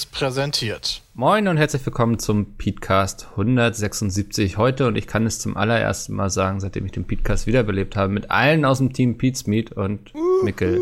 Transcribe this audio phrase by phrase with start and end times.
[0.00, 1.02] Seriös präsentiert.
[1.14, 6.30] Moin und herzlich willkommen zum Podcast 176 heute und ich kann es zum allerersten Mal
[6.30, 10.12] sagen, seitdem ich den Podcast wiederbelebt habe, mit allen aus dem Team Pete's Meet und
[10.42, 10.80] Mickel.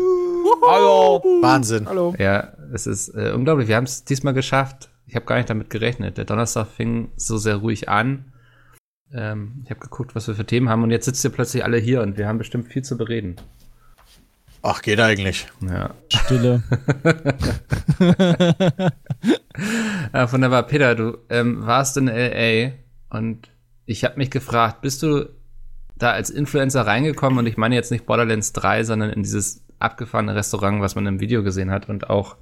[0.67, 1.21] Hallo.
[1.41, 1.87] Wahnsinn.
[1.87, 2.15] Hallo.
[2.17, 3.67] Ja, es ist äh, unglaublich.
[3.67, 4.89] Wir haben es diesmal geschafft.
[5.05, 6.17] Ich habe gar nicht damit gerechnet.
[6.17, 8.31] Der Donnerstag fing so sehr ruhig an.
[9.13, 11.77] Ähm, ich habe geguckt, was wir für Themen haben und jetzt sitzt ihr plötzlich alle
[11.77, 13.35] hier und wir haben bestimmt viel zu bereden.
[14.61, 15.47] Ach, geht eigentlich.
[15.61, 15.91] Ja.
[16.09, 16.63] Stille.
[20.13, 20.63] ja, wunderbar.
[20.63, 22.71] Peter, du ähm, warst in LA
[23.09, 23.49] und
[23.85, 25.29] ich habe mich gefragt, bist du
[25.97, 30.35] da als Influencer reingekommen und ich meine jetzt nicht Borderlands 3, sondern in dieses abgefahrene
[30.35, 32.35] Restaurant, was man im Video gesehen hat und auch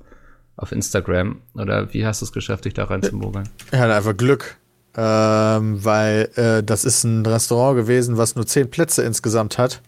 [0.56, 1.42] auf Instagram?
[1.54, 3.48] Oder wie hast du es geschafft, dich da reinzumogeln?
[3.72, 4.58] Ich hatte einfach Glück,
[4.96, 9.82] ähm, weil äh, das ist ein Restaurant gewesen, was nur zehn Plätze insgesamt hat.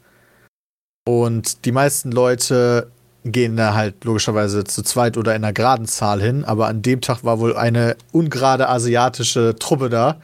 [1.10, 2.92] Und die meisten Leute
[3.26, 7.02] gehen da halt logischerweise zu zweit oder in einer geraden Zahl hin, aber an dem
[7.02, 10.22] Tag war wohl eine ungerade asiatische Truppe da.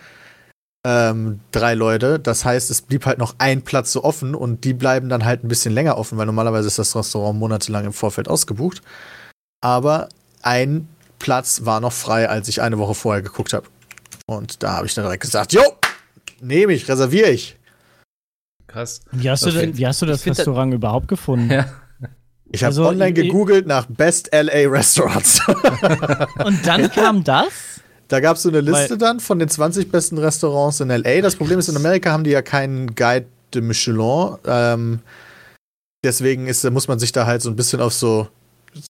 [0.85, 2.19] Ähm, drei Leute.
[2.19, 5.43] Das heißt, es blieb halt noch ein Platz so offen und die bleiben dann halt
[5.43, 8.83] ein bisschen länger offen, weil normalerweise ist das Restaurant monatelang im Vorfeld ausgebucht.
[9.61, 10.07] Aber
[10.43, 13.65] ein Platz war noch frei, als ich eine Woche vorher geguckt habe.
[14.27, 15.63] Und da habe ich dann direkt gesagt, jo,
[16.41, 17.57] nehme ich, reserviere ich.
[18.75, 18.99] Krass.
[19.13, 21.49] Wie hast, du, find, wie hast du das Restaurant das, überhaupt gefunden?
[21.49, 21.65] Ja.
[22.51, 25.39] Ich habe also, online gegoogelt nach Best LA Restaurants.
[26.43, 27.79] Und dann kam das?
[28.09, 31.21] Da gab es so eine Liste Weil, dann von den 20 besten Restaurants in LA.
[31.21, 34.35] Das Problem ist, in Amerika haben die ja keinen Guide de Michelin.
[34.45, 34.99] Ähm,
[36.03, 38.27] deswegen ist, muss man sich da halt so ein bisschen auf so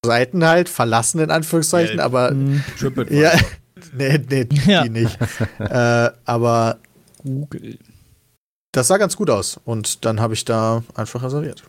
[0.03, 1.99] Seiten halt verlassen, in Anführungszeichen.
[1.99, 2.31] Ja, aber.
[2.31, 2.63] Mhm.
[3.11, 3.33] Ja,
[3.95, 4.81] nee, nee, ja.
[4.81, 5.15] die nicht.
[5.59, 6.79] äh, aber.
[7.23, 7.77] Google.
[8.75, 9.57] Das sah ganz gut aus.
[9.63, 11.63] Und dann habe ich da einfach reserviert.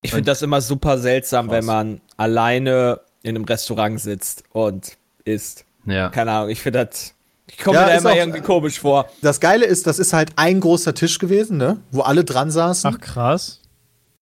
[0.00, 5.66] Ich finde das immer super seltsam, wenn man alleine in einem Restaurant sitzt und isst.
[5.84, 6.08] Ja.
[6.08, 7.12] Keine Ahnung, ich finde das.
[7.46, 9.06] Ich komme ja, mir da immer auch, irgendwie komisch vor.
[9.20, 11.78] Das Geile ist, das ist halt ein großer Tisch gewesen, ne?
[11.90, 12.94] Wo alle dran saßen.
[12.94, 13.60] Ach, krass.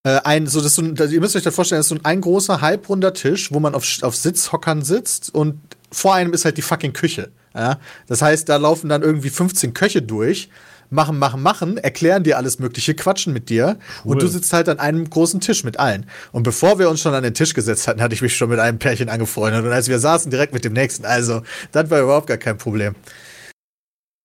[0.02, 2.04] Äh, ein, so, das so ein, ihr müsst euch das vorstellen, das ist so ein,
[2.04, 5.60] ein großer, halbrunder Tisch, wo man auf, auf Sitzhockern sitzt und
[5.92, 7.30] vor einem ist halt die fucking Küche.
[7.54, 7.78] Ja?
[8.08, 10.48] Das heißt, da laufen dann irgendwie 15 Köche durch
[10.90, 14.12] machen, machen, machen, erklären dir alles Mögliche, quatschen mit dir cool.
[14.12, 16.06] und du sitzt halt an einem großen Tisch mit allen.
[16.32, 18.58] Und bevor wir uns schon an den Tisch gesetzt hatten, hatte ich mich schon mit
[18.58, 21.04] einem Pärchen angefreundet und als wir saßen, direkt mit dem nächsten.
[21.04, 21.42] Also,
[21.72, 22.94] das war überhaupt gar kein Problem.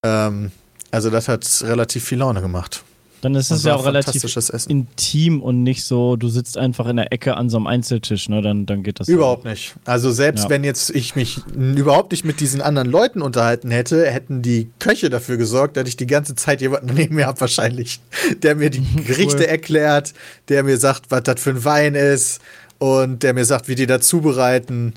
[0.04, 0.52] Ähm,
[0.92, 2.84] also, das hat relativ viel Laune gemacht.
[3.22, 4.24] Dann ist es ja auch relativ
[4.68, 8.42] intim und nicht so, du sitzt einfach in der Ecke an so einem Einzeltisch, ne?
[8.42, 9.08] Dann, dann geht das.
[9.08, 9.50] Überhaupt auch.
[9.50, 9.76] nicht.
[9.86, 10.50] Also selbst ja.
[10.52, 15.10] wenn jetzt ich mich überhaupt nicht mit diesen anderen Leuten unterhalten hätte, hätten die Köche
[15.10, 18.00] dafür gesorgt, dass ich die ganze Zeit jemanden neben mir habe wahrscheinlich,
[18.44, 19.50] der mir die Gerichte cool.
[19.50, 20.14] erklärt,
[20.50, 22.42] der mir sagt, was das für ein Wein ist
[22.78, 24.94] und der mir sagt, wie die da zubereiten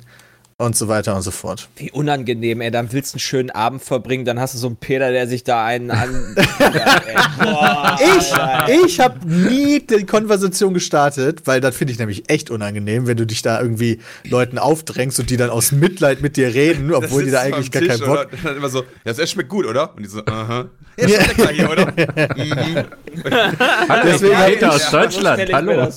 [0.61, 1.69] und so weiter und so fort.
[1.77, 2.73] Wie unangenehm, ey.
[2.73, 5.45] Dann willst du einen schönen Abend verbringen, dann hast du so einen Peter, der sich
[5.45, 6.35] da einen an.
[6.61, 7.01] ja,
[7.41, 13.07] Boah, ich ich habe nie die Konversation gestartet, weil das finde ich nämlich echt unangenehm,
[13.07, 16.93] wenn du dich da irgendwie Leuten aufdrängst und die dann aus Mitleid mit dir reden,
[16.93, 18.29] obwohl die da eigentlich gar keinen Bock.
[18.43, 19.95] Dann immer so, ja, es schmeckt gut, oder?
[19.95, 20.67] Und die so, aha.
[20.97, 21.87] Ja, schmeckt lecker hier, oder?
[21.87, 22.85] mhm.
[24.05, 25.89] Deswegen Peter aus Deutschland, hallo.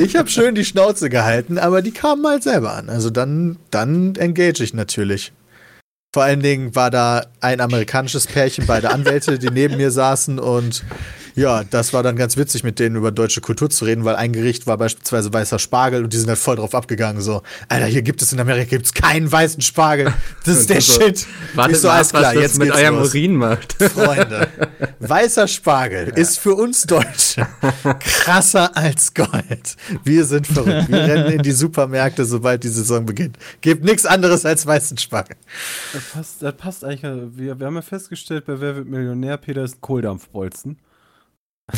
[0.00, 2.88] Ich habe schön die Schnauze gehalten, aber die kamen halt selber an.
[2.88, 5.32] Also dann, dann dann engage ich natürlich.
[6.14, 10.84] Vor allen Dingen war da ein amerikanisches Pärchen, beide Anwälte, die neben mir saßen und
[11.38, 14.32] ja, das war dann ganz witzig, mit denen über deutsche Kultur zu reden, weil ein
[14.32, 17.22] Gericht war beispielsweise weißer Spargel und die sind halt voll drauf abgegangen.
[17.22, 20.12] So, Alter, hier gibt es in Amerika gibt's keinen weißen Spargel.
[20.44, 21.26] Das ist der so, Shit.
[21.54, 23.08] Warte so, alles klar, was jetzt mit eurem los.
[23.08, 23.74] Urin macht.
[23.82, 24.48] Freunde,
[24.98, 26.14] weißer Spargel ja.
[26.14, 27.46] ist für uns Deutsche
[28.00, 29.76] krasser als Gold.
[30.04, 30.88] Wir sind verrückt.
[30.88, 33.36] Wir rennen in die Supermärkte, sobald die Saison beginnt.
[33.60, 35.36] Gibt nichts anderes als weißen Spargel.
[35.92, 37.02] Das passt, das passt eigentlich.
[37.36, 40.78] Wir, wir haben ja festgestellt, bei Wer wird Millionär, Peter ist ein Kohldampfbolzen.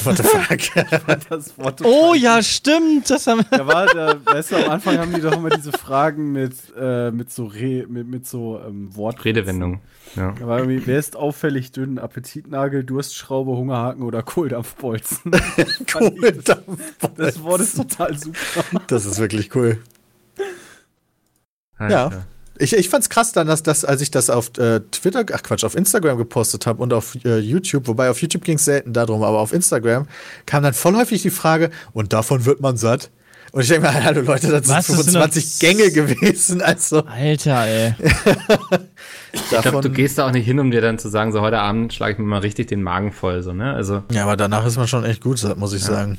[0.05, 1.29] What the fuck?
[1.29, 2.23] das What the oh fuck.
[2.23, 3.11] ja, stimmt.
[3.11, 6.31] Das haben da war, da, weißt du, am Anfang haben die doch immer diese Fragen
[6.31, 9.25] mit, äh, mit so, Re, mit, mit so ähm, Wort.
[9.25, 9.81] Redewendung.
[10.15, 10.33] Ja.
[10.39, 11.99] Da war irgendwie, wer ist auffällig dünn?
[11.99, 15.33] Appetitnalgel, Durstschraube, Hungerhaken oder Kohldampfbolzen?
[15.93, 17.17] Kohldampfbolzen.
[17.17, 18.83] Das Wort ist total super.
[18.87, 19.79] Das ist wirklich cool.
[21.79, 22.11] Alter.
[22.13, 22.27] Ja.
[22.61, 25.65] Ich, ich fand's krass dann, dass das, als ich das auf äh, Twitter, ach Quatsch,
[25.65, 29.23] auf Instagram gepostet habe und auf äh, YouTube, wobei auf YouTube ging es selten darum,
[29.23, 30.07] aber auf Instagram
[30.45, 33.11] kam dann voll häufig die Frage, und davon wird man satt.
[33.53, 36.63] Und ich denke mir, hallo Leute, das Was, sind 25 das sind Gänge gewesen.
[36.63, 37.03] Also.
[37.05, 37.95] Alter, ey.
[39.33, 41.59] ich glaube, du gehst da auch nicht hin, um dir dann zu sagen, so heute
[41.59, 43.73] Abend schlage ich mir mal richtig den Magen voll, so, ne?
[43.73, 44.03] Also.
[44.13, 45.89] Ja, aber danach ist man schon echt gut, muss ich ja.
[45.89, 46.19] sagen.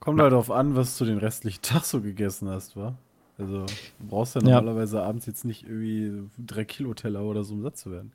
[0.00, 2.94] Kommt halt darauf an, was du den restlichen Tag so gegessen hast, wa?
[3.42, 5.04] Also du brauchst ja normalerweise ja.
[5.04, 8.12] abends jetzt nicht irgendwie drei Kilo Teller oder so um satt zu werden.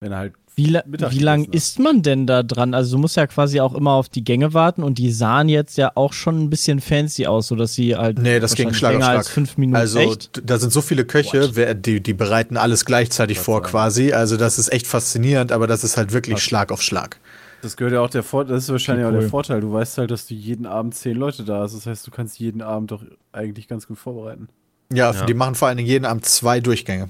[0.00, 2.74] Wenn halt wie, la wie lang ist man denn da dran?
[2.74, 5.76] Also du musst ja quasi auch immer auf die Gänge warten und die sahen jetzt
[5.78, 8.92] ja auch schon ein bisschen fancy aus, so dass sie halt nee, das ging Schlag
[8.92, 9.76] länger als fünf Minuten.
[9.76, 10.42] Also echt?
[10.44, 13.70] da sind so viele Köche, die, die bereiten alles gleichzeitig vor sagen.
[13.70, 14.12] quasi.
[14.12, 16.44] Also das ist echt faszinierend, aber das ist halt wirklich Krass.
[16.44, 17.18] Schlag auf Schlag.
[17.62, 19.16] Das gehört ja auch der Vorteil, das ist wahrscheinlich cool.
[19.16, 19.60] auch der Vorteil.
[19.60, 21.74] Du weißt halt, dass du jeden Abend zehn Leute da hast.
[21.74, 24.48] Das heißt, du kannst jeden Abend doch eigentlich ganz gut vorbereiten.
[24.92, 25.24] Ja, ja.
[25.26, 27.08] die machen vor allen Dingen jeden Abend zwei Durchgänge.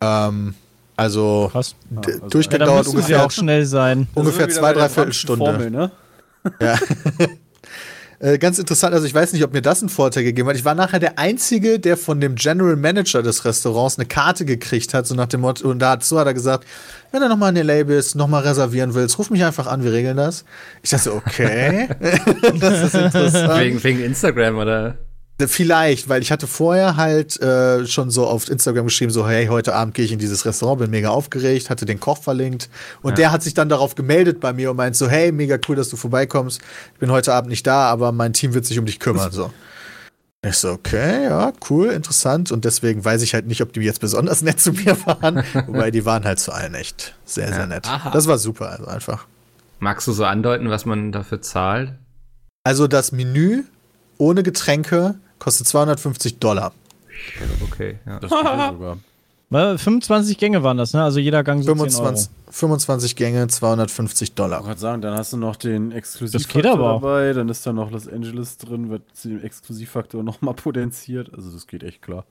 [0.00, 0.54] Ähm,
[0.96, 1.74] also, Krass.
[1.90, 4.08] Ja, also Durchgang dauert ungefähr auch schnell sein.
[4.14, 5.46] Ungefähr zwei, dreiviertel Stunde.
[5.46, 5.90] Formel, ne?
[6.60, 6.78] Ja.
[8.22, 10.54] Äh, ganz interessant, also ich weiß nicht, ob mir das einen Vorteil gegeben hat.
[10.54, 14.92] Ich war nachher der Einzige, der von dem General Manager des Restaurants eine Karte gekriegt
[14.92, 16.66] hat, so nach dem Motto, und da hat, so hat er gesagt,
[17.12, 20.18] wenn du nochmal in den Labels nochmal reservieren willst, ruf mich einfach an, wir regeln
[20.18, 20.44] das.
[20.82, 21.88] Ich dachte, okay,
[22.60, 23.58] das ist interessant.
[23.58, 24.98] Wegen, wegen Instagram, oder?
[25.48, 29.74] Vielleicht, weil ich hatte vorher halt äh, schon so auf Instagram geschrieben, so hey, heute
[29.74, 32.68] Abend gehe ich in dieses Restaurant, bin mega aufgeregt, hatte den Koch verlinkt
[33.02, 33.16] und ja.
[33.16, 35.88] der hat sich dann darauf gemeldet bei mir und meint so, hey, mega cool, dass
[35.88, 36.60] du vorbeikommst.
[36.94, 39.32] Ich bin heute Abend nicht da, aber mein Team wird sich um dich kümmern.
[39.32, 39.52] So.
[40.42, 42.50] Ich so, okay, ja, cool, interessant.
[42.50, 45.44] Und deswegen weiß ich halt nicht, ob die jetzt besonders nett zu mir waren.
[45.66, 47.86] Wobei die waren halt zu allen echt sehr, sehr nett.
[47.86, 48.10] Aha.
[48.10, 49.26] Das war super, also einfach.
[49.80, 51.92] Magst du so andeuten, was man dafür zahlt?
[52.64, 53.64] Also das Menü
[54.16, 56.72] ohne Getränke Kostet 250 Dollar.
[57.64, 58.20] Okay, ja.
[58.20, 58.98] Das sogar.
[59.50, 61.02] 25 Gänge waren das, ne?
[61.02, 64.60] Also jeder Gang so 25, 25 Gänge, 250 Dollar.
[64.60, 68.06] Ich wollte sagen, dann hast du noch den Exklusivfaktor dabei, dann ist da noch Los
[68.06, 71.34] Angeles drin, wird den Exklusivfaktor nochmal potenziert.
[71.34, 72.24] Also das geht echt klar.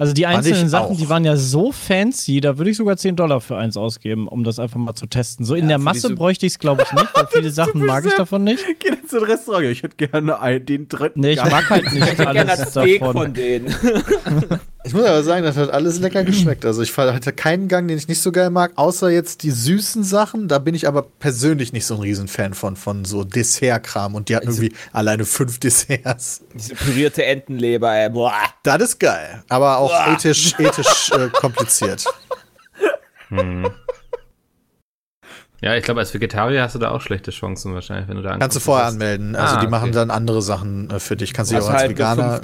[0.00, 0.98] Also die einzelnen Sachen, auch.
[0.98, 4.44] die waren ja so fancy, da würde ich sogar 10 Dollar für eins ausgeben, um
[4.44, 5.44] das einfach mal zu testen.
[5.44, 7.84] So in ja, der Masse so bräuchte ich es, glaube ich, nicht, weil viele Sachen
[7.84, 8.64] mag ich davon nicht.
[8.78, 11.20] Geh jetzt in ein Restaurant, ich hätte gerne einen, den dritten.
[11.20, 13.16] Nee, ich mag halt nicht ich alles gerne Steak davon.
[13.16, 13.74] von denen.
[14.82, 16.64] Ich muss aber sagen, das hat alles lecker geschmeckt.
[16.64, 20.04] Also ich hatte keinen Gang, den ich nicht so geil mag, außer jetzt die süßen
[20.04, 20.48] Sachen.
[20.48, 24.14] Da bin ich aber persönlich nicht so ein Riesenfan von, von so Dessertkram.
[24.14, 26.42] Und die hatten also, irgendwie alleine fünf Desserts.
[26.54, 28.08] Diese pürierte Entenleber, ey.
[28.08, 28.32] Boah.
[28.62, 29.44] Das ist geil.
[29.50, 30.14] Aber auch Boah.
[30.14, 32.04] ethisch, ethisch äh, kompliziert.
[33.28, 33.70] Hm.
[35.62, 38.38] Ja, ich glaube, als Vegetarier hast du da auch schlechte Chancen wahrscheinlich, wenn du da
[38.38, 39.36] Kannst du vorher anmelden.
[39.36, 41.34] Also ah, die machen dann andere Sachen äh, für dich.
[41.34, 42.40] Kannst du auch als halt Veganer.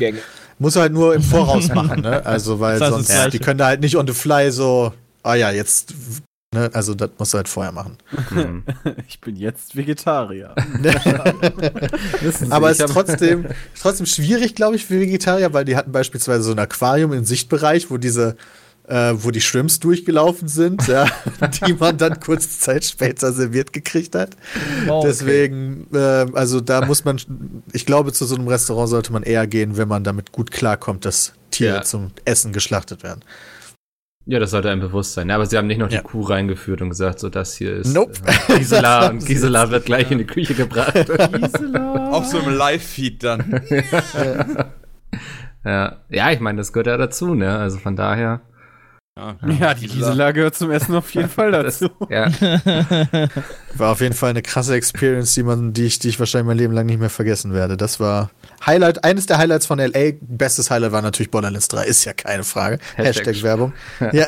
[0.58, 2.24] Muss halt nur im Voraus machen, ne?
[2.24, 3.28] Also, weil das sonst, ja.
[3.28, 4.92] die können da halt nicht on the fly so,
[5.22, 5.94] ah ja, jetzt,
[6.54, 6.70] ne?
[6.72, 7.98] Also, das musst du halt vorher machen.
[8.30, 8.64] Mhm.
[9.08, 10.54] Ich bin jetzt Vegetarier.
[12.50, 13.46] Aber es ist trotzdem,
[13.80, 17.90] trotzdem schwierig, glaube ich, für Vegetarier, weil die hatten beispielsweise so ein Aquarium im Sichtbereich,
[17.90, 18.36] wo diese
[18.88, 21.06] äh, wo die Shrimps durchgelaufen sind, ja,
[21.66, 24.36] die man dann kurze Zeit später serviert gekriegt hat.
[24.88, 25.08] Oh, okay.
[25.08, 27.18] Deswegen, äh, also da muss man,
[27.72, 31.04] ich glaube, zu so einem Restaurant sollte man eher gehen, wenn man damit gut klarkommt,
[31.04, 31.82] dass Tiere ja.
[31.82, 33.22] zum Essen geschlachtet werden.
[34.28, 35.28] Ja, das sollte einem bewusst sein.
[35.28, 35.98] Ja, aber sie haben nicht noch ja.
[35.98, 38.12] die Kuh reingeführt und gesagt, so das hier ist nope.
[38.24, 40.94] äh, Gisela und Gisela wird gleich in die Küche gebracht.
[41.32, 42.10] Gisela.
[42.10, 43.60] Auch so im Live-Feed dann.
[45.64, 45.96] ja.
[46.08, 47.56] ja, ich meine, das gehört ja dazu, ne?
[47.56, 48.40] Also von daher.
[49.18, 51.88] Ja, ja, die Gisela gehört zum Essen auf jeden Fall dazu.
[52.10, 52.30] Das, ja.
[53.74, 56.58] War auf jeden Fall eine krasse Experience, die man, die ich, die ich wahrscheinlich mein
[56.58, 57.78] Leben lang nicht mehr vergessen werde.
[57.78, 58.30] Das war
[58.66, 60.12] Highlight, eines der Highlights von LA.
[60.20, 62.78] Bestes Highlight war natürlich Borderlands 3, ist ja keine Frage.
[62.94, 63.72] Hashtag, Hashtag Werbung.
[64.12, 64.26] Ja.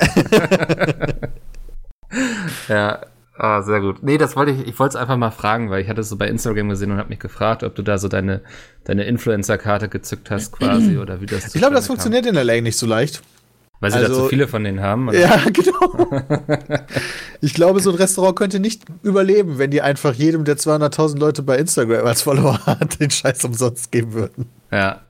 [2.68, 3.00] ja.
[3.36, 4.02] Ah, sehr gut.
[4.02, 6.16] Nee, das wollte ich, ich wollte es einfach mal fragen, weil ich hatte es so
[6.16, 8.40] bei Instagram gesehen und habe mich gefragt, ob du da so deine,
[8.84, 12.78] deine Influencer-Karte gezückt hast quasi oder wie das Ich glaube, das funktioniert in LA nicht
[12.78, 13.22] so leicht.
[13.80, 15.08] Weil sie also, da zu viele von denen haben?
[15.08, 15.18] Oder?
[15.18, 16.22] Ja, genau.
[17.40, 21.42] ich glaube, so ein Restaurant könnte nicht überleben, wenn die einfach jedem der 200.000 Leute
[21.42, 24.46] bei Instagram als Follower hat, den Scheiß umsonst geben würden.
[24.72, 25.02] Ja.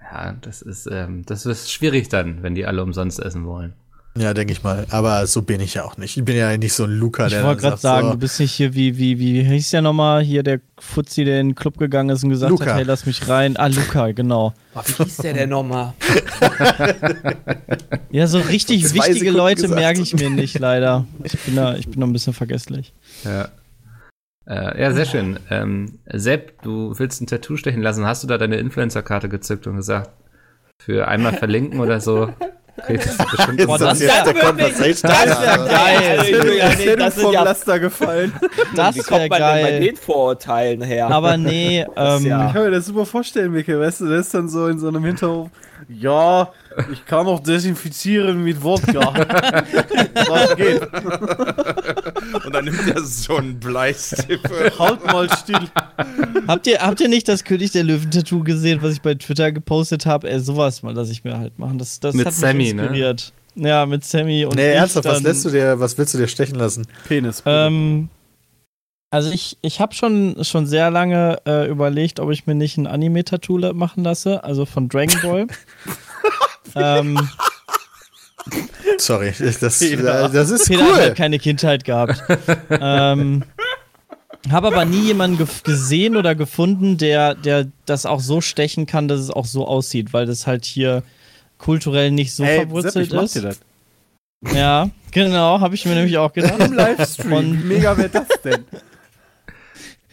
[0.00, 3.72] Ja, das ist, ähm, das ist schwierig dann, wenn die alle umsonst essen wollen.
[4.14, 4.86] Ja, denke ich mal.
[4.90, 6.18] Aber so bin ich ja auch nicht.
[6.18, 7.40] Ich bin ja nicht so ein Luca, der.
[7.40, 10.22] Ich wollte gerade sagen, so, du bist nicht hier wie, wie, wie hieß der nochmal?
[10.22, 12.66] Hier der Fuzzi, der in den Club gegangen ist und gesagt Luca.
[12.66, 13.56] hat, hey, lass mich rein.
[13.56, 14.52] Ah, Luca, genau.
[14.74, 15.94] wie hieß der denn nochmal?
[18.10, 21.06] ja, so richtig so wichtige Sekunden Leute merke ich mir nicht, leider.
[21.24, 22.92] Ich bin da, ich bin da ein bisschen vergesslich.
[23.24, 23.48] Ja.
[24.44, 25.38] Äh, ja, sehr schön.
[25.48, 28.04] Ähm, Sepp, du willst ein Tattoo stechen lassen.
[28.04, 30.10] Hast du da deine Influencer-Karte gezückt und gesagt,
[30.78, 32.28] für einmal verlinken oder so?
[32.78, 35.10] Okay, das ist bestimmt Boah, das, das, der Conversation.
[35.10, 36.18] Das wäre geil.
[36.62, 38.32] Also, ja, das vom ja, Laster gefallen.
[38.74, 39.64] Das Wie kommt man geil.
[39.64, 41.08] denn bei den Vorurteilen her?
[41.08, 42.46] Aber nee, ähm, ja.
[42.46, 43.78] ich kann mir das super vorstellen, Mikkel.
[43.78, 45.50] Weißt du, der ist dann so in so einem Hinterhof.
[45.88, 46.50] Ja,
[46.90, 49.12] ich kann auch desinfizieren mit Wodka.
[50.28, 50.80] Was geht?
[52.44, 54.78] Und dann nimmt er so einen Bleistift.
[54.78, 55.68] Haut mal still.
[56.46, 60.06] habt, ihr, habt ihr nicht das König der Löwen-Tattoo gesehen, was ich bei Twitter gepostet
[60.06, 60.30] habe?
[60.30, 61.78] Ey, sowas mal lasse ich mir halt machen.
[61.78, 62.82] Das, das mit hat mich Sammy, ne?
[62.82, 63.32] inspiriert.
[63.54, 63.68] Ne?
[63.68, 64.54] Ja, mit Sammy und.
[64.54, 66.86] Nee, ernsthaft, was lässt du dir, was willst du dir stechen lassen?
[67.06, 67.42] Penis.
[67.44, 68.08] Ähm,
[69.12, 72.86] also ich, ich habe schon, schon sehr lange äh, überlegt, ob ich mir nicht ein
[72.86, 75.46] Anime-Tattoo machen lasse, also von Dragon Ball.
[76.74, 77.28] ähm,
[78.98, 79.90] Sorry, das, das ist
[80.68, 80.92] Peter cool.
[80.92, 82.22] hat halt keine Kindheit gehabt.
[82.70, 83.44] ähm,
[84.50, 89.20] habe aber nie jemanden gesehen oder gefunden, der, der das auch so stechen kann, dass
[89.20, 91.02] es auch so aussieht, weil das halt hier
[91.58, 93.44] kulturell nicht so hey, verwurzelt Sepp, ist.
[93.44, 93.60] Das.
[94.52, 96.58] Ja, genau, habe ich mir nämlich auch gedacht.
[96.58, 97.32] Im Livestream.
[97.32, 98.64] Und Mega wer das denn?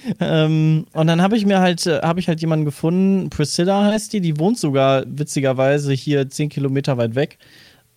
[0.20, 4.14] ähm, und dann habe ich mir halt, äh, habe ich halt jemanden gefunden, Priscilla heißt
[4.14, 7.40] die, die wohnt sogar witzigerweise hier zehn Kilometer weit weg.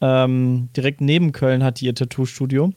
[0.02, 2.73] Ähm, direkt neben Köln hat die ihr Tattoo-Studio.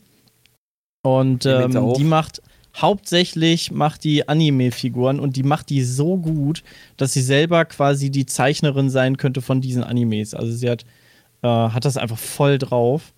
[1.02, 2.42] Und ähm, die macht
[2.76, 6.64] hauptsächlich macht die Anime-Figuren und die macht die so gut,
[6.98, 10.34] dass sie selber quasi die Zeichnerin sein könnte von diesen Animes.
[10.34, 10.86] Also sie hat,
[11.42, 13.14] äh, hat das einfach voll drauf.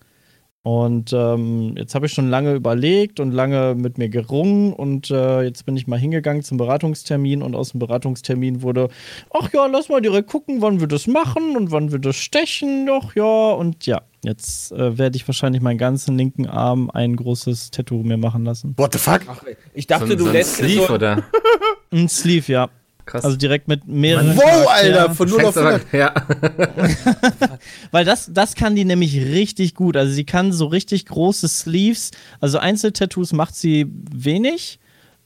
[0.62, 5.42] Und ähm, jetzt habe ich schon lange überlegt und lange mit mir gerungen und äh,
[5.42, 8.88] jetzt bin ich mal hingegangen zum Beratungstermin und aus dem Beratungstermin wurde,
[9.30, 12.86] ach ja, lass mal direkt gucken, wann wir das machen und wann wir das stechen,
[12.86, 17.70] doch ja und ja, jetzt äh, werde ich wahrscheinlich meinen ganzen linken Arm ein großes
[17.70, 18.74] Tattoo mir machen lassen.
[18.76, 19.22] What the fuck?
[19.28, 19.42] Ach,
[19.74, 21.22] ich dachte, so, du so lässt Sleeve, so oder?
[21.92, 22.68] Ein Sleeve, ja.
[23.08, 23.24] Krass.
[23.24, 24.36] Also direkt mit mehreren.
[24.36, 25.92] Wow, Alter, von 0 auf 100.
[25.94, 26.12] Ja.
[27.90, 29.96] Weil das, das kann die nämlich richtig gut.
[29.96, 34.78] Also sie kann so richtig große Sleeves, also Einzeltattoos macht sie wenig.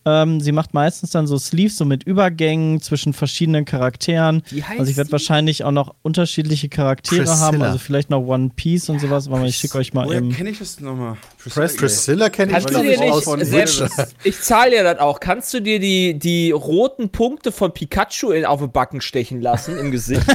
[0.04, 4.42] Ähm, sie macht meistens dann so Sleeves, so mit Übergängen zwischen verschiedenen Charakteren.
[4.76, 7.40] also ich werde wahrscheinlich auch noch unterschiedliche Charaktere Priscilla.
[7.40, 10.50] haben, also vielleicht noch One Piece und sowas, aber ich schicke euch mal Woher kenne
[10.50, 11.16] ich das nochmal?
[11.38, 13.82] Priscilla, Priscilla kenne ich, glaube ich, aus von selbst,
[14.24, 15.20] Ich zahle dir das auch.
[15.20, 19.78] Kannst du dir die, die roten Punkte von Pikachu in, auf den Backen stechen lassen
[19.78, 20.22] im Gesicht?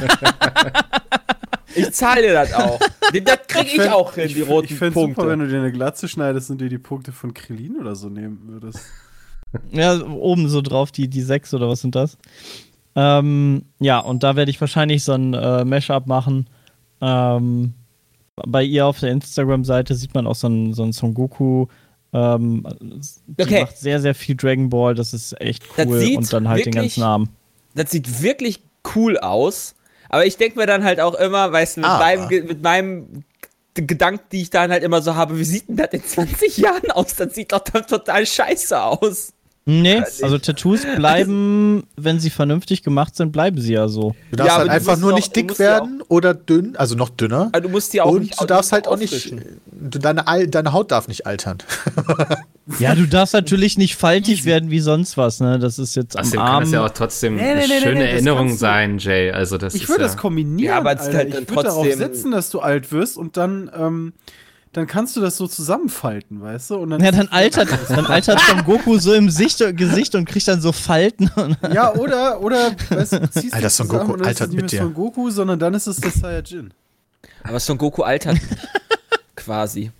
[1.74, 2.80] Ich zahle dir das auch.
[2.80, 5.00] Das kriege ich, ich, auch hin, die roten ich Punkte.
[5.00, 7.94] Ich super, wenn du dir eine Glatze schneidest und dir die Punkte von Krillin oder
[7.94, 8.80] so nehmen würdest.
[9.70, 12.18] Ja, oben so drauf, die, die sechs oder was sind das?
[12.94, 16.48] Ähm, ja, und da werde ich wahrscheinlich so ein äh, Mashup machen.
[17.00, 17.74] Ähm,
[18.34, 21.66] bei ihr auf der Instagram-Seite sieht man auch so ein, so ein Son Goku.
[22.12, 22.66] Ähm,
[23.26, 23.62] die okay.
[23.62, 24.94] macht sehr, sehr viel Dragon Ball.
[24.94, 26.16] Das ist echt cool.
[26.16, 27.28] Und dann halt wirklich, den ganzen Namen.
[27.74, 28.62] Das sieht wirklich
[28.94, 29.74] cool aus.
[30.08, 31.98] Aber ich denke mir dann halt auch immer, weißt du, mit, ah.
[31.98, 33.24] meinem, mit meinem
[33.74, 36.90] Gedanken, die ich dann halt immer so habe, wie sieht denn das in 20 Jahren
[36.90, 37.14] aus?
[37.14, 39.34] Das sieht doch dann total scheiße aus.
[39.70, 44.14] Nee, also Tattoos bleiben, wenn sie vernünftig gemacht sind, bleiben sie ja so.
[44.30, 47.50] Du darfst ja, halt einfach nur nicht dick werden oder dünn, also noch dünner.
[47.52, 49.34] Also du musst die auch Und nicht, du darfst halt auch nicht,
[49.70, 51.58] deine, deine Haut darf nicht altern.
[52.78, 55.58] ja, du darfst natürlich nicht faltig werden wie sonst was, ne?
[55.58, 56.32] Das ist jetzt am Arm.
[56.32, 59.32] kann das ja auch trotzdem nee, nee, nee, eine schöne Erinnerung sein, Jay.
[59.32, 61.12] Also das ich würde ja das kombinieren, ja, aber Alter.
[61.12, 64.12] Halt ich würde darauf setzen, dass du alt wirst und dann ähm,
[64.78, 66.76] dann kannst du das so zusammenfalten, weißt du?
[66.76, 70.46] Und dann ja, dann altert, dann altert Son Goku so im Sicht, Gesicht und kriegt
[70.48, 71.30] dann so Falten.
[71.72, 74.82] ja, oder, oder, weißt du, ziehst Alter, Son Goku und altert nicht mit dir.
[74.82, 76.72] Son Goku, sondern dann ist es der Saiyajin.
[77.42, 78.38] Aber Son Goku altert
[79.36, 79.90] quasi.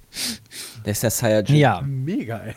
[0.85, 1.57] Der ist der Saiyajin.
[1.57, 1.83] Ja.
[1.83, 2.55] Mega, ey.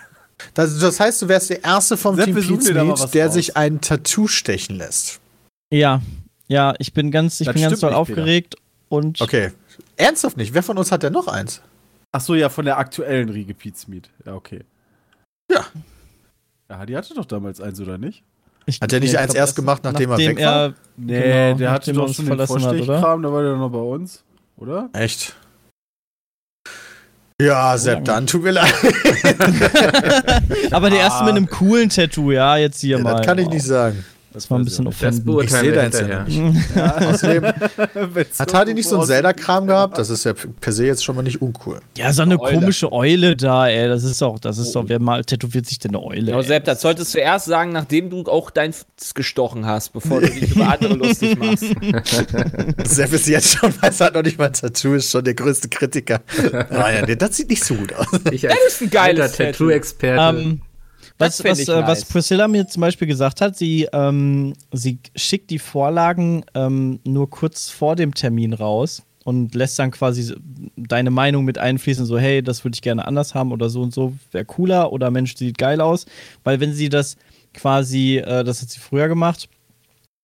[0.54, 3.34] Das, das heißt, du wärst der Erste vom Sepp, Team Pizmeet, der raus.
[3.34, 5.20] sich ein Tattoo stechen lässt.
[5.72, 6.02] Ja,
[6.48, 8.56] ja, ich bin ganz, ich bin ganz doll aufgeregt
[8.90, 9.22] und.
[9.22, 9.52] Okay.
[9.98, 10.54] Ernsthaft nicht?
[10.54, 11.62] Wer von uns hat denn noch eins?
[12.12, 14.10] Ach so, ja, von der aktuellen Riege Pizmeet.
[14.26, 14.64] Ja, okay.
[15.50, 15.66] Ja.
[16.70, 18.24] Ja, die hatte doch damals eins, oder nicht?
[18.66, 20.64] Ich, hat der nicht eins erst gemacht, nachdem, nachdem er weg war?
[20.64, 24.24] Er, nee, genau, der hatte doch schon den Vorstechkram, da war der noch bei uns,
[24.58, 24.90] oder?
[24.94, 25.36] Echt?
[27.42, 28.72] Ja, Sepp, dann tut mir leid.
[30.72, 33.16] Aber der erste mit einem coolen Tattoo, ja, jetzt hier ja, mal.
[33.16, 34.06] Das kann ich nicht sagen.
[34.34, 35.26] Das war ein bisschen offensiv.
[35.44, 36.42] Ich sehe da jetzt ja nicht.
[36.76, 37.44] Ja, außerdem
[38.40, 39.98] hat Hardy nicht so einen Zelda-Kram gehabt?
[39.98, 41.82] Das ist ja per se jetzt schon mal nicht uncool.
[41.98, 42.60] Ja, so eine Eule.
[42.60, 43.90] komische Eule da, ey.
[43.90, 46.32] Das ist doch, das ist doch, wer mal tätowiert sich denn eine Eule?
[46.32, 48.74] Ja, Sepp, das solltest du erst sagen, nachdem du auch dein
[49.16, 51.66] gestochen hast, bevor du dich über andere lustig machst.
[52.86, 55.68] Sepp ist jetzt schon, weiß hat noch nicht mal ein Tattoo, ist schon der größte
[55.68, 56.22] Kritiker.
[56.70, 58.08] Naja, das sieht nicht so gut aus.
[58.32, 60.22] Ich das ist ein geiler Tattoo-Experte.
[60.22, 60.62] Um, ähm,
[61.22, 65.60] was, was, äh, was, Priscilla mir zum Beispiel gesagt hat, sie, ähm, sie schickt die
[65.60, 70.36] Vorlagen ähm, nur kurz vor dem Termin raus und lässt dann quasi
[70.76, 73.94] deine Meinung mit einfließen, so hey, das würde ich gerne anders haben oder so und
[73.94, 76.06] so, wäre cooler oder Mensch, sieht geil aus.
[76.44, 77.18] Weil wenn sie das
[77.54, 79.48] quasi, äh, das hat sie früher gemacht,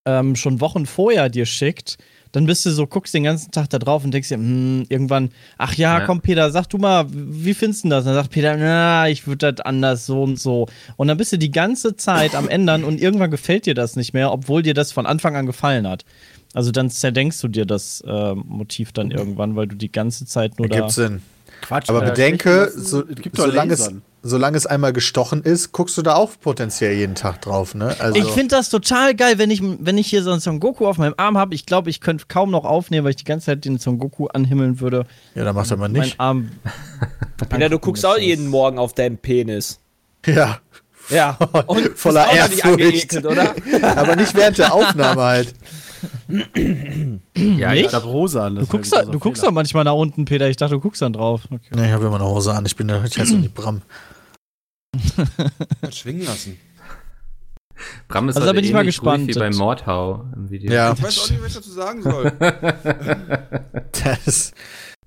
[0.05, 1.97] ähm, schon Wochen vorher dir schickt,
[2.31, 5.29] dann bist du so, guckst den ganzen Tag da drauf und denkst dir, hm, irgendwann,
[5.57, 6.05] ach ja, Ja.
[6.05, 7.99] komm Peter, sag du mal, wie findest du das?
[8.01, 10.67] Und dann sagt Peter, na, ich würde das anders so und so.
[10.95, 14.13] Und dann bist du die ganze Zeit am Ändern und irgendwann gefällt dir das nicht
[14.13, 16.05] mehr, obwohl dir das von Anfang an gefallen hat.
[16.53, 20.57] Also dann zerdenkst du dir das äh, Motiv dann irgendwann, weil du die ganze Zeit
[20.57, 20.75] nur da.
[20.75, 21.21] Ergibt Sinn.
[21.61, 21.89] Quatsch.
[21.89, 23.91] Aber bedenke, so, es gibt doch solange, es.
[24.27, 27.95] Solange es einmal gestochen ist, guckst du da auch potenziell jeden Tag drauf, ne?
[27.99, 30.85] Also, Ich finde das total geil, wenn ich, wenn ich hier so einen Son Goku
[30.87, 31.55] auf meinem Arm habe.
[31.55, 34.27] Ich glaube, ich könnte kaum noch aufnehmen, weil ich die ganze Zeit den Son Goku
[34.27, 35.05] anhimmeln würde.
[35.35, 36.19] ja, dann macht er mal Mein nicht.
[36.19, 36.51] Arm.
[37.49, 39.79] Peter, du guckst auch jeden Morgen auf deinen Penis.
[40.25, 40.59] Ja,
[41.09, 41.37] Ja.
[41.67, 42.65] Und Voller nicht Ehrfurcht.
[42.65, 43.55] angeekelt, oder?
[43.97, 45.53] aber nicht während der Aufnahme halt.
[47.35, 47.89] Ja, ich Nicht?
[47.89, 48.55] glaube, Rosa an.
[48.55, 50.47] Du guckst, da, du guckst doch manchmal nach unten, Peter.
[50.49, 51.41] Ich dachte, du guckst dann drauf.
[51.45, 51.75] Okay.
[51.75, 52.65] Ne, ich habe immer eine Hose an.
[52.65, 53.81] Ich bin der, ich heiße nicht Bram.
[55.81, 56.57] Hat schwingen lassen.
[58.07, 59.27] Bram ist Also da bin ich mal gespannt.
[59.27, 60.71] wie bei Mordhau im Video.
[60.71, 62.31] Ja, Ich weiß auch nicht, was ich dazu sagen soll.
[63.91, 64.53] das ist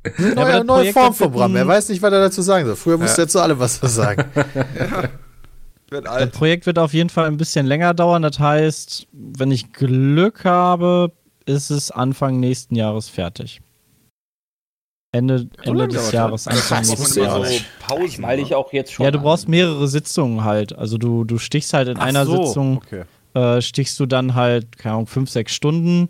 [0.02, 1.56] aber eine neue, das neue Projekt Form hat von Bram.
[1.56, 2.76] Er weiß nicht, was er dazu sagen soll.
[2.76, 4.24] Früher musste er zu allem was sagen.
[5.90, 6.30] Werd Das.
[6.30, 8.22] Projekt wird auf jeden Fall ein bisschen länger dauern.
[8.22, 11.12] Das heißt, wenn ich Glück habe,
[11.46, 13.60] ist es Anfang nächsten Jahres fertig.
[15.12, 16.46] Ende, Ende des Jahres?
[16.46, 17.62] Anfang auch Jahres.
[17.80, 18.22] Pausen.
[18.22, 19.04] Weil ich auch jetzt schon.
[19.04, 20.76] Ja, du brauchst mehrere Sitzungen halt.
[20.76, 23.02] Also du, du stichst halt in Ach einer so, Sitzung, Okay.
[23.34, 26.08] äh, stichst du dann halt, keine Ahnung, fünf, sechs Stunden.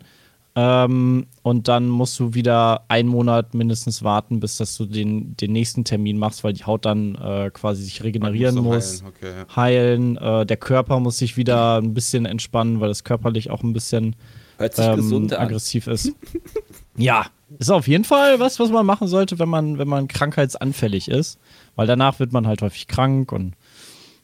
[0.53, 5.53] Ähm, und dann musst du wieder einen Monat mindestens warten, bis dass du den, den
[5.53, 9.55] nächsten Termin machst, weil die Haut dann äh, quasi sich regenerieren Muss heilen, Okay, ja.
[9.55, 10.17] heilen.
[10.17, 14.15] Äh, der Körper muss sich wieder ein bisschen entspannen, weil das körperlich auch ein bisschen
[14.57, 15.39] Hört sich ähm, gesund an.
[15.47, 16.11] aggressiv ist.
[16.97, 17.25] ja,
[17.59, 21.37] ist auf jeden Fall was, was man machen sollte, wenn man, wenn man krankheitsanfällig ist.
[21.75, 23.53] Weil danach wird man halt häufig krank und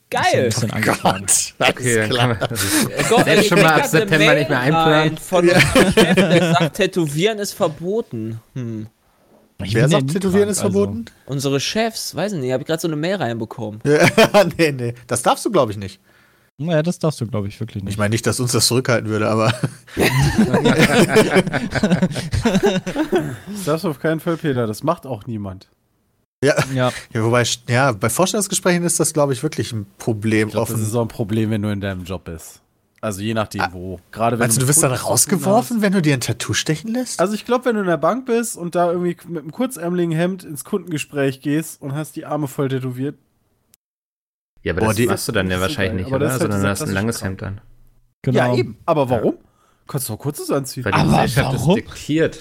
[0.10, 0.46] ist ein Geil.
[0.46, 1.26] bisschen angeschlagen.
[1.60, 5.18] Okay, dann kann man, Gott, Selbst ich schon mal ab September nicht mehr einplanen.
[5.18, 8.40] Von unserem Chef, der sagt, Tätowieren ist verboten.
[8.54, 8.88] Hm.
[9.64, 11.06] Ich Wer ja sagt, Tätowieren krank, ist verboten?
[11.26, 13.82] Unsere Chefs, weiß ich nicht, habe ich gerade so eine Mail reinbekommen.
[13.86, 14.94] Ja, nee, nee.
[15.08, 16.00] Das darfst du, glaube ich, nicht.
[16.60, 17.98] Also, naja, das darfst du, glaube ich, wirklich Ich nicht.
[18.00, 19.54] meine nicht, dass uns das zurückhalten würde, aber
[23.48, 24.66] Das darfst du auf keinen Fall, Peter.
[24.68, 25.70] Das macht auch niemand.
[26.44, 26.56] ja.
[26.74, 26.92] Ja.
[27.14, 30.48] ja wobei, ja, bei Vorstellungsgesprächen ist das, glaube ich, wirklich ein Problem.
[30.48, 30.88] Ich glaube, das offen.
[30.88, 32.62] ist auch ein Problem, wenn du in deinem Job bist.
[33.00, 34.00] Also je nachdem wo.
[34.12, 37.20] Gerade wenn Meinst du, du wirst dann rausgeworfen, wenn du dir ein Tattoo stechen lässt?
[37.20, 40.12] Also ich glaube, wenn du in der Bank bist und da irgendwie mit einem kurzärmeligen
[40.16, 43.16] Hemd ins Kundengespräch gehst und hast die Arme voll tätowiert,
[44.68, 45.96] ja, aber Boah, das die- machst du dann ja das wahrscheinlich geil.
[46.04, 46.40] nicht, Aber das oder?
[46.42, 47.24] halt Sondern du hast ein langes.
[47.24, 47.62] Hemd an.
[48.22, 48.38] Genau.
[48.38, 48.78] Ja, eben.
[48.86, 49.36] Aber warum?
[49.88, 50.84] Kannst du doch kurzes anziehen.
[50.86, 51.70] Weil die Aber Gesellschaft warum?
[51.70, 52.40] es diktiert.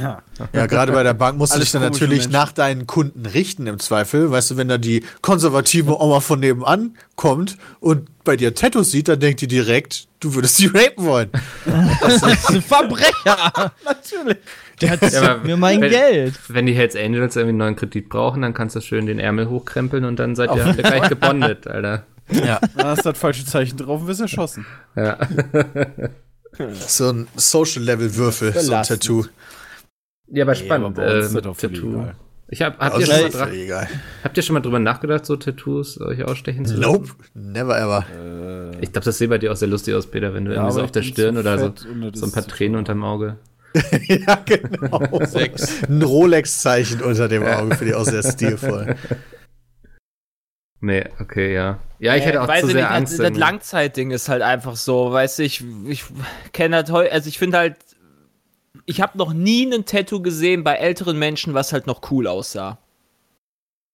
[0.00, 0.22] Ja.
[0.52, 2.32] Ja, gerade bei der Bank musst du dich dann natürlich Menschen.
[2.32, 4.30] nach deinen Kunden richten im Zweifel.
[4.30, 9.08] Weißt du, wenn da die konservative Oma von nebenan kommt und bei dir Tattoos sieht,
[9.08, 11.30] dann denkt die direkt, du würdest sie rapen wollen.
[12.00, 13.72] Das ist ein Verbrecher.
[13.84, 14.38] Natürlich.
[14.80, 16.34] Der hat Ja, mir mein wenn- Geld.
[16.48, 19.48] Wenn die Hells Angels irgendwie einen neuen Kredit brauchen, dann kannst du schön den Ärmel
[19.48, 22.04] hochkrempeln und dann seid ihr alle gleich gebondet, Alter.
[22.30, 22.60] Ja.
[22.76, 24.66] Da hast du das falsche Zeichen drauf und wirst erschossen.
[24.96, 25.16] Ja.
[26.86, 28.82] So ein Social-Level-Würfel, so ein.
[28.82, 29.24] Tattoo.
[30.28, 30.98] Ja, aber Nee, spannend.
[30.98, 31.90] aber bei uns äh, mit Tattoo.
[31.92, 32.16] egal.
[32.48, 33.88] Ich hab, habt, ihr schon mal egal.
[34.22, 36.92] habt ihr schon mal drüber nachgedacht, so Tattoos euch ausstechen zu lassen?
[36.92, 38.04] Nope, never ever.
[38.80, 40.72] Ich glaube, das sieht bei dir auch sehr lustig aus, Peter, wenn du Ja, irgendwie
[40.72, 41.72] so aber auf der Stirn oder so,
[42.12, 43.36] so ein paar Tränen unterm Auge.
[44.06, 45.24] ja, genau.
[45.26, 45.82] Sechs.
[45.88, 48.94] Ein Rolex-Zeichen unter dem Auge, finde ich auch sehr stilvoll.
[50.80, 51.80] Nee, okay, ja.
[51.98, 53.18] Ja, ich hätte auch weiß zu sehr nicht, Angst.
[53.18, 53.38] Das, das.
[53.38, 56.04] Langzeitding ist halt einfach so, weißt du, ich, ich
[56.52, 57.76] kenne das heute, also ich finde halt,
[58.86, 62.78] ich habe noch nie ein Tattoo gesehen bei älteren Menschen, was halt noch cool aussah.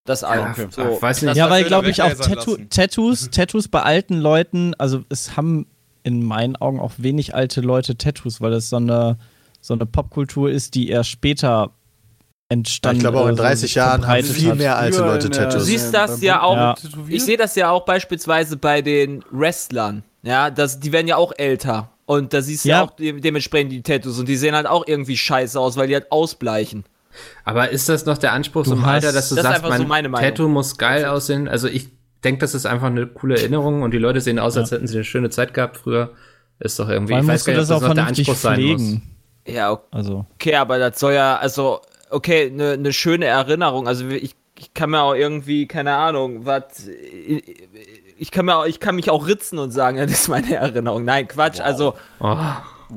[0.05, 0.67] Das okay.
[0.71, 0.83] So.
[0.97, 1.31] Ach, weiß nicht.
[1.31, 2.57] Das Ja, weil, glaube ich, auch Tattoo.
[2.69, 5.67] Tattoos, Tattoos bei alten Leuten, also es haben
[6.03, 9.17] in meinen Augen auch wenig alte Leute Tattoos, weil das so eine,
[9.61, 11.71] so eine Popkultur ist, die erst später
[12.49, 14.59] entstanden Ich glaube auch in äh, so 30 Jahren haben viel hat.
[14.59, 15.67] mehr alte Leute der- Du Tattoos.
[15.67, 16.75] siehst das ja auch, Ja.
[17.09, 20.03] ich sehe das ja auch beispielsweise bei den Wrestlern.
[20.25, 21.92] Ja, das, die werden ja auch älter.
[22.05, 24.85] Und da siehst du ja, auch de dementsprechend die Tattoos und die sehen halt auch
[24.87, 26.85] irgendwie scheiße aus, weil die halt ausbleichen.
[27.45, 29.65] Aber ist das noch der Anspruch Du so im Alter, dass du Das ist sagst,
[29.65, 30.29] einfach so mein meine Meinung.
[30.31, 31.47] Tattoo muss geil aussehen?
[31.49, 31.89] Also ich
[32.25, 34.95] denke, das ist einfach eine coole Erinnerung und die Leute sehen aus, als hätten sie
[34.97, 36.11] eine schöne Zeit gehabt früher.
[36.59, 38.35] Ist doch irgendwie, Weil ich weiß gar nicht, das ob auch das noch der Anspruch
[38.35, 38.81] sein muss.
[38.81, 39.03] pflegen.
[39.47, 43.89] Ja, Also, Okay, aber das soll ja, also, okay, eine ne schöne Erinnerung.
[43.89, 46.89] Also ich, ich kann mir auch irgendwie, keine Ahnung, was.
[48.23, 51.05] Ich kann mir auch, ich kann mich auch ritzen und sagen, das ist meine Erinnerung.
[51.05, 51.61] Nein, Quatsch.
[51.61, 52.37] Also, Oh,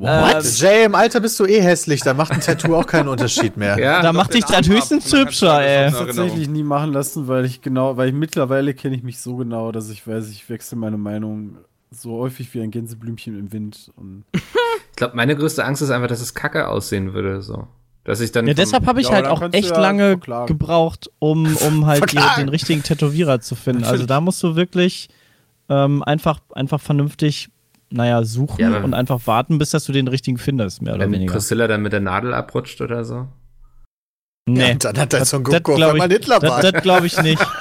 [0.00, 3.56] ähm, Jay, im Alter bist du eh hässlich, da macht ein Tattoo auch keinen Unterschied
[3.56, 3.76] mehr.
[3.76, 4.02] ja.
[4.02, 5.88] da macht dich das höchstens hübscher, ey.
[5.88, 9.18] auf eine tatsächlich nie machen lassen, weil ich genau, weil ich mittlerweile kenne ich mich
[9.18, 11.56] so genau, dass ich weiß, ich wechsle meine Meinung
[11.90, 13.90] so häufig wie ein Gänseblümchen im Wind.
[13.96, 14.24] Und
[14.90, 17.66] Ich glaube, meine größte Angst ist einfach, dass es kacke aussehen würde, so.
[18.06, 18.46] Dass ich dann.
[18.46, 20.46] Ja, deshalb habe ich Ja, halt auch echt ja lange verklagen.
[20.46, 23.82] gebraucht, um, um halt die, den richtigen Tätowierer zu finden.
[23.84, 25.08] Also da musst du wirklich
[25.68, 27.48] ähm, einfach, einfach vernünftig,
[27.90, 31.12] naja, suchen Ja, und einfach warten, bis dass du den richtigen findest, mehr oder wenn
[31.12, 31.32] weniger.
[31.32, 33.26] Priscilla dann mit der Nadel abrutscht oder so.
[34.48, 34.68] Nee.
[34.68, 37.44] Ja, dann hat er so wenn man ich, Hitler das, das glaube ich nicht.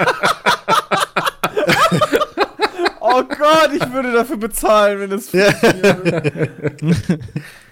[3.08, 5.31] Oh Gott, ich würde dafür bezahlen, wenn es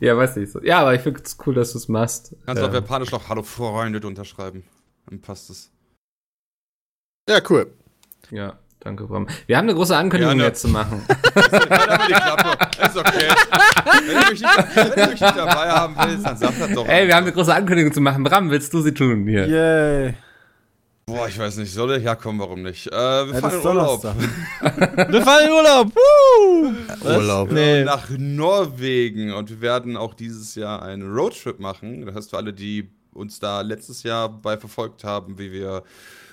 [0.00, 0.62] Ja, weiß nicht so.
[0.62, 2.34] Ja, aber ich finde es cool, dass du es machst.
[2.46, 4.64] Kannst du auf Ähm, Japanisch noch Hallo Freunde unterschreiben.
[5.08, 5.70] Dann passt es.
[7.28, 7.66] Ja, cool.
[8.30, 9.26] ja, danke, Bram.
[9.46, 10.48] Wir haben eine große Ankündigung Gerne.
[10.48, 11.04] jetzt zu machen.
[11.34, 12.58] Aber die Klappe.
[12.84, 13.28] Ist okay.
[14.06, 16.86] Wenn du mich nicht, wenn du mich nicht dabei haben willst, dann sag das doch.
[16.86, 18.22] Ey, wir haben eine große Ankündigung zu machen.
[18.22, 19.26] Bram, willst du sie tun?
[19.26, 19.46] Hier.
[19.48, 20.14] Yay.
[21.08, 21.72] Boah, ich weiß nicht.
[21.72, 22.02] Soll ich?
[22.02, 22.88] Ja, komm, warum nicht?
[22.88, 24.02] Äh, wir Ja, fahren in Urlaub.
[25.12, 25.92] Wir fahren in Urlaub.
[25.94, 26.74] Woo!
[27.04, 27.52] Urlaub.
[27.52, 27.84] Nee.
[27.84, 29.32] Nach Norwegen.
[29.32, 32.04] Und wir werden auch dieses Jahr einen Roadtrip machen.
[32.04, 35.84] Das heißt, für alle, die uns da letztes Jahr bei verfolgt haben, wie wir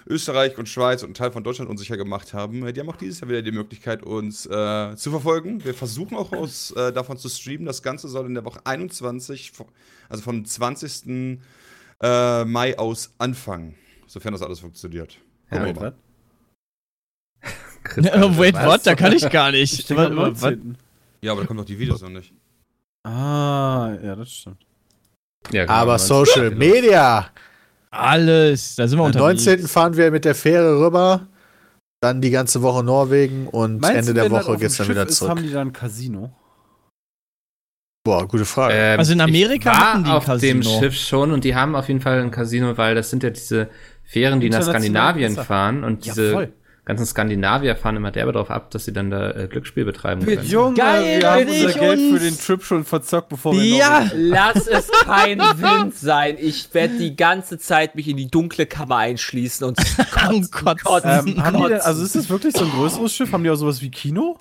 [0.07, 3.19] Österreich und Schweiz und einen Teil von Deutschland unsicher gemacht haben, die haben auch dieses
[3.19, 5.63] Jahr wieder die Möglichkeit, uns äh, zu verfolgen.
[5.63, 7.67] Wir versuchen auch aus, äh, davon zu streamen.
[7.67, 9.67] Das Ganze soll in der Woche 21, vo-
[10.09, 11.37] also vom 20.
[12.01, 13.75] Äh, Mai aus anfangen.
[14.13, 15.17] Sofern das alles funktioniert.
[15.49, 15.95] Ja, mal.
[17.83, 18.65] Chris, Oh, wait, was?
[18.67, 18.85] what?
[18.85, 19.89] Da kann ich gar Ich nicht.
[19.89, 20.77] denke Was- am was- 19.
[21.21, 22.31] Ja, aber da kommen doch die Videos noch nicht.
[23.07, 24.63] Ah, ja, das stimmt.
[25.51, 27.31] Ja, genau, Aber Social Media.
[27.89, 28.75] Alles.
[28.75, 29.45] Da sind wir Am unterwegs.
[29.45, 29.67] 19.
[29.67, 31.25] fahren wir mit der Fähre rüber.
[32.01, 35.07] Dann die ganze Woche Norwegen und Meinst Ende du, der Woche geht's dem dann wieder
[35.07, 35.31] ist, zurück.
[35.31, 36.35] Haben die da ein Casino?
[38.05, 38.73] Boah, gute Frage.
[38.75, 40.79] Ähm, Also in Amerika ich war hatten die ein auf dem Casino.
[40.79, 43.69] Schiff schon und die haben auf jeden Fall ein Casino, weil das sind ja diese
[44.03, 46.53] Fähren, die nach Skandinavien fahren und Ja, diese voll.
[46.85, 50.45] ganzen Skandinavier fahren immer derbe darauf ab, dass sie dann da äh, Glücksspiel betreiben können.
[50.45, 54.05] Junge, Geil, wir haben unser Geld für den Trip schon verzockt, bevor wir Ja.
[54.13, 56.35] Lass es kein Wind sein.
[56.39, 59.79] Ich werde die ganze Zeit mich in die dunkle Kammer einschließen und
[60.29, 60.83] Oh Gott.
[60.83, 61.09] kotzen.
[61.09, 61.81] Ähm, haben die denn, Kotzen.
[61.81, 63.31] also ist das wirklich so ein größeres Schiff?
[63.31, 64.37] Haben die auch sowas wie Kino?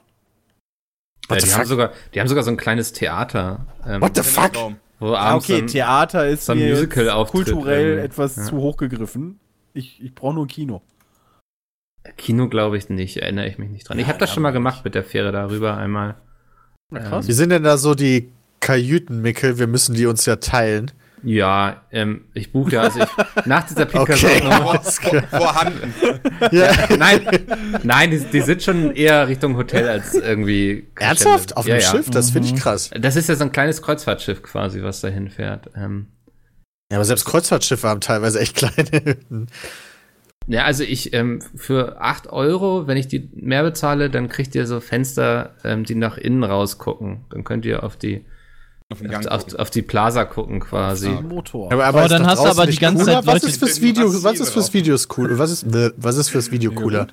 [1.30, 4.52] Ja, die, haben sogar, die haben sogar so ein kleines Theater, ähm, What the fuck?
[4.98, 8.04] Wo Ah, abends okay, Theater ist so ein mir jetzt Musical-Auftritt kulturell irgendwie.
[8.04, 8.42] etwas Ja.
[8.44, 9.38] zu hoch gegriffen.
[9.74, 10.82] Ich, ich brauche nur ein Kino.
[12.16, 13.98] Kino glaube ich nicht, erinnere ich mich nicht dran.
[13.98, 16.16] Ich habe das schon mal gemacht mit der Fähre darüber einmal.
[16.92, 17.28] krass.
[17.28, 18.30] Wie sind denn da so die
[18.60, 19.58] Kajüten, Mickel?
[19.58, 20.90] Wir müssen die uns ja teilen.
[21.24, 23.06] Ja, ähm, ich buche ja, also ich,
[23.46, 24.14] nach dieser Okay.
[24.14, 25.22] Pika-Nummer, Alles klar.
[25.30, 25.94] Vorhanden.
[26.50, 26.72] Ja.
[26.96, 27.20] nein,
[27.84, 30.88] nein, die, die sind schon eher Richtung Hotel als irgendwie.
[30.98, 31.56] Ernsthaft?
[31.56, 31.90] Auf ja, dem ja.
[31.90, 32.10] Schiff?
[32.10, 32.90] Das finde ich krass.
[32.98, 35.70] Das ist ja so ein kleines Kreuzfahrtschiff quasi, was da hinfährt.
[35.76, 36.08] Ähm,
[36.92, 39.46] Ja, aber selbst Kreuzfahrtschiffe haben teilweise echt kleine Hütten.
[40.46, 44.66] ja, also ich, ähm, für 8 Euro, wenn ich die mehr bezahle, dann kriegt ihr
[44.66, 47.24] so Fenster, ähm, die nach innen rausgucken.
[47.30, 48.26] Dann könnt ihr auf die,
[48.90, 51.08] Auf auf, auf die Plaza gucken quasi.
[51.08, 51.22] Ja.
[51.22, 51.72] Motor.
[51.72, 53.22] Aber, Aber ist dann hast du aber die ganze cooler?
[53.22, 54.74] Zeit Was ist fürs Video, massive was ist fürs.
[54.74, 55.38] Videos cool?
[55.38, 57.06] Was ist, was ist fürs Video cooler?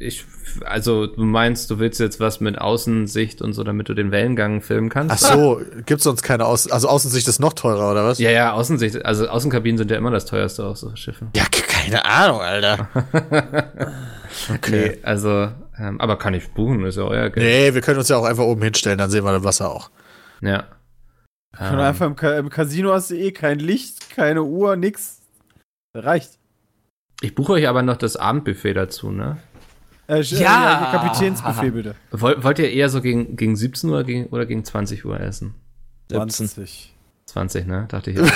[0.00, 0.24] Ich,
[0.64, 4.60] also du meinst, du willst jetzt was mit Außensicht und so, damit du den Wellengang
[4.60, 5.14] filmen kannst?
[5.14, 8.18] Ach so, gibt's sonst keine Außen, also Außensicht ist noch teurer, oder was?
[8.18, 11.28] Ja, ja, Außensicht, also Außenkabinen sind ja immer das teuerste auf so Schiffen.
[11.36, 12.88] Ja, keine Ahnung, Alter.
[14.70, 17.46] Nee, also, ähm, aber kann ich buchen, ist ja euer Geld.
[17.46, 19.90] Nee, wir können uns ja auch einfach oben hinstellen, dann sehen wir das Wasser auch.
[20.42, 20.64] Ja.
[21.56, 25.22] Kann Ähm, einfach im, Ka im Casino hast du eh kein Licht, keine Uhr, nix.
[25.94, 26.38] Reicht.
[27.22, 29.38] ich buche euch aber noch das Abendbuffet dazu, ne?
[30.08, 30.40] Äh, Ja.
[30.40, 30.88] ja.
[30.92, 31.94] Kapitänsbuffet bitte.
[32.10, 35.54] Wollt, wollt ihr eher so gegen, gegen 17 Uhr gegen, oder gegen 20 Uhr essen?
[36.10, 36.94] 20.
[37.26, 37.86] 20, ne?
[37.88, 38.18] Dachte ich.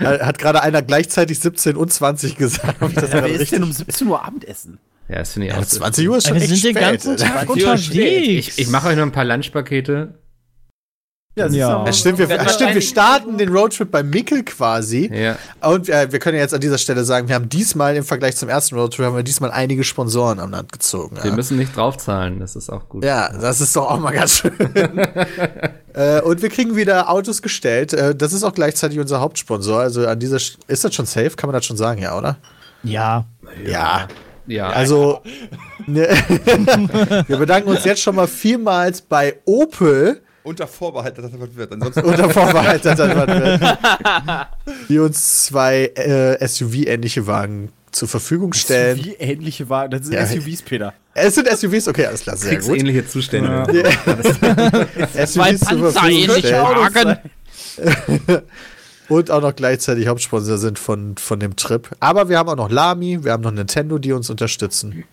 [0.00, 2.82] Äh, Hat gerade einer gleichzeitig 17 und 20 gesagt.
[2.82, 4.78] Das Ja, gerade wer ist denn um 17 Uhr Abendessen?
[5.08, 5.64] ja, das finde ich Ja, auch.
[5.64, 6.82] 20 Uhr ist schon wir echt sind den spät.
[6.82, 8.48] ganzen Tag 20 Uhr unterwegs.
[8.48, 10.14] Ich, ich mache euch noch ein paar Lunchpakete.
[11.36, 11.92] Ja, Ja.
[11.92, 15.10] stimmt, wir, stimmt, wir starten den Roadtrip bei Mickel quasi.
[15.12, 15.36] Ja.
[15.68, 18.48] Und äh, wir können jetzt an dieser Stelle sagen, wir haben diesmal im Vergleich zum
[18.48, 21.16] ersten Roadtrip haben wir diesmal einige Sponsoren am Land gezogen.
[21.20, 23.04] Wir Ja, müssen nicht draufzahlen, das ist auch gut.
[23.04, 24.52] ja das ist doch auch mal ganz schön.
[25.94, 27.92] äh, und wir kriegen wieder Autos gestellt.
[27.92, 29.80] Äh, das ist auch gleichzeitig unser Hauptsponsor.
[29.80, 31.30] Also an dieser Sch ist das schon safe?
[31.30, 32.36] Kann man das schon sagen, ja, oder?
[32.84, 33.24] Ja.
[33.66, 34.06] Ja.
[34.46, 34.68] Ja.
[34.68, 35.22] Also,
[35.86, 36.06] ne,
[37.26, 41.72] wir bedanken uns jetzt schon mal vielmals bei Opel Unter Vorbehalt, dass das was wird.
[41.72, 44.48] Ansonsten unter Vorbehalt, dass das was wird,
[44.90, 49.02] die uns zwei äh, SUV-ähnliche Wagen zur Verfügung stellen.
[49.02, 49.92] Wie ähnliche Wagen.
[49.92, 50.26] Das sind Ja.
[50.26, 50.92] SUVs, Peter.
[51.14, 52.66] Es sind SUVs, okay, alles klar, sehr gut.
[52.66, 53.62] Kriegsähnliche Zustände.
[55.26, 57.18] Zwei SUVs zur Verfügung stellen Wagen.
[59.08, 61.88] und auch noch gleichzeitig Hauptsponsor sind von, von dem Trip.
[62.00, 65.04] Aber wir haben auch noch Lamy, wir haben noch Nintendo, die uns unterstützen.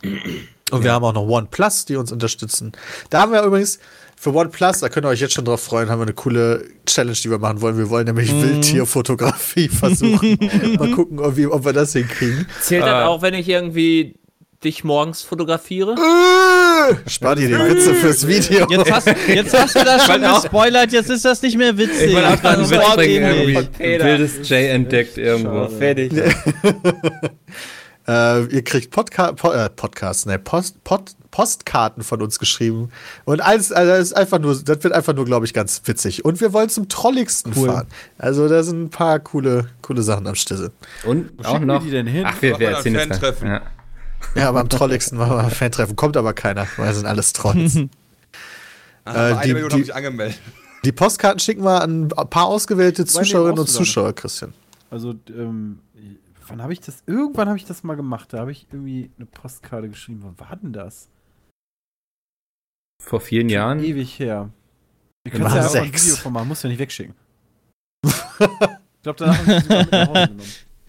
[0.71, 2.71] Und wir haben auch noch OnePlus, die uns unterstützen.
[3.09, 3.79] Da haben wir übrigens
[4.23, 7.17] für OnePlus, da könnt ihr euch jetzt schon drauf freuen, haben wir eine coole Challenge,
[7.23, 7.75] die wir machen wollen.
[7.75, 8.43] Wir wollen nämlich Mhm.
[8.43, 10.37] Wildtierfotografie versuchen.
[10.77, 12.45] Mal gucken, ob wir, ob wir das hinkriegen.
[12.61, 13.07] Zählt das Ah.
[13.07, 14.13] auch, wenn ich irgendwie
[14.63, 15.95] dich morgens fotografiere?
[17.07, 18.67] Spar dir die Witze fürs Video.
[18.69, 22.09] Jetzt hast, jetzt hast du das schon gespoilert, jetzt ist das nicht mehr witzig.
[22.09, 23.53] Ich wollte auch gerade einen Das Witz bringen, irgendwie.
[23.55, 24.05] Von Peter.
[24.05, 25.67] Wildes Jay entdeckt irgendwo.
[25.67, 26.11] Fertig.
[28.07, 32.89] Äh, ihr kriegt Podca po äh, Podcasts, ne, Post, Pod Postkarten von uns geschrieben.
[33.23, 36.25] Und alles, also das ist einfach nur, das wird einfach nur, glaube ich, ganz witzig.
[36.25, 37.69] Und wir wollen zum Trolligsten Cool.
[37.69, 37.87] fahren.
[38.17, 40.71] Also da sind ein paar coole, coole Sachen am Stissel.
[41.05, 41.83] Und auch schicken wir noch.
[41.83, 42.25] die denn hin?
[42.27, 43.07] Ach, wir, wir erzählen gleich.
[43.07, 43.47] Fan-Treffen.
[43.47, 43.61] Ja.
[44.35, 45.95] Ja, aber am trolligsten machen wir ein Fan-Treffen.
[45.95, 47.77] Kommt aber keiner, weil das sind alles Trolls.
[49.03, 50.39] Ah, Äh, eine die- Million die- haben sich angemeldet.
[50.85, 53.67] Die Postkarten schicken wir an ein paar ausgewählte Zuschauerinnen und.
[53.67, 54.53] Zuschauer, Christian.
[54.91, 55.79] Also, ähm,
[56.51, 57.03] wann habe ich das?
[57.07, 58.33] Irgendwann habe ich das mal gemacht.
[58.33, 60.19] Da habe ich irgendwie eine Postkarte geschrieben.
[60.23, 61.09] Wann war denn das?
[63.01, 63.83] Vor vielen Jahren.
[63.83, 64.49] Ewig her.
[65.29, 66.05] Können machen ja auch ein sechs.
[66.05, 67.15] Video von machen, muss ja nicht wegschicken.
[68.03, 68.09] ich
[69.03, 70.41] glaube, danach habe ich sogar mit nach Hause genommen.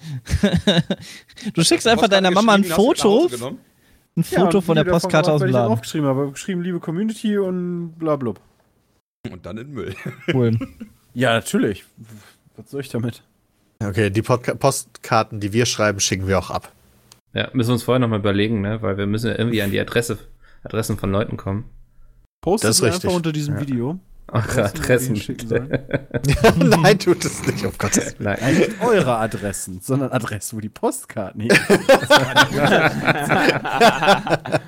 [1.54, 3.58] Du schickst einfach deiner Mama ein Foto, ein
[4.30, 5.72] Ja, Foto ein von der Postkarte aus dem ich dann Laden.
[5.72, 6.30] aufgeschrieben habe.
[6.32, 8.34] Geschrieben, liebe Community und bla bla.
[9.30, 9.94] Und dann in Müll.
[10.32, 10.58] Cool.
[11.14, 11.84] Ja, natürlich.
[12.56, 13.22] Was soll ich damit?
[13.88, 16.70] Okay, die Podca Postkarten, die wir schreiben, schicken wir auch ab.
[17.34, 18.82] Ja, müssen wir uns vorher nochmal überlegen, ne?
[18.82, 20.18] Weil wir müssen ja irgendwie an die Adresse,
[20.64, 21.64] Adressen von Leuten kommen.
[22.42, 23.04] Postet Das ist richtig.
[23.04, 23.60] einfach unter diesem Ja.
[23.60, 23.98] Video.
[24.28, 25.16] Wo Adressen.
[25.16, 25.78] sollen?
[26.58, 28.20] Nein, tut es nicht, um Gottes Willen.
[28.20, 28.38] Nein.
[28.40, 31.50] Nein, nicht eure Adressen, sondern Adressen, wo die Postkarten hin.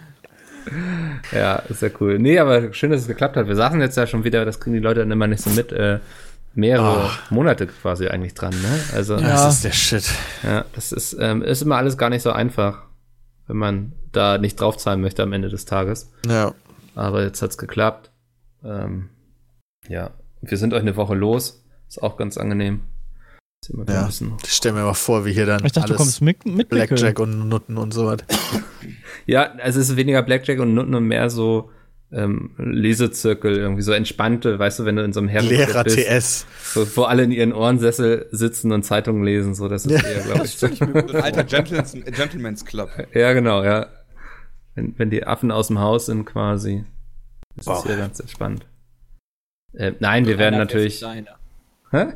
[1.33, 2.19] Ja, ist ja cool.
[2.19, 3.47] Nee, aber schön, dass es geklappt hat.
[3.49, 5.73] Wir saßen jetzt ja schon wieder, das kriegen die Leute dann immer nicht so mit,
[5.73, 5.99] äh,
[6.55, 8.81] mehrere Monate quasi eigentlich dran, ne?
[8.95, 10.11] Also, ja, Das ist der Shit.
[10.75, 12.83] das ist, ähm, ist immer alles gar nicht so einfach,
[13.47, 16.11] wenn man da nicht draufzahlen möchte am Ende des Tages.
[16.27, 16.55] Ja.
[16.95, 18.11] Aber jetzt hat's geklappt.
[18.65, 19.11] Ähm,
[19.89, 21.65] ja, wir sind euch eine Woche los.
[21.89, 22.83] Ist auch ganz angenehm.
[23.89, 24.09] Ja.
[24.09, 26.69] Ich stell mir mal vor, wie hier dann Ich dachte, du alles kommst mit, mit.
[26.69, 28.19] Blackjack und Nutten und so was.
[29.27, 31.71] Ja, also es ist weniger Blackjack und Nutten und mehr so
[32.15, 35.99] ähm, Lesezirkel, irgendwie so entspannte, weißt du, wenn du in so einem Herren Lehrer bist,
[35.99, 36.47] TS.
[36.63, 40.09] so, wo alle in ihren Ohrensessel sitzen und Zeitungen lesen, so das ist Ja.
[40.09, 40.57] eher, glaube ich.
[40.57, 40.67] So.
[40.67, 42.91] Ein alter Gentleman's, Gentleman's Club.
[43.13, 43.89] Ja, genau, ja.
[44.77, 46.85] Wenn, wenn die Affen aus dem Haus sind quasi,
[47.57, 47.85] ist es Boah.
[47.85, 48.67] hier ganz entspannt.
[49.73, 51.05] Äh, nein, wir werden natürlich.
[51.91, 52.07] Hä?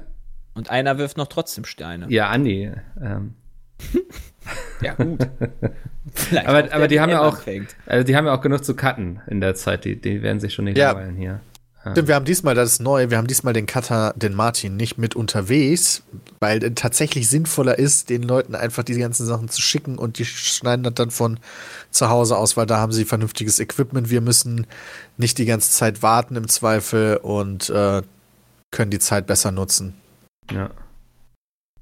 [0.54, 2.06] Und einer wirft noch trotzdem Steine.
[2.08, 2.70] Ja, Andi.
[3.00, 3.34] Ähm,
[4.80, 5.26] Ja, gut.
[6.14, 7.38] Vielleicht Aber- aber die haben ja auch-
[7.86, 10.54] also die haben ja auch genug zu cutten in der Zeit, die, die werden sich
[10.54, 10.92] schon nicht Ja.
[10.92, 11.40] langweilen hier.
[11.92, 14.98] Stimmt, wir haben diesmal, das ist neu, wir haben diesmal den Cutter, den Martin, nicht
[14.98, 16.02] mit unterwegs,
[16.38, 20.26] weil es tatsächlich sinnvoller ist, den Leuten einfach diese ganzen Sachen zu schicken und die
[20.26, 21.38] schneiden das dann von
[21.90, 24.10] zu Hause aus, weil da haben sie vernünftiges Equipment.
[24.10, 24.66] Wir müssen
[25.16, 28.02] nicht die ganze Zeit warten im Zweifel und äh,
[28.70, 29.94] können die Zeit besser nutzen.
[30.52, 30.70] Ja.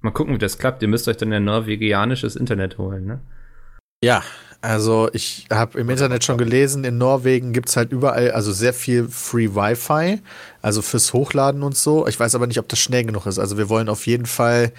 [0.00, 0.82] Mal gucken, wie das klappt.
[0.82, 3.20] Ihr müsst euch dann ja norwegianisches Internet holen, ne?
[4.04, 4.22] Ja,
[4.60, 8.74] also ich habe im Internet schon gelesen, in Norwegen gibt es halt überall, also sehr
[8.74, 10.20] viel Free Wi-Fi,
[10.60, 12.06] also fürs Hochladen und so.
[12.06, 13.38] Ich weiß aber nicht, ob das schnell genug ist.
[13.38, 14.72] Also wir wollen auf jeden Fall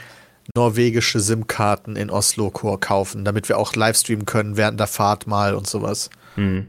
[0.56, 5.56] norwegische SIM-Karten in Oslo Core kaufen, damit wir auch livestreamen können während der Fahrt mal
[5.56, 6.10] und sowas.
[6.36, 6.67] Hm.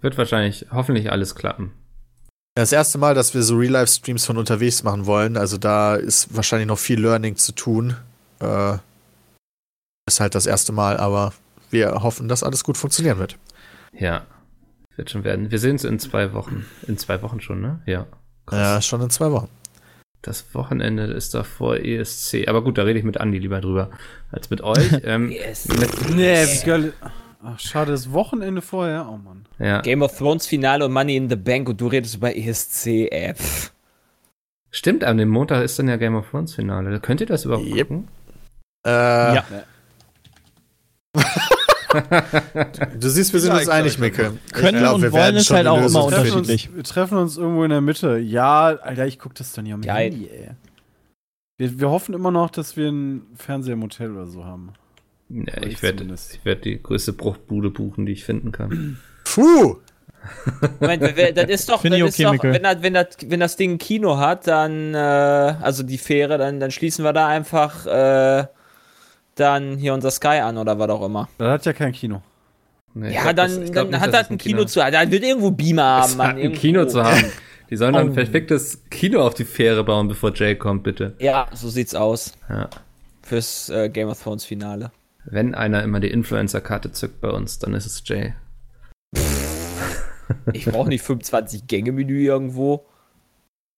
[0.00, 1.72] Wird wahrscheinlich, hoffentlich alles klappen.
[2.54, 6.66] Das erste Mal, dass wir so Real-Life-Streams von unterwegs machen wollen, also da ist wahrscheinlich
[6.68, 7.96] noch viel Learning zu tun.
[8.40, 8.78] Äh,
[10.08, 11.32] ist halt das erste Mal, aber
[11.70, 13.38] wir hoffen, dass alles gut funktionieren wird.
[13.92, 14.26] Ja.
[14.96, 15.50] Wird schon werden.
[15.50, 16.66] Wir sehen uns in zwei Wochen.
[16.86, 17.80] In zwei Wochen schon, ne?
[17.86, 18.06] Ja.
[18.46, 18.58] Krass.
[18.58, 19.48] Ja, schon in zwei Wochen.
[20.22, 22.48] Das Wochenende ist davor ESC.
[22.48, 23.90] Aber gut, da rede ich mit Andi lieber drüber
[24.30, 24.90] als mit euch.
[25.04, 25.68] ähm, Yes.
[25.68, 26.92] mit, Nee, wie geil.
[27.42, 29.08] Ach, schade, das Wochenende vorher.
[29.08, 29.46] Oh Mann.
[29.58, 29.80] ja.
[29.80, 33.34] Game of Thrones Finale und Money in the Bank und du redest über ESC, ey.
[34.70, 37.00] Stimmt, an dem Montag ist dann ja Game of Thrones Finale.
[37.00, 37.88] Könnt ihr das überhaupt Yep.
[37.88, 38.08] gucken?
[38.86, 39.44] Äh, Ja.
[43.00, 43.98] Du siehst, wir sind Ja, uns einig.
[44.00, 46.38] Ich Können glaub, und wir wollen ist schon halt auch immer Wir treffen, finden.
[46.38, 46.68] unterschiedlich.
[46.68, 48.18] uns, wir treffen uns irgendwo in der Mitte.
[48.18, 50.12] Ja, Alter, ich guck das dann ja am Geil.
[50.12, 50.50] Handy, ey.
[51.58, 54.72] Wir, wir hoffen immer noch, dass wir einen Fernseher im Hotel oder so haben.
[55.30, 56.06] Ja, ich werde
[56.44, 58.98] werd die größte Bruchbude buchen, die ich finden kann.
[59.24, 59.76] Puh!
[60.80, 63.72] Moment, das ist doch, das ist okay, doch wenn, das, wenn, das, wenn das Ding
[63.72, 68.46] ein Kino hat, dann, äh, also die Fähre, dann, dann schließen wir da einfach äh,
[69.36, 71.28] dann hier unser Sky an oder was auch immer.
[71.38, 72.20] Das hat ja kein Kino.
[72.92, 74.92] Nee, Ja, glaub, dann, das- dann nicht, hat das ein Kino, zu haben.
[74.92, 76.28] Dann wird irgendwo Beamer haben, Mann.
[76.28, 76.52] hat ein.
[76.52, 77.24] Kino zu haben.
[77.70, 78.14] Die sollen doch ein Oh.
[78.14, 81.14] perfektes Kino auf die Fähre bauen, bevor Jay kommt, bitte.
[81.20, 82.32] Ja, so sieht's aus.
[82.48, 82.68] Ja.
[83.22, 84.90] Fürs äh, Game of Thrones Finale.
[85.30, 88.34] Wenn einer immer die Influencer-Karte zückt bei uns, dann ist es Jay.
[90.52, 92.86] Ich brauche nicht 25 Gänge-Menü irgendwo.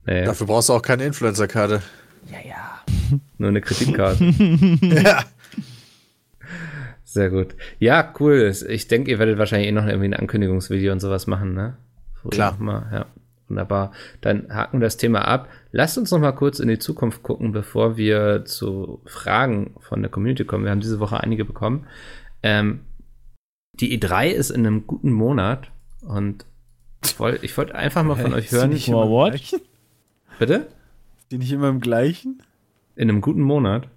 [0.07, 0.25] Nee.
[0.25, 1.83] Dafür brauchst du auch keine Influencer-Karte.
[2.31, 2.81] Ja, ja.
[3.39, 4.25] Nur eine Kreditkarte.
[4.83, 5.25] ja.
[7.05, 7.55] Sehr gut.
[7.79, 8.53] Ja, cool.
[8.69, 11.77] Ich denke, ihr werdet wahrscheinlich eh noch irgendwie ein Ankündigungsvideo und sowas machen, ne?
[12.15, 12.57] Früher Klar.
[12.59, 13.07] Mal, ja.
[13.53, 13.93] Wunderbar.
[14.23, 15.49] Dann haken wir das Thema ab.
[15.73, 20.11] Lasst uns noch mal kurz in die Zukunft gucken, bevor wir zu Fragen von der
[20.11, 20.65] Community kommen.
[20.65, 21.87] Wir haben diese Woche einige bekommen.
[22.43, 22.81] Ähm,
[23.75, 26.47] die E3 ist in einem guten Monat und
[27.05, 28.71] ich wollte wollt einfach mal von euch hören.
[28.71, 29.39] Nicht immer what?
[30.39, 30.69] Bitte?
[31.31, 32.43] Die nicht immer im gleichen?
[32.97, 33.89] In einem guten Monat.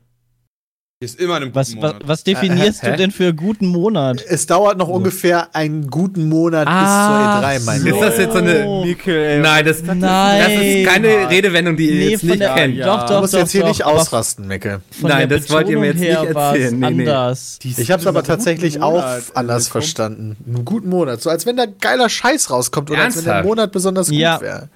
[1.02, 2.08] Ist immer in einem was, guten was, Monat.
[2.08, 4.24] was definierst Äh, du denn für guten Monat?
[4.30, 7.88] Es dauert noch ungefähr einen guten Monat Ah, bis zur E3, mein so.
[7.90, 8.82] Ist das jetzt so eine.
[8.86, 9.40] Mikkel, ey.
[9.42, 10.00] Nein, das, Nein.
[10.00, 12.76] das ist keine Redewendung, die ihr Nee, jetzt nicht der- kennt.
[12.78, 12.86] Ja.
[12.86, 14.80] Doch, Du doch, musst doch, jetzt hier doch, nicht ausrasten, Micke.
[15.02, 16.80] von Nein, das wollt ihr mir jetzt nicht erzählen.
[16.80, 17.74] Nee, nee.
[17.78, 20.38] Ich hab's aber tatsächlich auch Monat, anders äh, verstanden.
[20.48, 21.22] Einen guten Monat.
[21.22, 23.50] So als wenn da geiler Scheiß rauskommt oder als wenn der Ernsthaft?
[23.50, 24.40] Monat besonders gut Ja.
[24.40, 24.70] wäre.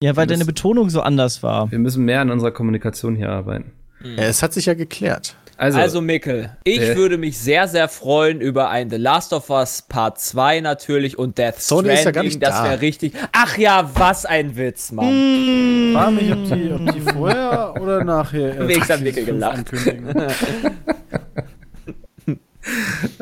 [0.00, 1.68] Ja, weil deine Betonung so anders war.
[1.72, 3.72] Wir müssen mehr an unserer Kommunikation hier arbeiten.
[4.04, 5.34] Ja, es hat sich ja geklärt.
[5.58, 6.96] Also, Also, Mikkel, ich Äh.
[6.96, 11.38] würde mich sehr, sehr freuen über ein The Last of Us Part 2 natürlich und
[11.38, 12.64] Death Sony ist ja gar Stranding, nicht das da.
[12.64, 13.14] wäre richtig.
[13.32, 15.08] Ach ja, was ein Witz, Mann.
[15.08, 15.92] Hm.
[15.94, 18.68] Frag mich, ob die, ob die vorher oder nachher.
[18.88, 19.64] hat die Mikkel gelacht.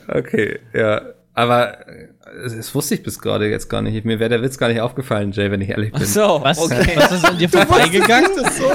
[0.08, 1.00] okay, ja.
[1.34, 2.08] Aber äh,
[2.42, 4.04] das wusste ich bis gerade jetzt gar nicht.
[4.04, 6.02] Mir wäre der Witz gar nicht aufgefallen, Jay, wenn ich ehrlich bin.
[6.02, 6.92] Ach so, Was, okay.
[6.96, 8.30] was ist an dir vorbeigegangen?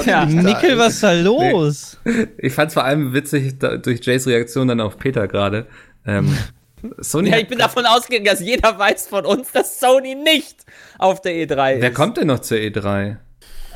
[0.06, 0.24] Ja.
[0.26, 1.98] Nickel, was ist da los?
[2.38, 5.66] Ich fand es vor allem witzig da, durch Jays Reaktion dann auf Peter gerade.
[6.06, 6.36] Ähm,
[6.98, 10.64] Sony Ja, ich bin davon ausgegangen, dass jeder weiß von uns, dass Sony nicht
[10.98, 11.82] auf der E3 ist.
[11.82, 13.16] Wer kommt denn noch zur E E3?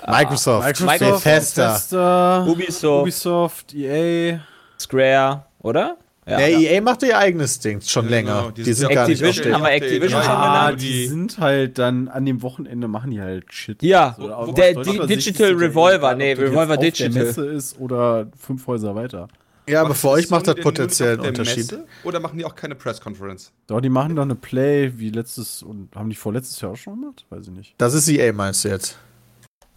[0.06, 1.72] Microsoft, Microsoft, Bethesda.
[1.72, 4.40] Bethesda, Ubisoft, Ubisoft, EA.
[4.78, 5.96] Square, oder?
[6.26, 8.36] Ja, EA macht ihr eigenes Ding schon länger.
[8.36, 10.80] genau, Die, die sind sind gar nicht auf wir Activision genannt?
[10.80, 13.82] die sind halt dann an dem Wochenende machen die halt Shit.
[13.82, 14.16] Ja,
[14.56, 17.24] der deutscher die Sicht Digital ja Revolver, nee, Revolver jetzt auf der Digital.
[17.24, 19.28] Messe ist oder fünf Häuser weiter.
[19.68, 21.70] Ja, aber für euch macht das potenziell einen Unterschied.
[21.72, 23.50] Messe Oder machen die auch keine Press-Conference?
[23.66, 27.00] Doch, die machen doch eine Play wie letztes und haben die vorletztes Jahr auch schon
[27.00, 27.24] gemacht?
[27.30, 27.74] Weiß ich nicht.
[27.78, 28.98] Das ist EA, meinst du jetzt?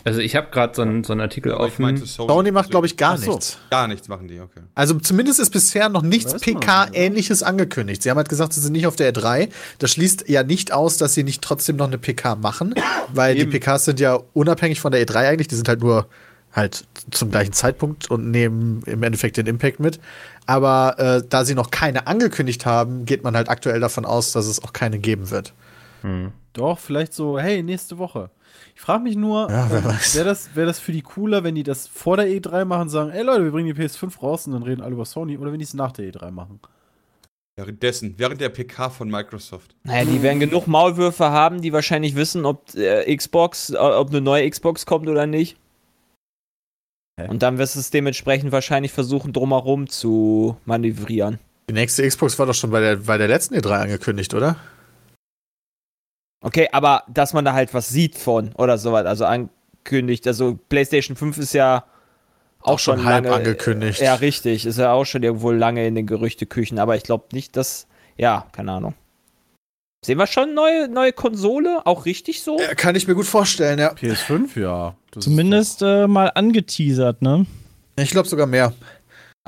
[0.07, 1.81] Also ich habe gerade so einen so einen Artikel ich offen.
[1.81, 2.29] meinte Sony.
[2.29, 3.29] Sony macht, glaube ich, gar so.
[3.29, 3.57] nichts.
[3.69, 4.61] Gar nichts machen die, okay.
[4.73, 8.03] Also zumindest ist bisher noch nichts PK-ähnliches angekündigt.
[8.03, 9.49] Sie haben halt gesagt, sie sind nicht auf der E3.
[9.79, 12.73] Das schließt ja nicht aus, dass sie nicht trotzdem noch eine PK machen,
[13.13, 13.51] weil Eben.
[13.51, 15.49] die PKs sind ja unabhängig von der E3 eigentlich.
[15.49, 16.07] Die sind halt nur
[16.53, 19.99] halt zum gleichen Zeitpunkt und nehmen im Endeffekt den Impact mit.
[20.45, 24.47] Aber äh, da sie noch keine angekündigt haben, geht man halt aktuell davon aus, dass
[24.47, 25.53] es auch keine geben wird.
[26.53, 28.29] Doch, vielleicht so, hey, nächste Woche.
[28.77, 31.55] Ich frage mich nur, Ja, wer ähm, wäre das, wär das für die cooler, wenn
[31.55, 34.53] die das vor der E3 machen, sagen, ey Leute, wir bringen die PS5 raus und
[34.53, 36.59] dann reden alle über Sony, oder wenn die es nach der E3 machen?
[37.55, 39.75] Währenddessen, während der PK von Microsoft.
[39.83, 44.21] Naja, die werden genug Maulwürfe haben, die wahrscheinlich wissen, ob äh, Xbox, äh, ob eine
[44.21, 45.57] neue Xbox kommt oder nicht.
[47.19, 47.29] Hä?
[47.29, 51.39] Und dann wirst du es dementsprechend wahrscheinlich versuchen, drumherum zu manövrieren.
[51.67, 54.55] Die nächste Xbox war doch schon bei der, bei der letzten E3 angekündigt, oder?
[56.41, 60.27] Okay, aber dass man da halt was sieht von oder sowas, also ankündigt.
[60.27, 61.85] Also PlayStation 5 ist ja
[62.61, 64.01] auch, Auch schon schon halb lange, angekündigt.
[64.01, 64.65] Ja, richtig.
[64.65, 66.79] Ist ja auch schon irgendwo lange in den Gerüchteküchen.
[66.79, 67.87] Aber ich glaube nicht, dass.
[68.17, 68.95] Ja, keine Ahnung.
[70.05, 71.85] Sehen wir schon neue, neue Konsole?
[71.85, 72.59] Auch richtig so?
[72.59, 73.91] Ja, kann ich mir gut vorstellen, ja.
[73.93, 74.95] PS5, ja.
[75.11, 77.45] Das Zumindest äh, mal angeteasert, ne?
[77.97, 78.73] Ich glaube sogar mehr.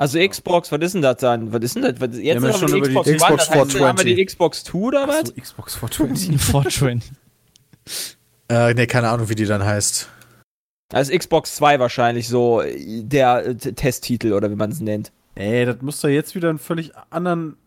[0.00, 1.52] Also Xbox, was ist denn das dann?
[1.52, 2.00] Was ist denn das?
[2.00, 3.60] Was, jetzt haben ja haben wir schon die über die Xbox One, Xbox das heißt,
[3.60, 4.16] haben wir 420.
[4.16, 5.28] die Xbox 2 oder was?
[5.28, 6.40] So, Xbox 420.
[6.40, 7.02] Fortran.
[8.48, 10.08] Äh, nee, keine Ahnung, wie die dann heißt.
[10.94, 15.12] Also Xbox 2 wahrscheinlich so der äh, Testtitel oder wie man es nennt.
[15.34, 17.58] Ey, das muss doch jetzt wieder einen völlig anderen,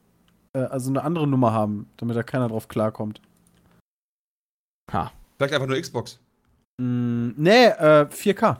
[0.54, 3.22] äh, also eine andere Nummer haben, damit da keiner drauf klarkommt.
[5.38, 6.20] Vielleicht einfach nur Xbox.
[6.82, 8.58] Mm, nee, äh, 4K.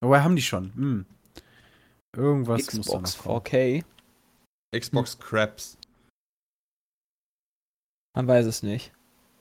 [0.00, 0.72] Wobei haben die schon.
[0.74, 1.06] Hm.
[2.16, 3.40] Irgendwas Xbox kommen.
[3.40, 3.84] 4K.
[4.74, 5.78] Xbox Crabs.
[8.14, 8.92] Man weiß es nicht.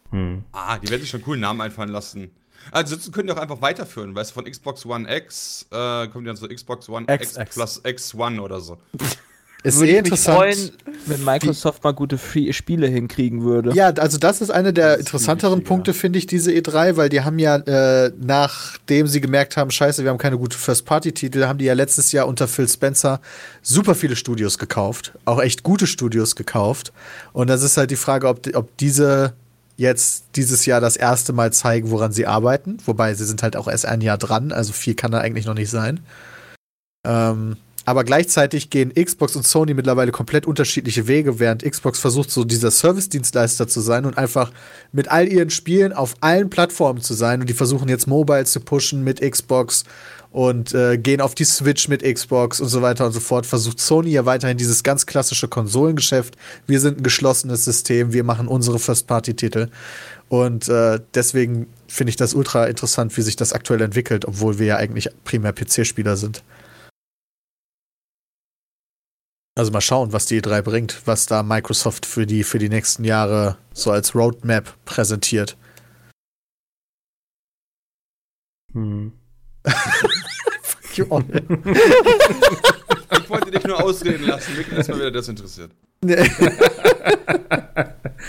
[0.10, 0.44] Hm.
[0.52, 2.32] Ah, die werden sich schon einen coolen Namen einfallen lassen.
[2.72, 6.28] Also sonst können die auch einfach weiterführen, weißt du, von Xbox One X äh, kommt
[6.28, 7.54] dann so Xbox One X, XX.
[7.54, 8.78] plus X1 oder so.
[9.64, 10.38] Ist Würde ich mich interessant.
[10.38, 10.72] freuen,
[11.05, 13.74] wenn Microsoft mal gute Free Spiele hinkriegen würde.
[13.74, 15.64] Ja, also das ist eine der ist interessanteren.
[15.64, 20.03] Punkte, finde ich, diese E3, weil die haben ja, äh, nachdem sie gemerkt haben, scheiße,
[20.03, 23.22] wir haben keine gute First-Party-Titel, haben die ja letztes Jahr unter Phil Spencer
[23.61, 25.14] super viele Studios gekauft.
[25.24, 26.91] Auch echt gute Studios gekauft.
[27.32, 29.34] Und das ist halt die Frage, ob, ob diese
[29.78, 32.78] jetzt dieses Jahr das erste Mal zeigen, woran sie arbeiten.
[32.86, 35.55] Wobei sie sind halt auch erst ein Jahr dran, also viel kann da eigentlich noch
[35.55, 36.01] nicht sein.
[37.05, 42.46] Ähm, aber gleichzeitig gehen Xbox und Sony mittlerweile komplett unterschiedliche Wege, während Xbox versucht, so
[42.46, 44.52] dieser Service-Dienstleister zu sein und einfach
[44.92, 47.42] mit all ihren Spielen auf allen Plattformen zu sein.
[47.42, 49.84] Und die versuchen jetzt Mobile zu pushen mit Xbox
[50.32, 53.46] und äh, gehen auf die Switch mit Xbox und so weiter und so fort.
[53.46, 56.38] Versucht Sony ja weiterhin dieses ganz klassische Konsolengeschäft.
[56.66, 59.68] Wir sind ein geschlossenes System, wir machen unsere First-Party-Titel.
[60.30, 64.66] Und äh, deswegen finde ich das ultra interessant, wie sich das aktuell entwickelt, obwohl wir
[64.66, 66.44] ja eigentlich primär PC-Spieler sind.
[69.56, 73.04] Also mal schauen, was die E3 bringt, was da Microsoft für die, für die nächsten
[73.04, 75.56] Jahre so als Roadmap präsentiert.
[78.74, 79.14] Hm.
[80.64, 81.24] Fuck you all.
[83.22, 84.58] Ich wollte dich nur ausreden lassen.
[84.58, 85.72] Mich ist mal wieder das interessiert.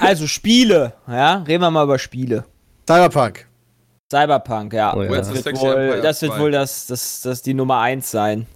[0.01, 2.45] Also Spiele, ja, reden wir mal über Spiele.
[2.87, 3.47] Cyberpunk.
[4.11, 4.95] Cyberpunk, ja.
[4.95, 5.09] Oh ja.
[5.09, 6.41] Das wird wohl, das, wird 2?
[6.41, 8.47] wohl das, das, das die Nummer 1 sein.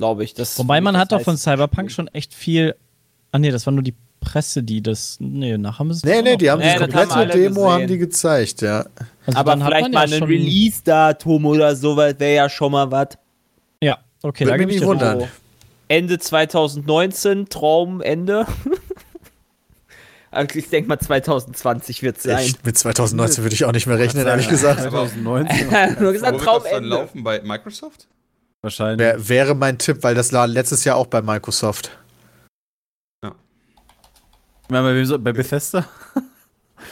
[0.00, 0.32] Glaube ich.
[0.32, 2.74] Das, Wobei man das hat doch von Cyberpunk schon echt viel.
[3.32, 5.18] Ah nee, das war nur die Presse, die das.
[5.20, 7.70] Nee, nachher haben sie es Nee, nee, die haben Nee, die das komplette haben Demo
[7.70, 7.88] haben gesehen.
[7.88, 8.86] die gezeigt, ja.
[9.26, 12.72] Also Aber dann hat vielleicht man mal ja ein Release-Datum oder sowas wäre ja schon
[12.72, 13.08] mal was.
[13.82, 15.28] Ja, okay, Würde da mich nicht wundern.
[15.88, 18.46] Ende 2019, Traumende.
[20.30, 22.46] Also ich denke mal 2020 wird es sein.
[22.46, 24.80] Ich, mit 2019 würde ich auch nicht mehr rechnen, ehrlich gesagt.
[24.80, 26.88] 2019 Nur gesagt Wo wird das dann Traumende.
[26.88, 27.22] laufen?
[27.24, 28.06] Bei Microsoft?
[28.62, 28.98] Wahrscheinlich.
[28.98, 31.96] Wär, wäre mein Tipp, weil das war letztes Jahr auch bei Microsoft.
[33.22, 35.86] Ich meine, bei, wem so- bei Bethesda?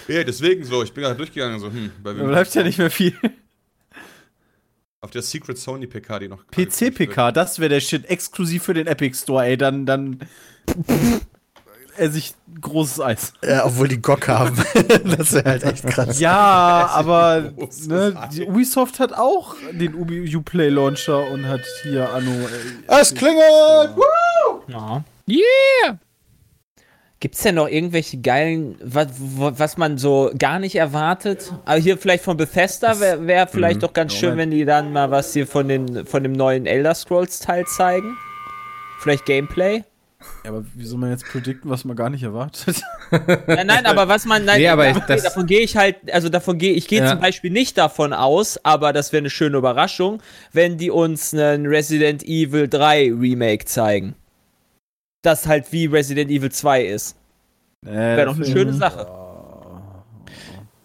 [0.06, 0.82] Ja, deswegen so.
[0.82, 1.58] Ich bin gerade durchgegangen.
[1.60, 2.28] So, hm, bei Da wem?
[2.28, 3.14] bleibt ja nicht mehr viel.
[5.00, 6.46] Auf der Secret Sony PK, die noch.
[6.46, 9.56] PC-PK, das wäre der Shit exklusiv für den Epic Store, ey.
[9.56, 10.18] Dann, dann.
[11.98, 13.32] esse ich großes Eis.
[13.44, 14.56] Ja, obwohl die GOG haben.
[15.16, 16.18] das wäre halt echt krass.
[16.20, 17.52] Ja, aber
[17.86, 18.14] ne,
[18.46, 22.30] Ubisoft hat auch den Ubi Uplay Launcher und hat hier Anno.
[22.30, 23.90] Ey, Es klingelt!
[24.68, 25.04] Ja.
[25.28, 25.98] Yeah!
[27.20, 31.52] Gibt's denn noch irgendwelche geilen, was, was man so gar nicht erwartet?
[31.64, 35.10] Aber hier vielleicht von Bethesda wäre wär vielleicht doch ganz schön, wenn die dann mal
[35.10, 38.16] was hier von, den, von dem neuen Elder Scrolls Teil zeigen.
[39.00, 39.82] Vielleicht Gameplay.
[40.44, 42.82] Ja, aber wie soll man jetzt predikten, was man gar nicht erwartet?
[43.46, 45.96] Nein, nein, aber was man, nein, Nee, aber davon, ich- das- davon gehe ich halt,
[46.12, 47.10] also davon gehe ich gehe Ja.
[47.10, 50.20] zum Beispiel nicht davon aus, aber das wäre eine schöne Überraschung,
[50.52, 54.16] wenn die uns einen Resident Evil 3 Remake zeigen.
[55.22, 57.16] Das halt wie Resident Evil 2 ist.
[57.82, 59.06] Wäre doch eine schöne Sache.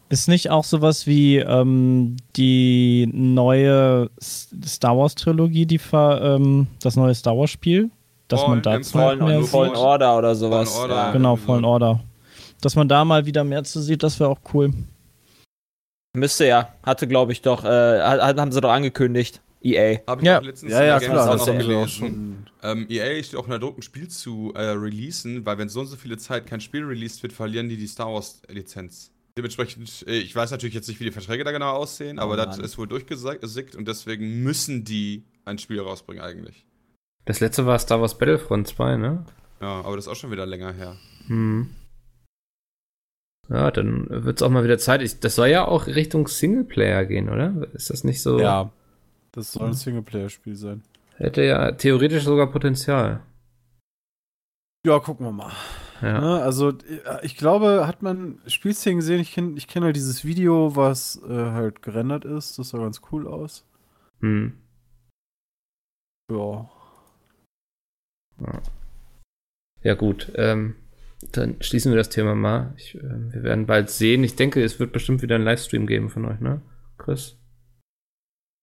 [0.10, 6.96] Ist nicht auch sowas wie ähm, die neue Star Wars Trilogie, die ver, ähm, das
[6.96, 7.90] neue Star Wars Spiel,
[8.28, 9.44] dass Fallen man da Fallen, mehr.
[9.44, 10.74] Fallen Order oder sowas.
[10.74, 11.06] Fallen Order.
[11.06, 11.12] Ja.
[11.12, 12.04] Genau, Fallen Order.
[12.62, 14.72] Dass man da mal wieder mehr zu sieht, das wäre auch cool.
[16.16, 16.70] Müsste ja.
[16.84, 17.68] Hatte, glaube ich, doch, äh,
[18.02, 19.42] haben sie doch angekündigt.
[19.64, 20.00] EA.
[20.08, 20.40] Habe ich Ja.
[20.40, 21.32] letztens Ja, ja, in der klar.
[21.32, 22.48] Das auch gelesen.
[22.62, 25.80] Ähm, EA steht auch in der Druck, ein Spiel zu äh, releasen, weil wenn so
[25.80, 29.12] und so viele Zeit kein Spiel released wird, verlieren die die Star Wars Lizenz.
[29.38, 32.58] Dementsprechend, äh, ich weiß natürlich jetzt nicht, wie die Verträge da genau aussehen, aber das
[32.60, 36.66] ist wohl durchgesickt und deswegen müssen die ein Spiel rausbringen eigentlich.
[37.26, 39.26] Das letzte war Star Wars Battlefront 2, ne?
[39.62, 40.98] Ja, aber das ist auch schon wieder länger her.
[41.28, 41.70] Hm.
[43.50, 45.02] Ja, dann wird es auch mal wieder Zeit.
[45.02, 47.68] Ich, das soll ja auch Richtung Singleplayer gehen, oder?
[47.74, 48.40] Ist das nicht so?
[48.40, 48.72] Ja.
[49.32, 50.84] Das soll ein Singleplayer-Spiel sein.
[51.18, 53.22] Hätte ja theoretisch sogar Potenzial.
[54.86, 55.52] Ja, gucken wir mal.
[56.02, 56.20] Ja.
[56.20, 59.22] Ne, also, äh, ich glaube, hat man Spielszenen gesehen?
[59.22, 62.60] Ich kenne ich kenn halt dieses Video, was äh, halt gerendert ist.
[62.60, 63.66] Das sah ganz cool aus.
[64.20, 64.58] Hm.
[66.30, 66.70] Ja.
[69.82, 70.32] Ja, gut.
[70.36, 70.76] Ähm,
[71.32, 72.74] dann schließen wir das Thema mal.
[72.78, 74.24] Ich, ähm, wir werden bald sehen.
[74.24, 76.62] Ich denke, es wird bestimmt wieder einen Livestream geben von euch, ne?
[76.98, 77.38] Chris?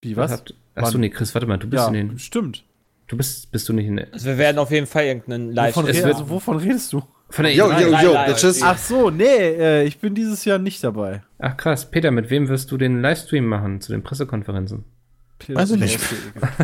[0.02, 0.32] Wie, was?
[0.32, 2.18] Habt, achso, nee, Chris, warte mal, du bist ja, in den.
[2.18, 2.64] stimmt.
[3.06, 4.12] Du bist, bist du nicht in der.
[4.12, 7.02] Also wir werden auf jeden Fall irgendeinen Live-Stream wird- also, wovon redest du?
[7.28, 8.02] Von der Yo, E3?
[8.02, 8.26] yo, yo.
[8.26, 8.62] Bitches.
[8.62, 11.22] Ach so, nee, äh, ich bin dieses Jahr nicht dabei.
[11.38, 14.84] Ach krass, Peter, mit wem wirst du den Livestream machen zu den Pressekonferenzen?
[15.48, 15.98] Weiß ich nicht.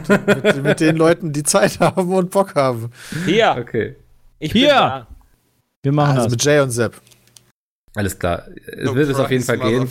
[0.27, 2.91] mit, mit den Leuten, die Zeit haben und Bock haben.
[3.25, 3.97] Hier, Okay,
[4.39, 4.69] ich Hier.
[4.69, 5.07] bin da.
[5.83, 6.31] Wir machen Also das.
[6.33, 7.01] mit Jay und Sepp.
[7.95, 8.45] alles klar.
[8.67, 9.89] Es No wird es auf jeden Fall gehen.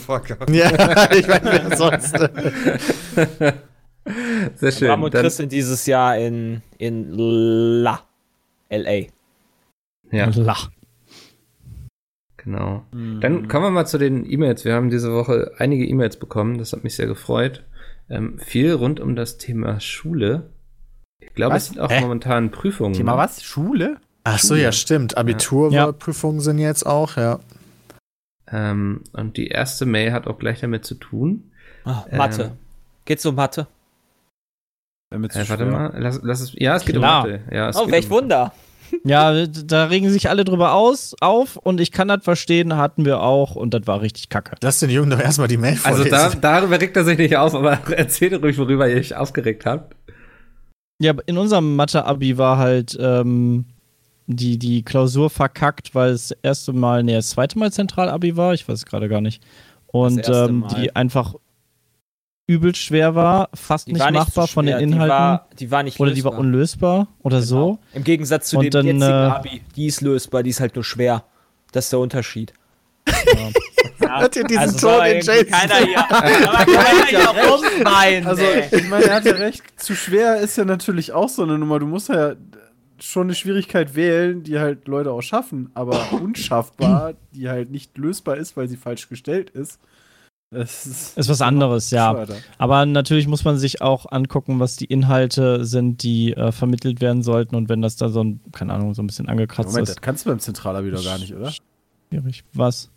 [0.54, 2.16] Ja, ich meine, wer sonst.
[4.56, 4.88] Sehr schön.
[4.88, 8.02] Bram und Dann, Chris sind dieses Jahr in, in La.
[8.68, 9.06] L.A.
[10.14, 10.70] ja, Lach.
[12.36, 12.84] genau.
[12.92, 13.20] Mhm.
[13.20, 14.64] Dann kommen wir mal zu den E-Mails.
[14.64, 16.58] Wir haben diese Woche einige E-Mails bekommen.
[16.58, 17.64] Das hat mich sehr gefreut.
[18.08, 20.50] Ähm, viel rund um das Thema Schule.
[21.20, 22.00] Ich glaube, es sind auch Hä?
[22.00, 22.92] momentan Prüfungen.
[22.94, 23.18] Thema ne?
[23.18, 23.42] was?
[23.42, 23.96] Schule?
[24.24, 25.16] Ach so, ja, stimmt.
[25.16, 27.40] Abiturprüfungen sind jetzt auch, ja.
[28.48, 31.52] Ähm, und die erste Mail hat auch gleich damit zu tun.
[31.84, 32.42] Ah, Mathe.
[32.42, 32.50] Ähm,
[33.04, 33.66] Geht's um Mathe?
[35.10, 36.52] Äh, warte mal, lass, lass es.
[36.54, 37.24] Ja, es geht Klar.
[37.24, 37.44] um Mathe.
[37.52, 38.52] Ja, es Oh, geht welch um, Wunder.
[39.04, 43.20] Ja, da regen sich alle drüber aus, auf und ich kann das verstehen, hatten wir
[43.20, 44.56] auch und das war richtig kacke.
[44.62, 46.40] Lass den Jungen doch erstmal die Mail Also vorlesen.
[46.40, 49.94] da, darüber regt er sich nicht auf, aber erzählt ruhig, worüber ihr euch aufgeregt habt.
[51.00, 53.66] Ja, in unserem Mathe-Abi war halt ähm,
[54.26, 58.54] die, die Klausur verkackt, weil es das erste Mal, nee, das zweite Mal Zentral-Abi war,
[58.54, 59.42] ich weiß es gerade gar nicht.
[59.86, 61.34] Und ähm, die einfach
[62.46, 65.00] übel schwer war, fast Die nicht war nicht machbar so von den Inhalten.
[65.04, 66.40] Die war, die war nicht oder die war lösbar.
[66.40, 67.66] unlösbar oder so.
[67.66, 67.78] Genau.
[67.94, 69.62] Im Gegensatz zu Und dem dann, jetzigen äh, Abi.
[69.74, 71.24] Die ist lösbar, die ist halt nur schwer.
[71.72, 72.52] Das ist der Unterschied.
[74.08, 75.46] Hat ihr diesen Also Ton in Jason?
[75.48, 78.26] keiner hier, aber keiner hier rumweinen.
[78.26, 79.62] Also, ich meine, er hat ja recht.
[79.76, 81.78] Zu schwer ist ja natürlich auch so eine Nummer.
[81.78, 82.34] Du musst ja
[82.98, 88.36] schon eine Schwierigkeit wählen, die halt Leute auch schaffen, aber unschaffbar, die halt nicht lösbar
[88.36, 89.80] ist, weil sie falsch gestellt ist.
[90.50, 92.24] Das ist, Ist was anderes, ja.
[92.58, 97.22] Aber natürlich muss man sich auch angucken, was die Inhalte sind, die äh, vermittelt werden
[97.22, 97.56] sollten.
[97.56, 100.02] Und wenn das da so ein, keine Ahnung, so ein bisschen angekratzt Moment, das ist,
[100.02, 101.52] kannst du beim Zentralabi doch gar nicht, oder?
[102.10, 102.44] schwierig.
[102.52, 102.90] Was?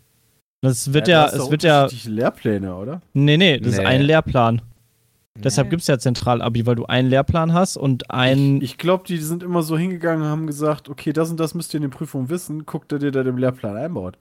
[0.62, 3.00] Das wird ja, hast doch es wird ja, Lehrpläne, oder?
[3.14, 3.86] nee, nee, das ist Nee.
[3.86, 4.62] ein Lehrplan.
[5.42, 9.16] Deshalb gibt es ja Zentralabi, weil du einen Lehrplan hast und ein, Ich glaube, die
[9.16, 11.90] sind immer so hingegangen und haben gesagt, okay, das und das müsst ihr in den
[11.90, 14.18] Prüfungen wissen, guckt ihr dir da im Lehrplan einbaut.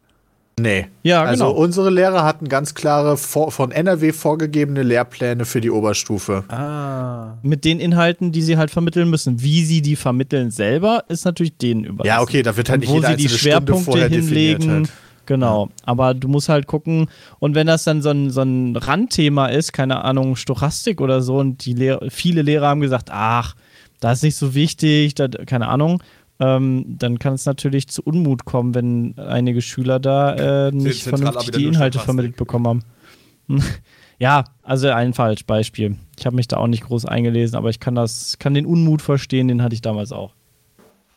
[0.62, 0.88] Nee.
[1.04, 1.58] ja, Also genau.
[1.58, 6.44] unsere Lehrer hatten ganz klare vor, von NRW vorgegebene Lehrpläne für die Oberstufe.
[6.50, 7.38] Ah.
[7.42, 9.42] mit den Inhalten, die sie halt vermitteln müssen.
[9.42, 12.08] Wie sie die vermitteln selber, ist natürlich denen überlassen.
[12.18, 14.72] Ja, okay, da wird halt nicht wo jede sie die Schwerpunkte vorher definiert hinlegen.
[14.72, 14.92] halt.
[15.26, 17.08] Genau, aber du musst halt gucken,
[17.38, 21.38] und wenn das dann so ein, so ein Randthema ist, keine Ahnung, Stochastik oder so,
[21.38, 23.56] und die Lehr viele Lehrer haben gesagt, ach,
[24.00, 26.02] das ist nicht so wichtig, das, keine Ahnung,
[26.40, 31.52] ähm, dann kann es natürlich zu Unmut kommen, wenn einige Schüler da äh, nicht vernünftig
[31.52, 32.84] die Inhalte vermittelt bekommen haben.
[34.20, 35.98] ja, also ein falsches Beispiel.
[36.18, 39.02] Ich habe mich da auch nicht groß eingelesen, aber ich kann das, kann den Unmut
[39.02, 40.34] verstehen, den hatte ich damals auch.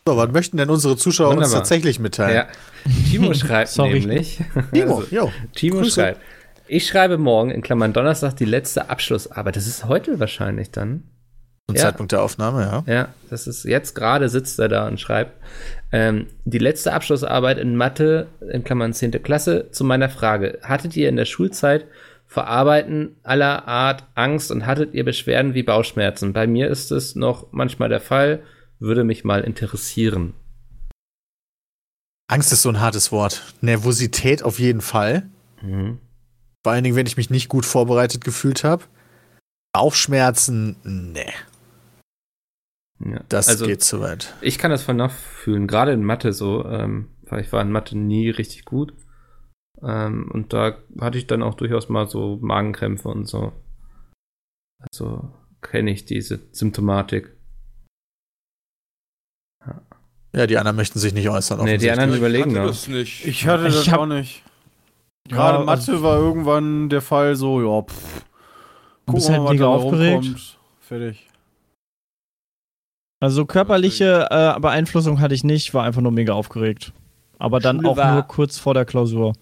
[0.06, 1.58] So, was möchten denn unsere Zuschauer uns Wunderbar.
[1.58, 2.34] tatsächlich mitteilen?
[2.34, 2.46] Ja.
[3.08, 4.00] Timo schreibt Sorry.
[4.00, 4.40] nämlich.
[4.72, 5.30] Timo, Also, jo.
[5.54, 6.00] Timo Grüße.
[6.00, 6.20] schreibt.
[6.66, 9.54] Ich schreibe morgen, in Klammern Donnerstag, die letzte Abschlussarbeit.
[9.54, 11.04] Das ist heute wahrscheinlich dann.
[11.72, 11.82] Zum Ja.
[11.82, 12.92] Zeitpunkt der Aufnahme, ja.
[12.92, 15.32] Ja, das ist jetzt gerade sitzt er da und schreibt.
[15.90, 19.22] Ähm, die letzte Abschlussarbeit in Mathe, in Klammern 10.
[19.22, 20.58] Klasse, zu meiner Frage.
[20.62, 21.86] Hattet ihr in der Schulzeit
[22.26, 26.32] vor Arbeiten aller Art Angst und hattet ihr Beschwerden wie Bauchschmerzen?
[26.32, 28.40] Bei mir ist es noch manchmal der Fall.
[28.78, 30.34] Würde mich mal interessieren.
[32.28, 33.42] Angst ist so ein hartes Wort.
[33.60, 35.24] Nervosität auf jeden Fall.
[35.60, 35.98] Mhm.
[36.64, 38.84] Vor allen Dingen, wenn ich mich nicht gut vorbereitet gefühlt habe.
[39.74, 41.32] Bauchschmerzen, nee,
[43.04, 43.20] Ja.
[43.28, 44.34] das also, geht zu weit.
[44.40, 47.96] Ich kann das voll nachfühlen, gerade in Mathe so, ähm, weil ich war in Mathe
[47.98, 48.94] nie richtig gut.
[49.82, 53.52] Ähm, und da hatte ich dann auch durchaus mal so Magenkrämpfe und so.
[54.90, 57.36] Also kenne ich diese Symptomatik.
[60.34, 61.62] Ja, die anderen möchten sich nicht äußern.
[61.64, 63.26] Nee, die anderen überlegen Ich das nicht.
[63.26, 64.42] Ich hatte Ich das hab- auch nicht.
[65.28, 68.24] Gerade Ja, Mathe also- war irgendwann der Fall so, ja, pff.
[69.06, 70.24] Du bist halt mal, was mega aufgeregt.
[70.24, 70.58] rumkommt.
[70.80, 71.28] Fertig.
[73.22, 76.92] Also körperliche äh, Beeinflussung hatte ich nicht, war einfach nur mega aufgeregt.
[77.38, 79.34] Aber dann Schule auch war- nur kurz vor der Klausur.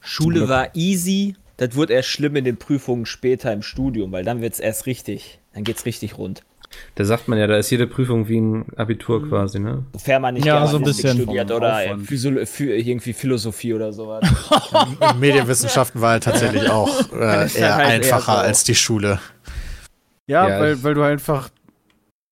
[0.00, 1.34] Schule war easy.
[1.56, 5.40] Das wird erst schlimm in den Prüfungen später im Studium, weil dann wird's erst richtig.
[5.52, 6.42] Dann geht's richtig rund.
[6.94, 9.84] Da sagt man ja, da ist jede Prüfung wie ein Abitur quasi, ne?
[9.94, 11.16] Sofern man nicht Ja, so ein bisschen.
[11.22, 14.24] studiert oder irgendwie Philosophie oder sowas.
[15.18, 18.38] Medienwissenschaften war halt tatsächlich auch äh, eher halt eher einfacher so.
[18.38, 19.18] als die Schule.
[20.26, 21.48] Ja, Ja, weil, weil du einfach,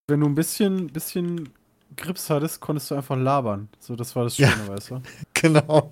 [0.08, 1.48] wenn du ein bisschen, bisschen
[1.96, 3.68] Grips hattest, konntest du einfach labern.
[3.78, 4.48] So, das war das Ja.
[4.48, 5.02] Schöne, weißt du?
[5.34, 5.90] Genau.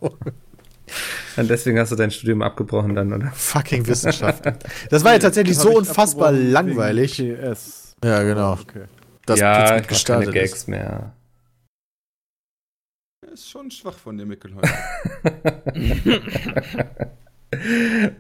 [1.37, 3.31] Und deswegen hast du dein Studium abgebrochen dann, oder?
[3.33, 4.57] Fucking Wissenschaften.
[4.91, 7.17] Das war ja tatsächlich so unfassbar langweilig.
[7.19, 7.97] PS.
[8.05, 8.55] Ja, genau.
[8.55, 8.85] Okay.
[9.27, 10.51] Das ja, jetzt ich gestartet keine ist.
[10.53, 11.13] Gags mehr.
[13.33, 14.71] Ist schon schwach von dir, Mickel, heute.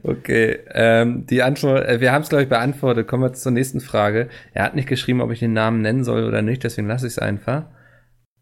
[0.02, 3.06] Okay, ähm, die Antwort, äh, wir haben es glaube ich beantwortet.
[3.06, 4.28] Kommen wir zur nächsten Frage.
[4.54, 7.12] Er hat nicht geschrieben, ob ich den Namen nennen soll oder nicht, deswegen lasse ich
[7.12, 7.66] es einfach.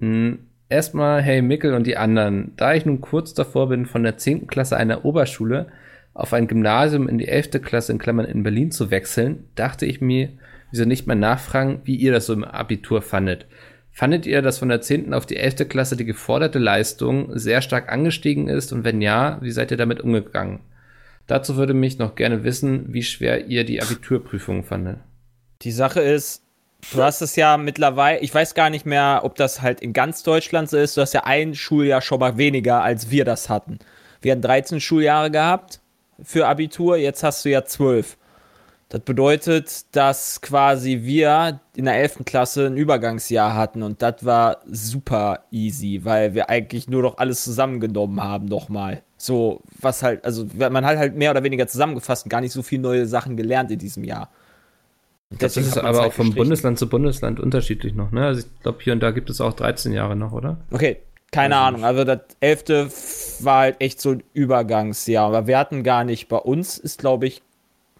[0.01, 2.53] Hm, erstmal, hey Mickel und die anderen.
[2.57, 4.47] Da ich nun kurz davor bin, von der 10.
[4.47, 5.67] Klasse einer Oberschule
[6.15, 7.63] auf ein Gymnasium in die 11.
[7.63, 10.31] Klasse in Klammern in Berlin zu wechseln, dachte ich mir,
[10.71, 13.47] wieso nicht mal nachfragen, wie ihr das so im Abitur fandet.
[13.93, 15.13] Fandet ihr, dass von der 10.
[15.13, 15.69] auf die 11.
[15.69, 20.01] Klasse die geforderte Leistung sehr stark angestiegen ist und wenn ja, wie seid ihr damit
[20.01, 20.61] umgegangen?
[21.29, 24.99] Dazu würde mich noch gerne wissen, wie schwer ihr die Abiturprüfungen fandet.
[25.63, 26.43] Die Sache ist,
[26.93, 30.23] du hast es ja mittlerweile, ich weiß gar nicht mehr, ob das halt in ganz
[30.23, 33.79] Deutschland so ist, du hast ja ein Schuljahr schon mal weniger, als wir das hatten.
[34.23, 35.81] Wir hatten 13 Schuljahre gehabt
[36.23, 38.17] für Abitur, jetzt hast du ja 12.
[38.91, 42.25] Das bedeutet, dass quasi wir in der 11.
[42.25, 47.45] Klasse ein Übergangsjahr hatten und das war super easy, weil wir eigentlich nur noch alles
[47.45, 49.03] zusammengenommen haben nochmal.
[49.19, 52.63] So, was halt, also man hat halt mehr oder weniger zusammengefasst und gar nicht so
[52.63, 54.31] viele neue Sachen gelernt in diesem Jahr.
[55.31, 56.37] Und Das ist aber halt auch vom gestrichen.
[56.37, 58.25] Bundesland zu Bundesland unterschiedlich noch, ne?
[58.25, 60.57] Also ich glaube, hier und da gibt es auch 13 Jahre noch, oder?
[60.71, 60.97] Okay,
[61.31, 61.85] keine Ahnung.
[61.85, 63.45] Also das 11.
[63.45, 65.27] war halt echt so ein Übergangsjahr.
[65.27, 67.43] Aber wir hatten gar nicht, bei uns ist, glaube ich,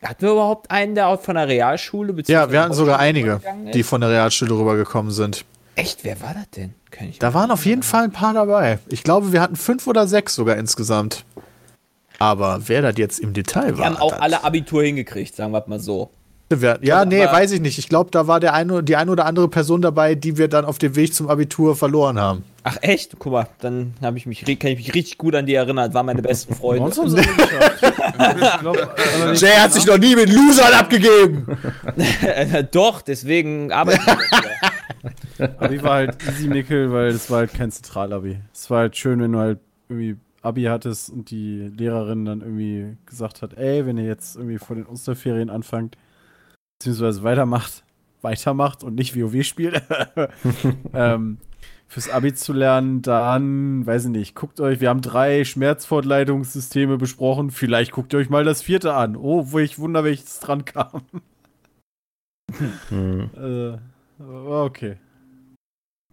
[0.03, 3.41] hatten wir überhaupt einen, der auch von der Realschule Ja, wir hatten sogar einige,
[3.75, 5.45] die von der Realschule rübergekommen sind.
[5.75, 6.75] Echt, wer war das denn?
[7.21, 8.79] Da waren auf jeden Fall ein paar dabei.
[8.89, 11.25] Ich glaube, wir hatten fünf oder sechs sogar insgesamt.
[12.19, 13.87] Aber wer das jetzt im Detail Die war.
[13.87, 16.11] haben auch das- alle Abitur hingekriegt, sagen wir mal so.
[16.51, 17.79] Ja, nee, aber- weiß ich nicht.
[17.79, 20.65] Ich glaube, da war der eine, die eine oder andere Person dabei, die wir dann
[20.65, 22.45] auf dem Weg zum Abitur verloren haben.
[22.65, 23.17] Ach echt?
[23.19, 25.93] Guck mal, dann habe ich mich, kann ich mich richtig gut an die erinnern.
[25.95, 26.91] Waren meine besten Freunde.
[29.35, 31.47] Jay hat sich noch nie mit Losern abgegeben.
[32.23, 37.71] Äh, Doch, deswegen arbeite ich Abi war halt easy nickel, weil das war halt kein
[37.71, 38.39] Zentralabi.
[38.53, 42.97] Es war halt schön, wenn du halt irgendwie Abi hattest und die Lehrerin dann irgendwie
[43.07, 45.97] gesagt hat, ey, wenn ihr jetzt irgendwie vor den Osterferien anfangt,
[46.79, 47.85] beziehungsweise weitermacht,
[48.23, 49.83] weitermacht und nicht WoW spielt,
[50.95, 51.39] ähm,
[51.89, 57.51] fürs Abi zu lernen, dann, weiß ich nicht, guckt euch, wir haben drei Schmerzfortleitungssysteme besprochen,
[57.51, 59.17] vielleicht guckt ihr euch mal das vierte an.
[59.17, 61.03] Oh, wo ich wunder, welches dran kam.
[62.89, 64.97] Hm, äh, okay.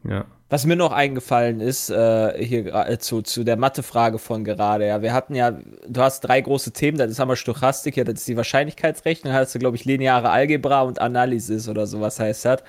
[0.04, 0.26] ja.
[0.48, 5.02] Was mir noch eingefallen ist, äh, hier äh, zu, zu der Mathe-Frage von gerade, ja,
[5.02, 5.52] wir hatten ja,
[5.88, 9.42] du hast drei große Themen, das ist einmal Stochastik, ja, das ist die Wahrscheinlichkeitsrechnung, dann
[9.42, 12.64] hast du, glaube ich, lineare Algebra und Analysis oder sowas heißt das.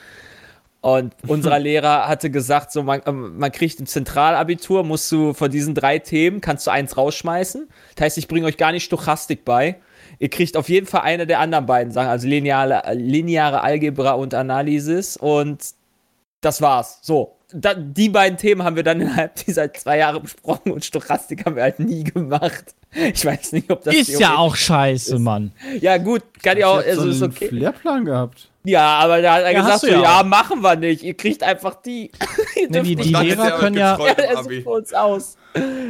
[0.80, 5.50] Und unser Lehrer hatte gesagt, so man, ähm, man kriegt im Zentralabitur, musst du von
[5.50, 7.68] diesen drei Themen, kannst du eins rausschmeißen.
[7.94, 9.76] Das heißt, ich bringe euch gar nicht Stochastik bei.
[10.18, 14.32] Ihr kriegt auf jeden Fall eine der anderen beiden Sachen, also lineare, lineare Algebra und
[14.32, 15.18] Analysis.
[15.18, 15.74] Und
[16.40, 17.00] das war's.
[17.02, 17.35] So.
[17.52, 21.54] Da, die beiden Themen haben wir dann innerhalb dieser zwei Jahre besprochen und Stochastik haben
[21.54, 22.74] wir halt nie gemacht.
[22.92, 25.52] Ich weiß nicht, ob das Ist ja auch scheiße, Mann.
[25.80, 27.48] Ja, gut, kann ja auch, Ich hab so also ist einen okay.
[27.50, 28.50] Lehrplan gehabt.
[28.64, 31.04] Ja, aber da hat er Ja, gesagt, hast so, du ja ja, machen wir nicht.
[31.04, 32.10] Ihr kriegt einfach die.
[32.68, 34.56] Nee, die, nicht die ist Lehrer er können ja, ja, Abi.
[34.56, 35.36] sucht für uns aus.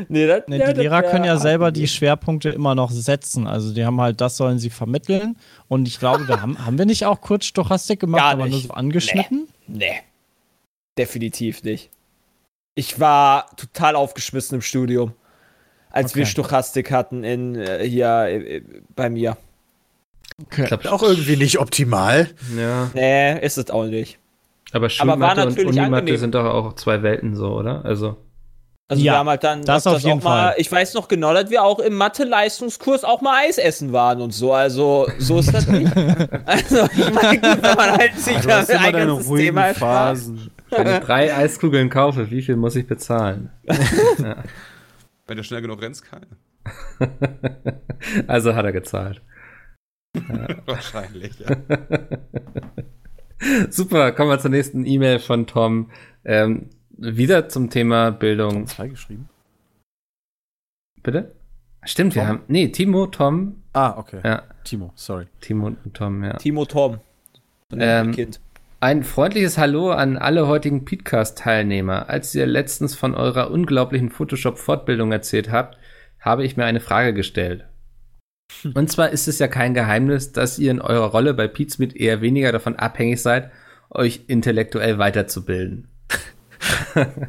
[0.08, 1.88] Nee, das, nee, ja, die Lehrer können ja selber die.
[1.88, 3.46] Schwerpunkte immer noch setzen.
[3.46, 5.36] Also die haben halt, das sollen sie vermitteln.
[5.68, 8.60] Und ich glaube, da haben, haben wir nicht auch kurz Stochastik gemacht, Gar aber nur
[8.60, 9.48] so angeschnitten?
[9.66, 10.02] Nee.
[10.98, 11.90] Definitiv nicht.
[12.74, 15.12] Ich war total aufgeschmissen im Studium,
[15.90, 16.30] als wir Okay.
[16.30, 18.62] Stochastik hatten in äh, hier äh,
[18.94, 19.36] bei mir.
[20.42, 20.62] Okay.
[20.64, 22.28] Ich glaub, Auch irgendwie nicht optimal.
[22.56, 22.90] ja.
[22.94, 24.18] Nee, ist es auch nicht.
[24.72, 27.84] Aber war Schulmathe und natürlich Unimathe sind doch auch zwei Welten so, oder?
[27.84, 28.16] Also,
[28.88, 30.54] Also Ja, wir haben halt dann das auf jeden auch mal, Fall.
[30.58, 34.32] ich weiß noch genau, dass wir auch im Mathe-Leistungskurs auch mal Eis essen waren und
[34.32, 34.52] so.
[34.52, 35.90] Also so ist das nicht.
[36.44, 39.46] also ich meine, gut, wenn man halt sich Du hast ein immer deine ganzes ruhigen
[39.46, 39.72] Thema.
[39.72, 40.50] Phasen.
[40.78, 43.50] Wenn ich drei Eiskugeln kaufe, wie viel muss ich bezahlen?
[45.26, 46.26] Wenn du schnell genug rennst, keine.
[48.26, 49.20] also hat er gezahlt.
[50.66, 51.56] Wahrscheinlich, ja.
[53.70, 55.90] Super, kommen wir zur nächsten E-Mail von Tom.
[56.24, 58.66] Ähm, wieder zum Thema Bildung.
[58.66, 59.28] Zwei geschrieben.
[61.02, 61.32] Bitte?
[61.84, 62.28] Stimmt, wir Tom?
[62.28, 62.42] haben.
[62.48, 63.62] Nee, Timo, Tom.
[63.72, 64.20] Ah, okay.
[64.24, 65.26] Ja, Timo, sorry.
[65.40, 66.34] Timo und Tom, ja.
[66.34, 67.00] Timo Tom.
[67.72, 68.40] Ähm, Kind.
[68.78, 72.10] Ein freundliches Hallo an alle heutigen Podcast-Teilnehmer.
[72.10, 75.78] Als ihr letztens von eurer unglaublichen Photoshop-Fortbildung erzählt habt,
[76.20, 77.64] habe ich mir eine Frage gestellt.
[78.74, 82.20] Und zwar ist es ja kein Geheimnis, dass ihr in eurer Rolle bei Pizmeet eher
[82.20, 83.50] weniger davon abhängig seid,
[83.90, 85.88] euch intellektuell weiterzubilden.
[86.10, 87.06] Ich glaub,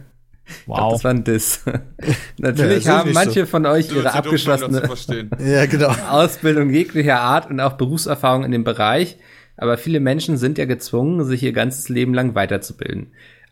[0.65, 0.93] Wow.
[0.93, 1.65] das war ein Diss.
[2.37, 4.81] Natürlich Ja, haben manche von euch ihre abgeschlossene.
[5.39, 5.89] Ja, genau.
[6.09, 9.17] Ausbildung jeglicher Art und auch Berufserfahrung in dem Bereich,
[9.57, 13.07] aber viele Menschen sind ja gezwungen, sich ihr ganzes Leben lang weiterzubilden.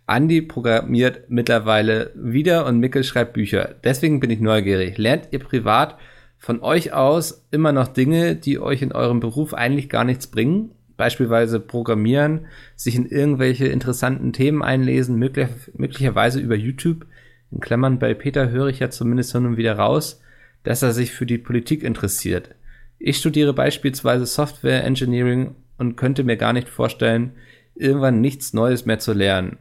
[0.08, 3.76] Andi programmiert mittlerweile wieder und Mikkel schreibt Bücher.
[3.84, 5.00] Deswegen bin ich neugierig.
[5.00, 5.98] Lernt ihr privat
[6.38, 10.72] von euch aus immer noch Dinge, die euch in eurem Beruf eigentlich gar nichts bringen?
[10.96, 12.46] Beispielsweise programmieren,
[12.76, 17.08] sich in irgendwelche interessanten Themen einlesen, möglich, möglicherweise über YouTube.
[17.52, 20.22] In Klammern, bei Peter höre ich ja zumindest hin und wieder raus,
[20.64, 22.52] dass er sich für die Politik interessiert.
[23.00, 27.34] Ich studiere beispielsweise Software Engineering und könnte mir gar nicht vorstellen,
[27.76, 29.58] irgendwann nichts Neues mehr zu lernen.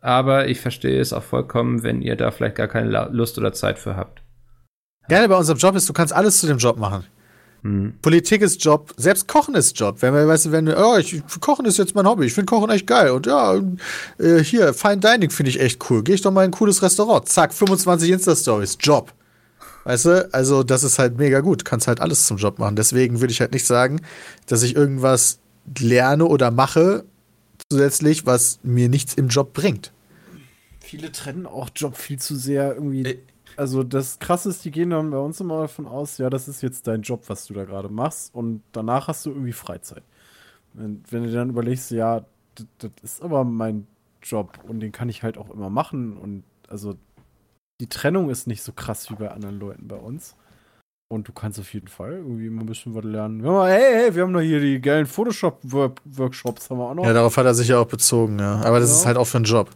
[0.00, 3.78] Aber ich verstehe es auch vollkommen, wenn ihr da vielleicht gar keine Lust oder Zeit
[3.78, 4.22] für habt.
[5.08, 7.04] Geil bei unserem Job ist, du kannst alles zu dem Job machen.
[7.62, 7.94] Hm.
[8.02, 9.96] Politik ist Job, selbst Kochen ist Job.
[10.00, 12.46] Wenn wir, weißt du, wenn wir, oh, ich, Kochen ist jetzt mein Hobby, ich finde
[12.46, 13.10] Kochen echt geil.
[13.10, 13.54] Und ja,
[14.18, 16.02] äh, hier, Fine Dining finde ich echt cool.
[16.02, 17.26] Gehe ich doch mal in ein cooles Restaurant.
[17.26, 19.12] Zack, 25 Insta-Stories, Job.
[19.84, 20.28] Weißt du?
[20.32, 21.64] Also, das ist halt mega gut.
[21.64, 22.76] Kannst halt alles zum Job machen.
[22.76, 24.00] Deswegen würde ich halt nicht sagen,
[24.46, 25.38] dass ich irgendwas
[25.78, 27.04] lerne oder mache
[27.70, 29.92] zusätzlich, was mir nichts im Job bringt.
[30.80, 33.04] Viele trennen auch Job viel zu sehr irgendwie.
[33.04, 33.22] Ey.
[33.56, 36.62] Also das Krasse ist, die gehen dann bei uns immer davon aus, ja, das ist
[36.62, 40.02] jetzt dein Job, was du da gerade machst und danach hast du irgendwie Freizeit.
[40.74, 42.24] Und wenn du dann überlegst, ja,
[42.56, 43.86] das, das ist aber mein
[44.22, 46.96] Job und den kann ich halt auch immer machen und also
[47.80, 50.34] die Trennung ist nicht so krass wie bei anderen Leuten bei uns.
[51.14, 53.44] Und du kannst auf jeden Fall irgendwie immer ein bisschen was lernen.
[53.44, 57.04] Ja, hey, hey, wir haben doch hier die geilen Photoshop-Workshops, haben wir auch noch.
[57.04, 58.60] Ja, darauf hat er sich ja auch bezogen, ja.
[58.64, 58.96] Aber das Ja.
[58.96, 59.70] ist halt auch für einen Job.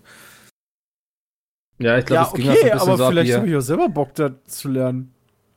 [1.78, 3.49] Ja, ich glaube, ja, es ging auch okay, so ein bisschen aber so vielleicht habe
[3.49, 5.14] ich auch selber Bock, da zu lernen.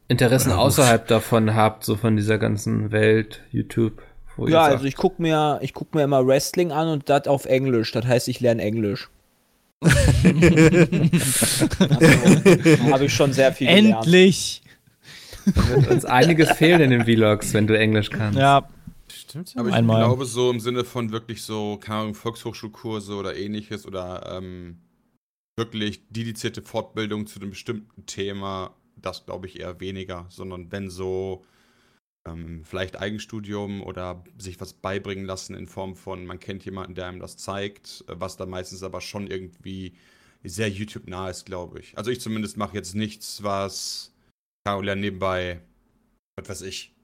[0.08, 4.04] Interessen außerhalb davon habt, so von dieser ganzen Welt, YouTube.
[4.38, 7.46] Ja, sagt, also ich guck mir, ich guck mir immer Wrestling an und das auf
[7.46, 7.92] Englisch.
[7.92, 9.10] Das heißt, ich lerne Englisch.
[9.82, 9.98] also,
[12.92, 14.06] habe ich schon sehr viel gelernt.
[14.06, 14.61] Endlich!
[15.56, 18.38] Wird uns einiges fehlen in den Vlogs, wenn du Englisch kannst.
[18.40, 18.68] Ja,
[19.12, 20.04] Stimmt Aber ich Einmal.
[20.04, 24.78] glaube, so im Sinne von wirklich so, keine Ahnung, Volkshochschulkurse oder ähnliches oder ähm,
[25.58, 31.46] wirklich dedizierte Fortbildung zu einem bestimmten Thema, das glaube ich eher weniger, sondern wenn so
[32.28, 37.08] ähm, vielleicht Eigenstudium oder sich was beibringen lassen in Form von, man kennt jemanden, der
[37.08, 39.94] einem das zeigt, äh, was dann meistens aber schon irgendwie
[40.44, 41.98] sehr YouTube-nah ist, glaube ich.
[41.98, 44.11] Also ich zumindest mache jetzt nichts, was,
[44.66, 45.62] lerne nebenbei,
[46.36, 46.96] was weiß ich,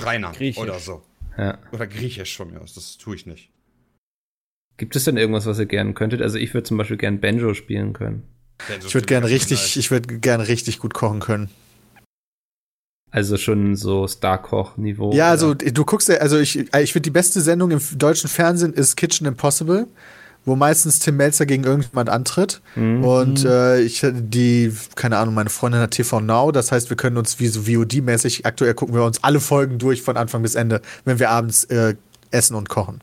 [0.00, 0.62] Rainer Griechisch.
[0.62, 1.02] oder so.
[1.38, 1.58] Ja.
[1.72, 3.50] Oder Griechisch von mir aus, das tue ich nicht.
[4.76, 6.22] Gibt es denn irgendwas, was ihr gerne könntet?
[6.22, 8.24] Also ich würde zum Beispiel gern Banjo spielen können.
[8.84, 11.50] Ich würde gerne richtig, ich würde gerne richtig gut kochen können.
[13.10, 15.12] Also schon so Star-Koch-Niveau.
[15.12, 15.70] Ja, also oder?
[15.70, 19.26] du guckst ja, also ich, ich finde die beste Sendung im deutschen Fernsehen ist Kitchen
[19.26, 19.88] Impossible,
[20.44, 22.60] wo meistens Tim Melzer gegen irgendjemand antritt.
[22.74, 23.04] Mhm.
[23.04, 27.16] Und äh, ich die, keine Ahnung, meine Freundin hat TV Now, das heißt, wir können
[27.16, 30.80] uns wie so VOD-mäßig, aktuell gucken wir uns alle Folgen durch von Anfang bis Ende,
[31.04, 31.94] wenn wir abends äh,
[32.30, 33.00] essen und kochen.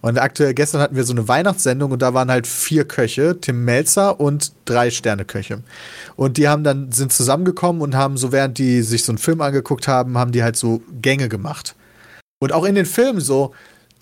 [0.00, 3.64] Und aktuell, gestern hatten wir so eine Weihnachtssendung und da waren halt vier Köche, Tim
[3.64, 5.62] Melzer und drei Sterneköche.
[6.14, 9.40] Und die haben dann, sind zusammengekommen und haben so, während die sich so einen Film
[9.40, 11.74] angeguckt haben, haben die halt so Gänge gemacht.
[12.40, 13.52] Und auch in den Filmen so,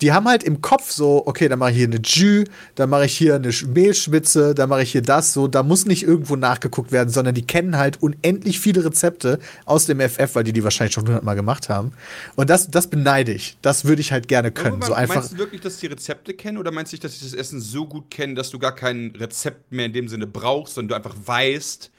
[0.01, 2.45] die haben halt im Kopf so, okay, dann mache ich hier eine Jus,
[2.75, 5.85] dann mache ich hier eine Sch- Mehlschwitze, dann mache ich hier das, so, da muss
[5.85, 10.43] nicht irgendwo nachgeguckt werden, sondern die kennen halt unendlich viele Rezepte aus dem FF, weil
[10.43, 11.93] die die wahrscheinlich schon hundertmal gemacht haben.
[12.35, 13.57] Und das, das beneide ich.
[13.61, 14.81] Das würde ich halt gerne können.
[14.83, 15.15] So einfach.
[15.15, 17.85] Meinst du wirklich, dass die Rezepte kennen oder meinst du, dass sie das Essen so
[17.87, 21.15] gut kennen, dass du gar kein Rezept mehr in dem Sinne brauchst, sondern du einfach
[21.25, 21.89] weißt,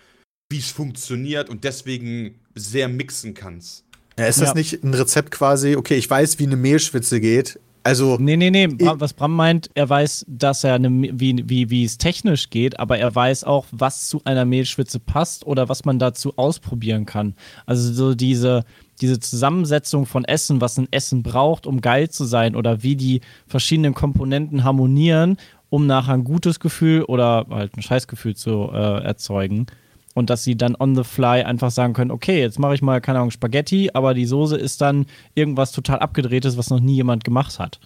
[0.51, 3.85] wie es funktioniert und deswegen sehr mixen kannst?
[4.19, 4.55] Ja, ist das Ja.
[4.55, 7.59] nicht ein Rezept quasi, okay, ich weiß, wie eine Mehlschwitze geht.
[7.89, 8.67] Also, Nee, nee, nee.
[8.67, 12.79] Bra- Was Bram meint, er weiß, dass er eine, wie, wie, wie es technisch geht,
[12.79, 17.35] aber er weiß auch, was zu einer Mehlschwitze passt oder was man dazu ausprobieren kann.
[17.65, 18.65] Also so diese,
[19.01, 23.23] diese Zusammensetzung von Essen, was ein Essen braucht, um geil zu sein oder wie die
[23.47, 25.39] verschiedenen Komponenten harmonieren,
[25.71, 29.67] um nachher ein gutes Gefühl oder halt ein Scheißgefühl zu äh, erzeugen.
[30.19, 33.01] Und dass sie dann on the fly einfach sagen können, okay, jetzt mache ich mal,
[33.01, 37.23] keine Ahnung, Spaghetti, aber die Soße ist dann irgendwas total abgedrehtes, was noch nie jemand
[37.23, 37.79] gemacht hat.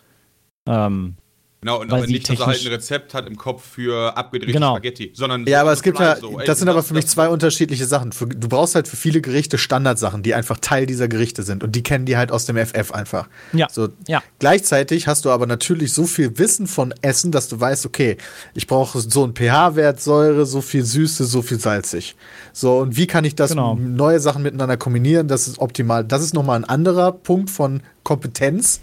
[0.67, 1.17] Ähm,
[1.63, 3.65] Genau, und Weil aber sie nicht, dass er halt technisch- ein Rezept hat im Kopf
[3.65, 4.73] für abgedrehte Genau.
[4.75, 7.07] Spaghetti, sondern ja, so aber es gibt ja, so, ey, das sind aber für mich
[7.07, 8.11] zwei unterschiedliche Sachen.
[8.11, 11.63] Für, du brauchst halt für viele Gerichte Standardsachen, die einfach Teil dieser Gerichte sind.
[11.63, 13.29] Und die kennen die halt aus dem FF einfach.
[13.53, 13.69] Ja.
[13.71, 14.25] So, Ja.
[14.41, 18.17] Gleichzeitig hast du aber natürlich so viel Wissen von Essen, dass du weißt, okay,
[18.55, 22.17] ich brauche so einen pH-Wert, Säure, so viel Süße, so viel salzig.
[22.53, 23.77] So, und wie kann ich das Genau.
[23.77, 25.29] neue Sachen miteinander kombinieren?
[25.29, 26.03] Das ist optimal.
[26.05, 28.81] Das ist nochmal ein anderer Punkt von Kompetenz.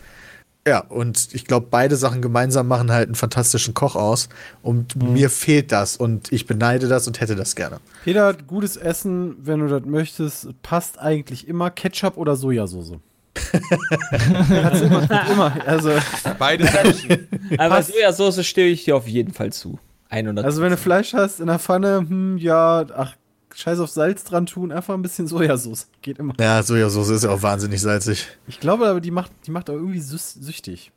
[0.68, 4.30] Ja, und ich glaube, beide Sachen gemeinsam machen halt einen fantastischen Koch aus.
[4.62, 5.14] Und Mhm.
[5.14, 7.78] mir fehlt das und ich beneide das und hätte das gerne.
[8.04, 12.94] Peter, gutes Essen, wenn du das möchtest, passt eigentlich immer Ketchup oder Sojasauce.
[14.12, 15.54] Hat's immer, immer.
[15.66, 15.92] Also,
[16.38, 17.28] Beide Menschen.
[17.58, 19.80] Aber Sojasauce stehe ich dir auf jeden Fall zu.
[20.10, 20.44] 100.
[20.44, 23.16] also wenn du Fleisch hast in der Pfanne, hm, ja, ach,
[23.60, 25.88] scheiß auf Salz dran tun, einfach ein bisschen Sojasauce.
[26.02, 26.34] Geht immer.
[26.40, 28.28] Ja, Sojasauce ist ja auch wahnsinnig salzig.
[28.48, 30.92] Ich glaube aber, die macht, die macht auch irgendwie süß, süchtig.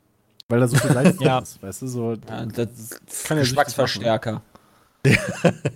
[0.49, 1.35] Weil da so viel Salz Ja.
[1.35, 2.13] drin ist, weißt du, so.
[2.29, 4.41] ja, das ist kann ja Geschmacksverstärker.
[5.03, 5.13] Das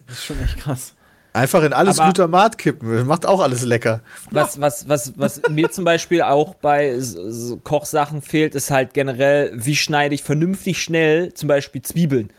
[0.10, 0.94] ist schon echt krass.
[1.34, 3.06] Einfach in alles Aber- Glutamat kippen.
[3.06, 4.02] Macht auch alles lecker.
[4.32, 6.98] Was, was, was, was mir zum Beispiel auch bei
[7.64, 12.32] Kochsachen fehlt, ist halt generell, wie schneide ich vernünftig schnell zum Beispiel Zwiebeln.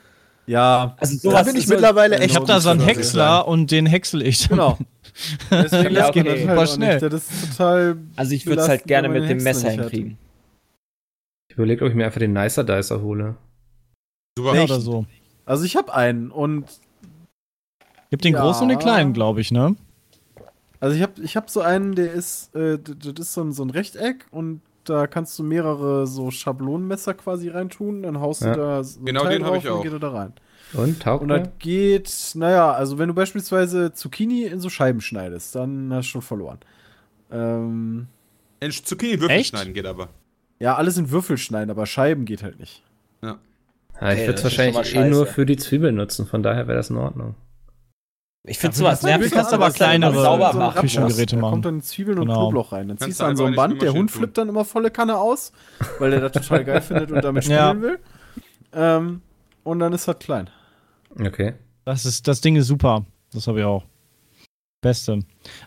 [0.48, 2.30] Ja, Also Da bin ich mittlerweile echt.
[2.30, 2.80] ich habe da so einen.
[2.80, 4.48] Häcksler und den häcksel ich.
[4.48, 4.78] genau.
[5.50, 6.22] Deswegen Ja, okay.
[6.22, 6.98] das Super halt schnell.
[7.00, 7.98] Das ist total.
[8.16, 10.16] Also ich würde es halt gerne mit dem Messer hinkriegen.
[11.50, 13.36] Ich überlege, ob ich mir einfach den Nicer Dicer hole.
[14.38, 14.54] Super.
[14.54, 15.04] Ja, oder so.
[15.44, 16.64] Also ich habe einen und
[18.10, 18.40] Gibt den Ja.
[18.40, 19.76] großen und den kleinen, glaube ich, ne?
[20.80, 23.64] Also ich habe ich hab so einen, der ist, äh, das ist so ein, so
[23.64, 28.52] ein Rechteck und da kannst du mehrere so Schablonenmesser quasi reintun, dann haust Ja.
[28.54, 29.82] du da so ein Genau Teil den hab drauf ich und auch.
[29.82, 30.32] geht er da rein.
[30.72, 31.40] Und taugt Und mir?
[31.40, 36.10] das geht, naja, also wenn du beispielsweise Zucchini in so Scheiben schneidest, dann hast du
[36.12, 36.58] schon verloren.
[37.30, 38.08] Ähm,
[38.60, 39.50] In Zucchini-Würfel Echt?
[39.50, 40.08] schneiden geht aber.
[40.58, 42.82] ja, alles in Würfel schneiden, aber Scheiben geht halt nicht.
[43.22, 43.38] Ja,
[43.94, 46.76] ich Okay, würde das es wahrscheinlich eh nur für die Zwiebeln nutzen, von daher wäre
[46.78, 47.34] das in Ordnung.
[48.44, 49.32] Ich finde sowas kannst du- nervig.
[49.32, 50.58] kannst du aber kleinere- sauber so.
[50.58, 51.50] Rapmus, Küchengeräte da machen.
[51.52, 52.40] kommt dann Zwiebeln und Genau.
[52.40, 52.88] Knoblauch rein.
[52.88, 54.20] Dann Kannst ziehst du an so ein Band, der Hund tun.
[54.20, 55.52] flippt dann immer volle Kanne aus,
[55.98, 57.80] weil der das total geil findet und damit spielen Ja.
[57.80, 57.98] will.
[58.72, 59.22] Ähm,
[59.64, 60.48] und dann ist das klein.
[61.20, 61.54] Okay.
[61.84, 63.04] Das, ist, das Ding ist super.
[63.32, 63.84] Das habe ich auch.
[64.80, 65.18] Beste.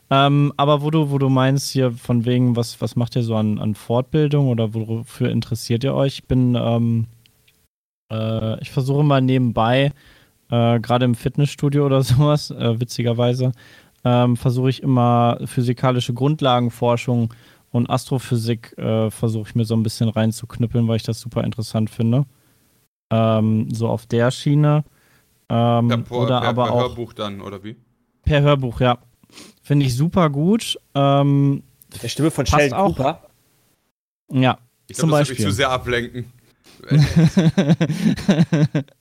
[0.10, 3.36] Ähm, aber wo du, wo du meinst hier von wegen, was, was macht ihr so
[3.36, 6.14] an, an Fortbildung oder wofür interessiert ihr euch?
[6.20, 7.08] Ich bin, ähm,
[8.12, 9.92] äh, ich versuche mal nebenbei,
[10.52, 13.52] äh, gerade im Fitnessstudio oder sowas, äh, witzigerweise,
[14.04, 17.34] ähm, versuche ich immer physikalische Grundlagenforschung
[17.72, 21.90] und Astrophysik äh, versuche ich mir so ein bisschen reinzuknüppeln, weil ich das super interessant
[21.90, 22.26] finde.
[23.10, 24.84] Ähm, so auf der Schiene.
[25.50, 27.76] Ähm, Per, per, oder per, aber per auch Hörbuch dann, oder wie?
[28.24, 28.98] per Hörbuch, ja.
[29.62, 30.78] Finde ich super gut.
[30.96, 31.64] Ähm,
[32.02, 32.96] Der Stimme von Sheldon auch.
[32.96, 33.22] Cooper.
[34.32, 34.58] ja.
[34.88, 35.46] Ich Zum glaube, das Beispiel.
[35.46, 36.26] zu sehr ablenken.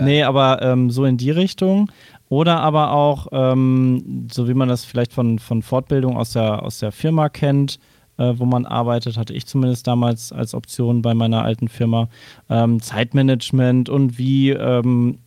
[0.00, 1.90] Nee, aber ähm, so in die Richtung.
[2.28, 6.78] Oder aber auch, ähm, so wie man das vielleicht von, von Fortbildung aus der, aus
[6.78, 7.78] der Firma kennt,
[8.16, 12.08] äh, wo man arbeitet, hatte ich zumindest damals als Option bei meiner alten Firma,
[12.48, 15.18] ähm, Zeitmanagement und wie ähm,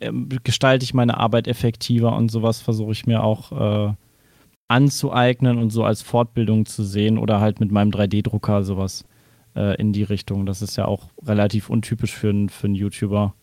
[0.00, 3.52] ähm, gestalte ich meine Arbeit effektiver und sowas versuche ich mir auch
[3.90, 3.94] äh,
[4.68, 9.04] anzueignen und so als Fortbildung zu sehen oder halt mit meinem 3D-Drucker sowas
[9.54, 10.46] äh, in die Richtung.
[10.46, 13.34] Das ist ja auch relativ untypisch für, für einen YouTuber,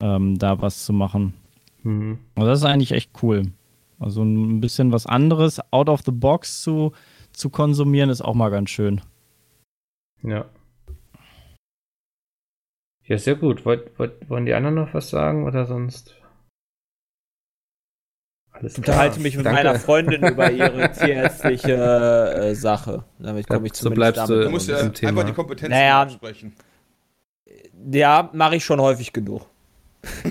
[0.00, 1.34] ähm, da was zu machen.
[1.82, 2.18] Mhm.
[2.34, 3.52] Also das ist eigentlich echt cool.
[3.98, 6.92] Also ein bisschen was anderes, out of the box zu,
[7.32, 9.00] zu konsumieren, ist auch mal ganz schön.
[10.22, 10.46] Ja.
[13.04, 13.64] Ja, sehr gut.
[13.64, 16.14] Wollt, wollt, wollen die anderen noch was sagen oder sonst?
[18.52, 19.62] Alles Ich unterhalte mich mit Danke.
[19.64, 23.04] meiner Freundin über ihre tierärztliche äh, Sache.
[23.18, 25.08] Damit komme ich So zumindest bleibst damit du- Du musst im ja Thema.
[25.10, 26.02] einfach die Kompetenzen Naja.
[26.02, 26.54] ansprechen.
[27.92, 29.46] Ja, mache ich schon häufig genug.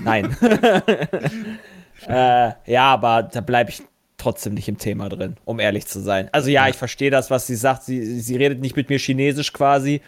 [0.02, 0.36] Nein.
[2.08, 3.82] äh, ja, aber da bleibe ich
[4.20, 6.28] trotzdem nicht im Thema drin, um ehrlich zu sein.
[6.32, 7.84] Also ja, ich verstehe das, was sie sagt.
[7.84, 10.02] Sie, sie redet nicht mit mir Chinesisch quasi,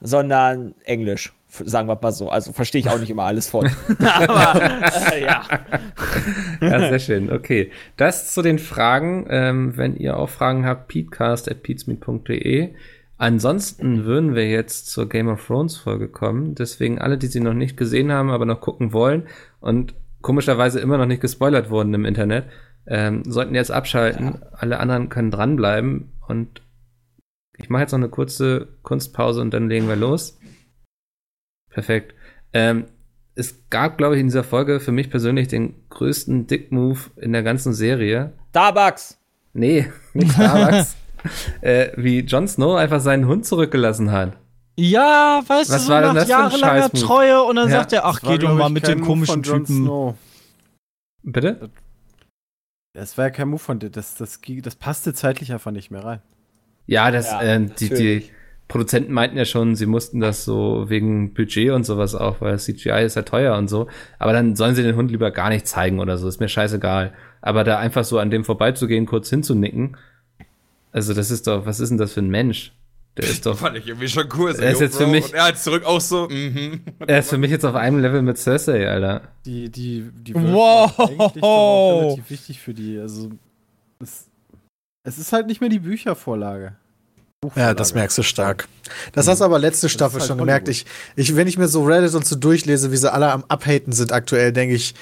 [0.00, 1.32] sondern Englisch.
[1.48, 2.28] Sagen wir mal so.
[2.28, 3.70] Also verstehe ich auch nicht immer alles von.
[3.98, 4.82] aber
[5.12, 5.44] äh, ja.
[6.60, 7.32] Ja, sehr schön.
[7.32, 7.70] Okay.
[7.96, 9.26] Das zu den Fragen.
[9.30, 12.74] Ähm, wenn ihr auch Fragen habt, peatcast.peatsmeet.de.
[13.18, 16.54] Ansonsten würden wir jetzt zur Game of Thrones Folge kommen.
[16.54, 19.26] Deswegen alle, die sie noch nicht gesehen haben, aber noch gucken wollen
[19.60, 22.46] und komischerweise immer noch nicht gespoilert wurden im Internet,
[22.86, 24.42] ähm, sollten jetzt abschalten.
[24.52, 26.62] Alle anderen können dranbleiben und
[27.56, 30.38] ich mache jetzt noch eine kurze Kunstpause und dann legen wir los.
[31.70, 32.14] Perfekt.
[32.52, 32.86] Ähm,
[33.34, 37.42] es gab, glaube ich, in dieser Folge für mich persönlich den größten Dick-Move in der
[37.42, 38.32] ganzen Serie.
[38.50, 39.20] Starbucks.
[39.52, 40.96] Nee, nicht Starbucks.
[41.60, 44.32] äh, wie Jon Snow einfach seinen Hund zurückgelassen hat.
[44.76, 46.90] Ja, weißt Was du, so war nach das jahrelanger?
[46.92, 47.78] Treue und dann Ja.
[47.78, 49.66] sagt er, ach, Das war, geh doch mal mit dem komischen Typen.
[49.66, 50.14] Snow.
[51.22, 51.70] Bitte?
[52.94, 53.90] Das war ja kein Move von dir.
[53.90, 56.22] Das, das, ging- das passte zeitlich einfach nicht mehr rein.
[56.86, 58.30] Ja, das, Ja, äh, die, die.
[58.68, 63.02] Produzenten meinten ja schon, sie mussten das so wegen Budget und sowas auch, weil CGI
[63.02, 63.86] ist ja teuer und so.
[64.18, 67.14] Aber dann sollen sie den Hund lieber gar nicht zeigen oder so, ist mir scheißegal.
[67.40, 69.96] Aber da einfach so an dem vorbeizugehen, kurz hinzunicken,
[70.92, 72.72] also das ist doch, was ist denn das für ein Mensch?
[73.16, 74.54] Der ist doch, Fand ich irgendwie schon cool.
[74.54, 75.10] So, Er ist jetzt für Bro.
[75.12, 76.80] mich- Und er hat zurück auch so, mhm.
[77.06, 79.22] er ist für mich jetzt auf einem Level mit Cersei, Alter.
[79.44, 80.98] Die, die, die Wow.
[80.98, 82.98] eigentlich doch relativ wichtig für die.
[82.98, 83.30] Also,
[84.00, 84.26] es,
[85.04, 86.76] es ist halt nicht mehr die Büchervorlage.
[87.54, 88.66] Ja, das merkst du stark.
[89.12, 89.30] Das Mhm.
[89.30, 90.68] hast du aber letzte Staffel halt schon gemerkt.
[90.68, 93.92] Ich, ich, wenn ich mir so Reddit und so durchlese, wie sie alle am Abhaten
[93.92, 94.94] sind aktuell, denke ich,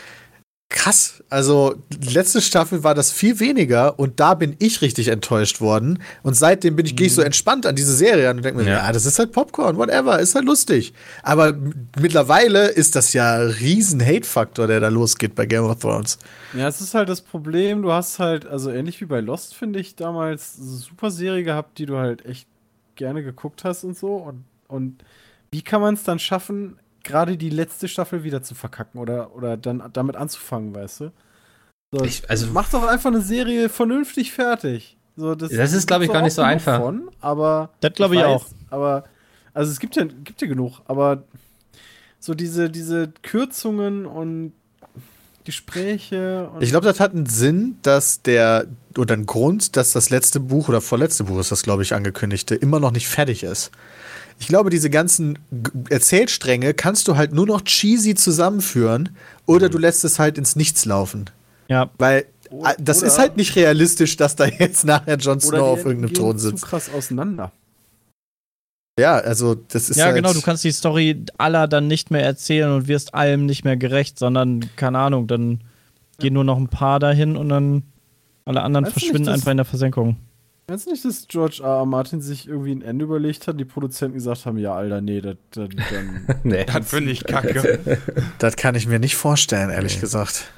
[0.69, 1.23] krass.
[1.31, 1.77] Also,
[2.13, 6.03] letzte Staffel war das viel weniger und da bin ich richtig enttäuscht worden.
[6.23, 8.69] Und seitdem bin ich, gehe ich so entspannt an diese Serie an und denke mir,
[8.69, 8.79] Ja.
[8.87, 8.93] ja.
[8.93, 10.93] das ist halt Popcorn, whatever, ist halt lustig.
[11.23, 11.57] Aber
[12.01, 16.19] mittlerweile ist das ja ein riesen Hate-Faktor, der da losgeht bei Game of Thrones.
[16.53, 19.79] Ja, es ist halt das Problem, du hast halt, also ähnlich wie bei Lost, finde
[19.79, 22.49] ich, damals eine super Serie gehabt, die du halt echt
[22.97, 24.17] gerne geguckt hast und so.
[24.17, 25.05] Und, und
[25.53, 29.57] wie kann man es dann schaffen, gerade die letzte Staffel wieder zu verkacken oder, oder
[29.57, 31.13] dann damit anzufangen, weißt du?
[31.93, 34.97] So, Ich, also, mach doch einfach eine Serie vernünftig fertig.
[35.17, 36.81] So, das, Das ist, glaub ich, gar nicht so einfach.
[36.81, 38.47] Von, aber Das glaube ich weiß, auch.
[38.71, 39.05] Aber,
[39.55, 41.23] also es gibt ja, gibt ja genug, aber
[42.19, 44.53] so diese, diese Kürzungen und
[45.45, 46.51] Gespräche.
[46.53, 48.67] Und Ich glaube, das hat einen Sinn, dass der,
[48.99, 52.55] oder einen Grund, dass das letzte Buch oder vorletzte Buch ist das, glaube ich, angekündigte,
[52.57, 53.71] immer noch nicht fertig ist.
[54.39, 55.39] Ich glaube, diese ganzen
[55.89, 59.11] Erzählstränge kannst du halt nur noch cheesy zusammenführen
[59.47, 61.25] oder du lässt es halt ins Nichts laufen.
[61.69, 65.41] Ja, Weil O- äh, das oder- ist halt nicht realistisch, dass da jetzt nachher Jon
[65.41, 66.65] Snow oder auf irgendeinem gehen Thron zu sitzt.
[66.67, 67.51] krass auseinander.
[68.99, 70.33] Ja, also das ist ja, halt, genau.
[70.33, 74.19] Du kannst die Story aller dann nicht mehr erzählen und wirst allem nicht mehr gerecht,
[74.19, 75.61] sondern, keine Ahnung, dann
[76.19, 77.83] gehen nur noch ein paar dahin und dann
[78.47, 80.17] alle anderen Weißt nicht, verschwinden dass- einfach in der Versenkung.
[80.69, 81.69] Meinst du nicht, dass George R.
[81.79, 81.87] R.
[81.87, 85.37] Martin sich irgendwie ein Ende überlegt hat, die Produzenten gesagt haben, ja, Alter, nee, das,
[85.53, 86.65] das, dann nee.
[86.65, 87.79] Das finde ich kacke.
[88.39, 90.01] Das kann ich mir nicht vorstellen, ehrlich Nee.
[90.01, 90.51] gesagt.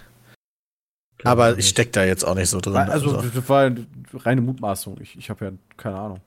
[1.25, 2.77] Aber ich steck da jetzt auch nicht so drin.
[2.77, 4.99] Also, das war eine reine Mutmaßung.
[5.01, 6.21] Ich, ich habe ja keine Ahnung.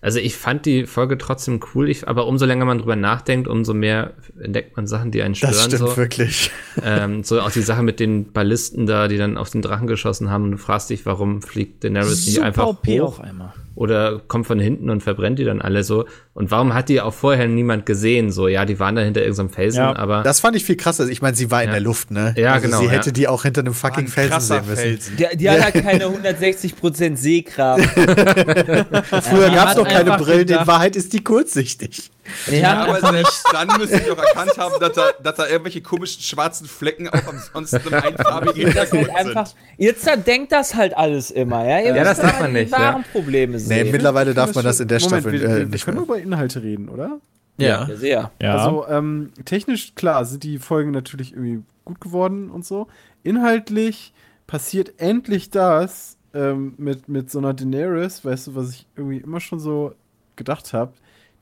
[0.00, 3.74] Also ich fand die Folge trotzdem cool, ich, aber umso länger man drüber nachdenkt, umso
[3.74, 5.54] mehr entdeckt man Sachen, die einen stören.
[5.54, 5.96] das stimmt so.
[5.96, 6.50] wirklich.
[6.82, 10.30] Ähm, so auch die Sache mit den Ballisten da, die dann auf den Drachen geschossen
[10.30, 10.44] haben.
[10.44, 13.52] Und du fragst dich, warum fliegt Daenerys nicht einfach OP hoch auf einmal.
[13.74, 16.04] Oder kommt von hinten und verbrennt die dann alle so.
[16.34, 18.30] Und warum hat die auch vorher niemand gesehen?
[18.30, 19.96] So, ja, die waren da hinter irgendeinem Felsen, Ja.
[19.96, 21.08] aber Das fand ich viel krasser.
[21.08, 21.72] Ich meine, sie war in Ja.
[21.72, 22.34] der Luft, ne?
[22.36, 22.90] Ja, also genau, Sie ja.
[22.92, 24.76] hätte die auch hinter einem fucking Ein Felsen sehen müssen.
[24.82, 25.16] Felsen.
[25.16, 27.82] Die, die hat ja keine 160% Sehkraft.
[29.24, 32.11] Früher gab es noch keine Brillen, in Wahrheit ist die kurzsichtig.
[32.50, 36.22] Ja, aber selbst dann müsste ich auch erkannt haben, dass da, dass da irgendwelche komischen
[36.22, 39.58] schwarzen Flecken auf ansonsten einfarbigen das halt Hintergrund einfach, sind.
[39.78, 41.80] ihr zerdenkt das halt alles immer, ja?
[41.80, 43.02] Ihr Ja, das darf man die nicht, ja.
[43.12, 43.90] Probleme Nee, sehen.
[43.90, 46.04] mittlerweile darf man das in der Moment, Staffel wir, äh, wir, wir nicht können mehr.
[46.04, 47.18] über Inhalte reden, oder?
[47.58, 47.86] Ja.
[47.88, 48.30] Ja, sehr.
[48.40, 48.56] Ja.
[48.56, 52.86] Also ähm, technisch, klar, sind die Folgen natürlich irgendwie gut geworden und so.
[53.24, 54.12] Inhaltlich
[54.46, 59.40] passiert endlich das ähm, mit, mit so einer Daenerys, weißt du, was ich irgendwie immer
[59.40, 59.94] schon so
[60.36, 60.92] gedacht habe.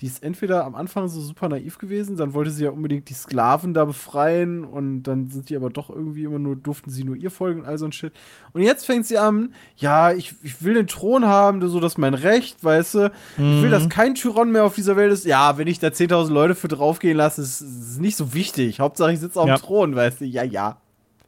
[0.01, 3.15] Die ist entweder am Anfang so super naiv gewesen, dann wollte sie ja unbedingt die
[3.15, 7.17] Sklaven da befreien und dann sind die aber doch irgendwie immer nur, durften sie nur
[7.17, 8.15] ihr folgen und all so ein Shit.
[8.55, 11.99] Und jetzt fängt sie an, ja, ich, ich will den Thron haben, so das ist
[11.99, 13.13] mein Recht, weißt du.
[13.37, 15.27] Ich will, dass kein Tyrann mehr auf dieser Welt ist.
[15.27, 18.81] Ja, wenn ich da 10.000 Leute für draufgehen lasse, ist, ist nicht so wichtig.
[18.81, 19.57] Hauptsache, ich sitze auf Ja.
[19.57, 20.25] dem Thron, weißt du.
[20.25, 20.79] Ja, ja.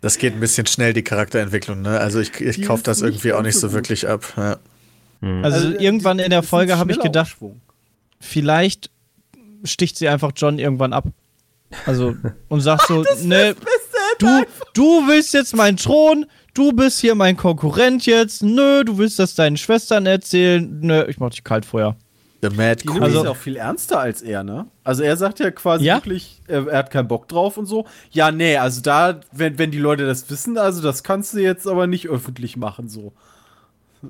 [0.00, 2.00] Das geht ein bisschen schnell, die Charakterentwicklung, ne?
[2.00, 4.24] Also ich, ich kaufe das irgendwie auch nicht so so wirklich ab.
[4.36, 4.56] Ja.
[5.42, 7.60] Also, äh, irgendwann in der Folge habe ich gedacht, Aufschwung.
[8.22, 8.90] Vielleicht
[9.64, 11.06] sticht sie einfach John irgendwann ab.
[11.86, 12.14] Also,
[12.48, 13.54] und sagt so, ne,
[14.18, 14.44] du,
[14.74, 19.34] du willst jetzt meinen Thron, du bist hier mein Konkurrent jetzt, nö, du willst das
[19.34, 21.96] deinen Schwestern erzählen, nö, ich mach dich kalt vorher.
[22.42, 23.02] The Mad Die Queen.
[23.02, 24.66] Also- sich auch viel ernster als er, ne?
[24.84, 25.96] Also er sagt ja quasi Ja?
[25.96, 27.86] wirklich, er, er hat keinen Bock drauf und so.
[28.10, 31.66] Ja, nee, also da, wenn, wenn die Leute das wissen, also das kannst du jetzt
[31.68, 33.12] aber nicht öffentlich machen, so.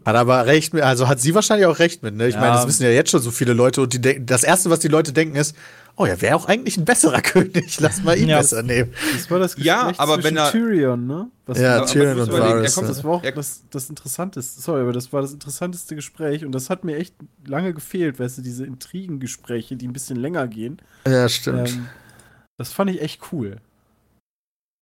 [0.06, 2.26] Hat aber recht mit, also hat sie wahrscheinlich auch recht mit, ne?
[2.28, 2.40] Ich Ja.
[2.40, 4.78] meine, das wissen ja jetzt schon so viele Leute und die denken, das erste, was
[4.78, 5.54] die Leute denken, ist,
[5.96, 8.38] oh ja, wäre auch eigentlich ein besserer König, lass mal ihn Ja.
[8.38, 8.94] besser nehmen.
[9.12, 11.28] Das war das Ja, Gespräch aber zwischen wenn er- Tyrion, ne?
[11.44, 12.76] Was Ja, aber Tyrion und er Varys.
[12.80, 12.86] ne?
[12.88, 14.60] Das war auch Er- das, das Interessanteste.
[14.62, 17.14] Sorry, aber das war das interessanteste Gespräch und das hat mir echt
[17.46, 20.80] lange gefehlt, weißt du, diese Intrigengespräche, die ein bisschen länger gehen.
[21.06, 21.68] Ja, stimmt.
[21.68, 21.88] Ähm,
[22.58, 23.56] das fand ich echt cool.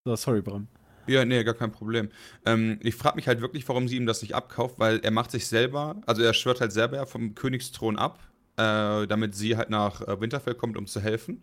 [0.07, 0.69] So, sorry, Bram.
[1.07, 2.11] Ja, nee, gar kein Problem.
[2.47, 5.31] Ähm, ich frage mich halt wirklich, warum sie ihm das nicht abkauft, weil er macht
[5.31, 8.21] sich selber, also er schwört halt selber vom Königsthron ab,
[8.57, 11.43] äh, damit sie halt nach äh, Winterfell kommt, um zu helfen.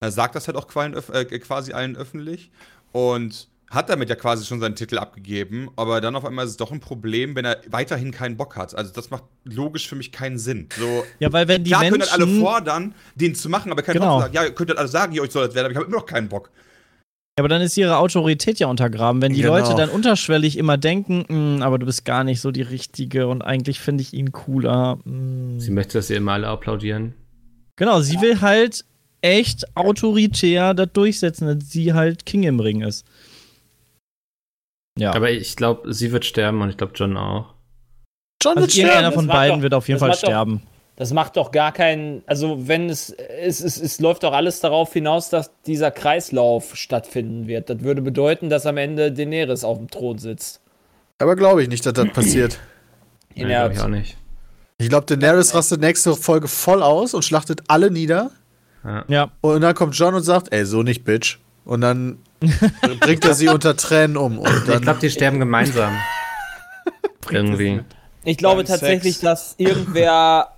[0.00, 2.50] Er sagt das halt auch quasi, äh, quasi allen öffentlich
[2.92, 6.56] und hat damit ja quasi schon seinen Titel abgegeben, aber dann auf einmal ist es
[6.56, 8.74] doch ein Problem, wenn er weiterhin keinen Bock hat.
[8.76, 10.68] Also das macht logisch für mich keinen Sinn.
[10.78, 13.82] So, Ja, weil wenn die klar können Menschen, das alle fordern, den zu machen, aber
[13.82, 14.14] kein Genau.
[14.14, 15.76] Bock sagen, ja, ihr könnt das alle sagen, ihr euch soll das werden, aber ich
[15.78, 16.50] habe immer noch keinen Bock.
[17.38, 19.56] Ja, aber dann ist ihre Autorität ja untergraben, wenn die Genau.
[19.58, 21.24] Leute dann unterschwellig immer denken,
[21.58, 24.96] "Mm, aber du bist gar nicht so die Richtige und eigentlich finde ich ihn cooler.
[25.04, 27.14] mm." sie möchte, dass ihr immer alle applaudieren.
[27.76, 28.84] Genau, sie will halt
[29.20, 33.04] echt autoritär das durchsetzen, dass sie halt King im Ring ist.
[34.98, 35.12] Ja.
[35.12, 37.52] Aber ich glaube, sie wird sterben und ich glaube, John auch.
[38.42, 39.14] John also wird irgendeiner sterben.
[39.14, 40.62] von beiden doch- wird auf jeden Fall macht doch- sterben.
[40.96, 44.92] Das macht doch gar keinen, also wenn es, es, es, es läuft doch alles darauf
[44.94, 47.68] hinaus, dass dieser Kreislauf stattfinden wird.
[47.68, 50.60] Das würde bedeuten, dass am Ende Daenerys auf dem Thron sitzt.
[51.18, 52.58] Aber glaube ich nicht, dass das passiert.
[53.34, 54.16] In Nee, der, glaub ich auch nicht.
[54.78, 58.30] Ich glaube, Daenerys rastet nächste Folge voll aus und schlachtet alle nieder.
[59.08, 59.30] Ja.
[59.40, 61.38] Und dann kommt John und sagt, ey, so nicht, Bitch.
[61.64, 62.18] Und dann
[63.00, 64.38] bringt er sie unter Tränen um.
[64.38, 65.92] Und Ich dann, glaube, die sterben gemeinsam.
[67.30, 67.80] Irgendwie.
[68.24, 69.20] ich glaube tatsächlich, Sex.
[69.20, 70.55] dass irgendwer,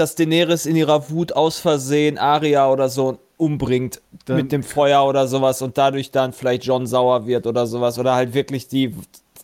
[0.00, 5.06] dass Daenerys in ihrer Wut aus Versehen Arya oder so umbringt Dann- mit dem Feuer
[5.06, 8.94] oder sowas und dadurch dann vielleicht John sauer wird oder sowas oder halt wirklich die,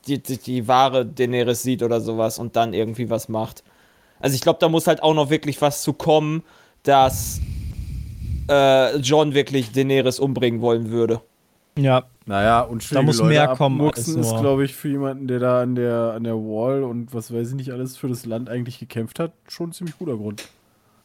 [0.06, 3.62] die, die, die wahre Daenerys sieht oder sowas und dann irgendwie was macht.
[4.18, 6.42] Also ich glaube, da muss halt auch noch wirklich was zu kommen,
[6.82, 7.40] dass
[8.48, 11.20] äh, John wirklich Daenerys umbringen wollen würde.
[11.78, 15.60] Ja, Naja, und Da muss mehr kommen als ist, glaube ich, für jemanden, der da
[15.62, 18.78] an der, an der Wall und was weiß ich nicht alles für das Land eigentlich
[18.78, 20.42] gekämpft hat, schon ein ziemlich guter Grund.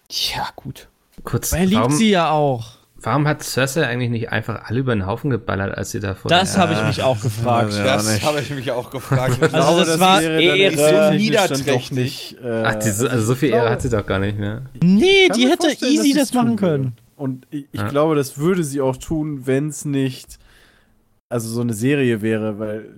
[0.10, 0.88] Ja, gut.
[1.24, 2.72] Kurz, er liebt warum, sie ja auch.
[3.02, 6.30] warum hat Cersei eigentlich nicht einfach alle über den Haufen geballert, als sie da vor
[6.30, 7.74] Das der- habe ich mich auch gefragt.
[7.74, 9.36] Ja, das habe ich mich auch gefragt.
[9.38, 10.92] Ich Also glaube, das war wäre dann Ehre.
[10.92, 11.92] dann Niederträchtig.
[11.92, 12.38] nicht.
[12.44, 14.64] Äh, Ach, diese, also so viel Ehre hat sie doch gar nicht mehr.
[14.82, 16.84] Nee, kann die hätte easy das machen können.
[16.86, 16.94] würde.
[17.18, 17.88] Und ich, ich Ja.
[17.90, 20.40] glaube, das würde sie auch tun, wenn es nicht
[21.32, 22.90] also so eine Serie wäre, weil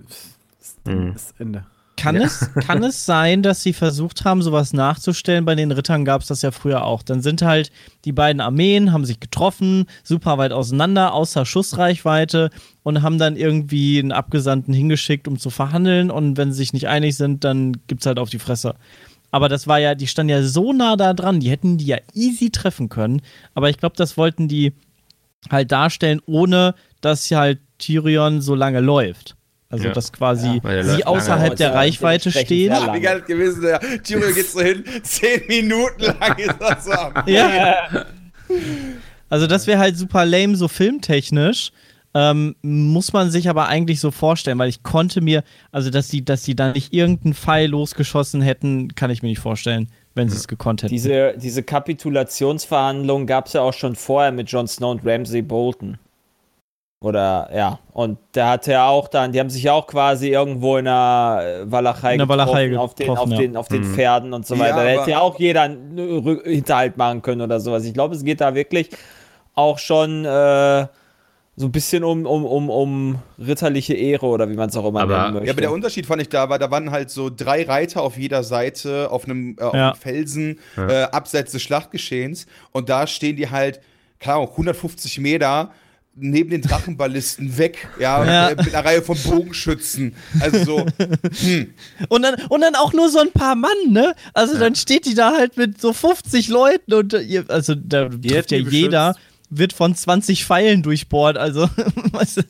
[0.86, 1.12] Hm.
[1.14, 1.64] das Ende.
[1.96, 2.22] Kann, Ja.
[2.24, 5.44] es, kann es sein, dass sie versucht haben, sowas nachzustellen?
[5.44, 7.02] Bei den Rittern gab es das ja früher auch.
[7.02, 7.70] Dann sind halt
[8.04, 12.50] die beiden Armeen, haben sich getroffen, super weit auseinander, außer Schussreichweite
[12.82, 16.10] und haben dann irgendwie einen Abgesandten hingeschickt, um zu verhandeln.
[16.10, 18.74] Und wenn sie sich nicht einig sind, dann gibt's halt auf die Fresse.
[19.30, 21.98] Aber das war ja, die standen ja so nah da dran, die hätten die ja
[22.12, 23.22] easy treffen können.
[23.54, 24.72] Aber ich glaube, das wollten die
[25.50, 26.74] halt darstellen, ohne
[27.04, 29.36] dass halt Tyrion so lange läuft.
[29.70, 29.92] Also, Ja.
[29.92, 32.70] dass quasi der sie außerhalb der Ja, Reichweite stehen.
[32.70, 32.94] lang.
[32.94, 33.80] wie geil es gewesen wäre.
[34.02, 38.06] Tyrion geht so hin, zehn Minuten lang ist das so am Ja.
[39.30, 41.72] Also das wäre halt super lame, so filmtechnisch.
[42.16, 45.42] Ähm, muss man sich aber eigentlich so vorstellen, weil ich konnte mir,
[45.72, 49.40] also dass die, dass die da nicht irgendeinen Pfeil losgeschossen hätten, kann ich mir nicht
[49.40, 50.92] vorstellen, wenn sie es gekonnt hätten.
[50.94, 55.98] Diese, diese Kapitulationsverhandlungen gab es ja auch schon vorher mit Jon Snow und Ramsay Bolton.
[57.04, 60.76] Oder ja, und der hatte ja auch dann, die haben sich ja auch quasi irgendwo
[60.78, 63.46] in der äh, Walachei, In der Walachei getroffen, auf den, getroffen, auf ja.
[63.46, 63.94] den, auf den Mhm.
[63.94, 64.76] Pferden und so Ja, weiter.
[64.76, 67.84] Da hätte ja auch jeder einen Rü- Hinterhalt machen können oder sowas.
[67.84, 68.90] Ich glaube, es geht da wirklich
[69.54, 70.86] auch schon äh,
[71.56, 75.02] so ein bisschen um, um, um, um ritterliche Ehre oder wie man es auch immer
[75.02, 75.46] Aber- nennen möchte.
[75.46, 78.16] Ja, aber der Unterschied fand ich da war, da waren halt so drei Reiter auf
[78.18, 79.88] jeder Seite auf einem, äh, auf Ja.
[79.90, 80.88] einem Felsen Ja.
[80.88, 83.80] äh, abseits des Schlachtgeschehens und da stehen die halt,
[84.18, 85.70] keine Ahnung, 150 Meter
[86.16, 88.48] neben den Drachenballisten weg, ja, Ja.
[88.50, 90.14] äh, mit einer Reihe von Bogenschützen.
[90.40, 90.86] Also so,
[92.08, 94.14] Und dann, und dann auch nur so ein paar Mann, ne?
[94.32, 98.08] Also dann steht die da halt mit so 50 Leuten und äh, ihr- also da
[98.08, 99.16] trifft ja die jeder,
[99.50, 101.36] wird von 20 Pfeilen durchbohrt.
[101.36, 101.68] Also,
[102.12, 102.42] weißt du,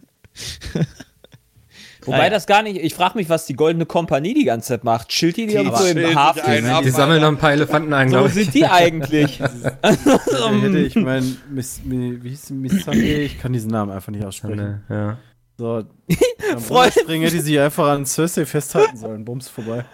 [2.07, 2.31] Wobei Ja, ja.
[2.31, 5.09] das gar nicht, ich frage mich, was die Goldene Kompanie die ganze Zeit macht.
[5.09, 6.43] Chillt die, die irgendwo im Hafen?
[6.43, 6.83] ein ab.
[6.85, 8.35] Die sammeln noch ein paar Elefanten ein, ich.
[8.35, 9.41] sind die eigentlich?
[9.83, 13.25] Hätte ich mein, Miss, Mi- wie hieß sie, Miss Sunday?
[13.25, 14.83] Ich kann diesen Namen einfach nicht aussprechen.
[14.89, 15.17] Ja.
[15.57, 15.85] So,
[16.53, 19.25] am Freund- Springen hätte sie einfach an Cersei festhalten sollen.
[19.25, 19.85] Bums vorbei.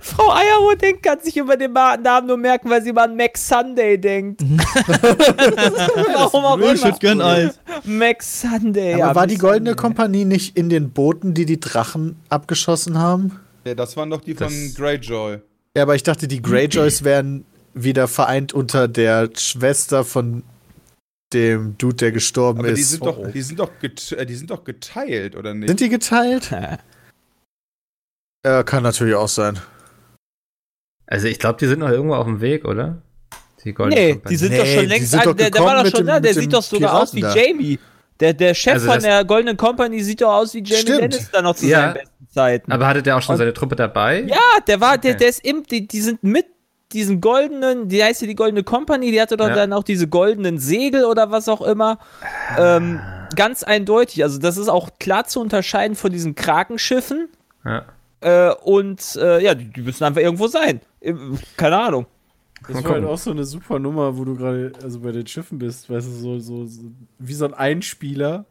[0.00, 3.48] Frau Eierhut denkt, kann sich über den Namen nur merken, weil sie immer an Max
[3.48, 4.42] Sunday denkt.
[5.32, 6.98] Warum auch ich immer.
[6.98, 7.58] gern Eis.
[7.84, 8.94] Max Sunday.
[8.94, 9.82] Aber ja, war die Goldene Sunday.
[9.82, 13.40] Kompanie nicht in den Booten, die die Drachen abgeschossen haben?
[13.64, 15.38] ja, das waren doch die von Das- Greyjoy.
[15.76, 17.44] Ja, aber ich dachte, die Greyjoys wären
[17.74, 20.42] wieder vereint unter der Schwester von
[21.32, 22.90] dem Dude, der gestorben Aber die ist.
[22.90, 25.68] sind, doch, die, sind doch äh, die sind doch geteilt, oder nicht?
[25.68, 26.50] Sind die geteilt?
[28.44, 29.58] Ja, kann natürlich auch sein.
[31.06, 33.02] Also ich glaube, die sind noch irgendwo auf dem Weg, oder?
[33.64, 34.28] Die Goldene Nee, Kompanie.
[34.30, 35.14] die sind Nee, doch schon die längst.
[35.14, 36.20] doch der, der war doch schon dem- da.
[36.20, 37.34] Der sieht doch sogar aus wie da.
[37.34, 37.78] Jamie.
[38.20, 41.00] Der, der Chef Also von der Goldenen Company sieht doch aus wie Jamie Stimmt.
[41.00, 41.80] Lannister noch zu Ja.
[41.80, 42.72] seinen besten Zeiten.
[42.72, 44.22] Aber hatte der auch schon Und- seine Truppe dabei?
[44.22, 45.18] Ja, der war, der, Okay.
[45.20, 46.46] der ist im, die, die sind mit
[46.92, 49.54] diesen goldenen, die heißt ja die goldene Company, die hatte doch Ja.
[49.54, 51.98] dann auch diese goldenen Segel oder was auch immer.
[52.58, 53.00] Ähm,
[53.36, 54.22] ganz eindeutig.
[54.22, 57.28] Also das ist auch klar zu unterscheiden von diesen Krakenschiffen.
[57.64, 57.84] Ja.
[58.20, 60.80] Äh, und äh, ja, die, die müssen einfach irgendwo sein.
[61.56, 62.06] Keine Ahnung.
[62.68, 65.58] Das war halt auch so eine super Nummer, wo du gerade also bei den Schiffen
[65.58, 66.82] bist, weißt du, so, so, so
[67.18, 68.44] wie so ein Einspieler.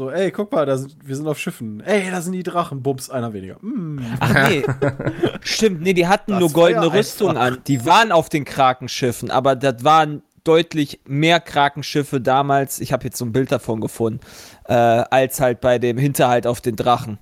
[0.00, 1.82] So, ey, guck mal, da sind, wir sind auf Schiffen.
[1.82, 2.82] Ey, da sind die Drachen.
[2.82, 3.58] Bums, einer weniger.
[3.60, 4.00] Mm.
[4.18, 4.64] Ach nee.
[5.42, 7.58] Stimmt, nee, die hatten Das nur goldene ja Rüstung an.
[7.66, 13.18] Die waren auf den Krakenschiffen, aber das waren deutlich mehr Krakenschiffe damals, ich habe jetzt
[13.18, 14.20] so ein Bild davon gefunden,
[14.68, 17.18] äh, als halt bei dem Hinterhalt auf den Drachen,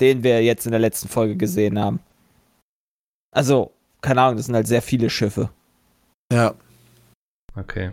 [0.00, 1.98] den wir jetzt in der letzten Folge gesehen haben.
[3.32, 3.72] Also,
[4.02, 5.50] keine Ahnung, das sind halt sehr viele Schiffe.
[6.32, 6.54] Ja.
[7.56, 7.90] Okay.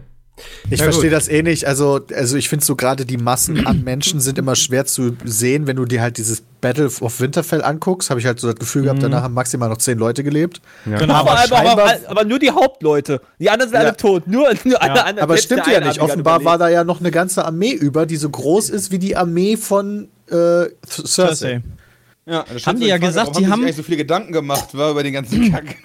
[0.70, 1.66] Ich Ja, verstehe das eh nicht.
[1.66, 5.68] Also, also ich finde so gerade die Massen an Menschen sind immer schwer zu sehen,
[5.68, 8.10] wenn du dir halt dieses Battle of Winterfell anguckst.
[8.10, 10.62] Habe ich halt so das Gefühl gehabt, danach haben maximal noch zehn Leute gelebt.
[10.86, 10.98] Ja.
[10.98, 11.14] Genau.
[11.16, 13.22] aber, aber, aber, aber nur die Hauptleute.
[13.40, 13.88] Die anderen sind Ja.
[13.88, 14.28] alle tot.
[14.28, 15.20] Nur, nur alle anderen.
[15.24, 16.00] Aber selbst stimmt ja eine nicht.
[16.02, 19.16] Offenbar war da ja noch eine ganze Armee über, die so groß ist wie die
[19.16, 20.34] Armee von äh,
[20.88, 21.06] Cersei.
[21.06, 21.62] Cersei.
[22.26, 24.70] Ja, Haben sich die ja Frage, gesagt, die sich haben- eigentlich so viele Gedanken gemacht
[24.78, 25.76] war über den ganzen Kack.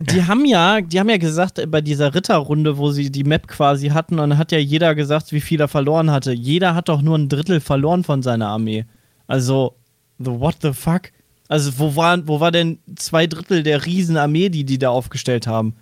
[0.00, 3.46] Die haben ja, die haben ja gesagt, äh, bei dieser Ritterrunde, wo sie die Map
[3.48, 6.32] quasi hatten, und dann hat ja jeder gesagt, wie viel er verloren hatte.
[6.32, 8.84] Jeder hat doch nur ein Drittel verloren von seiner Armee.
[9.26, 9.74] Also,
[10.18, 11.12] the what the fuck?
[11.48, 15.74] Also, wo war, wo war denn zwei Drittel der Riesenarmee, die die da aufgestellt haben?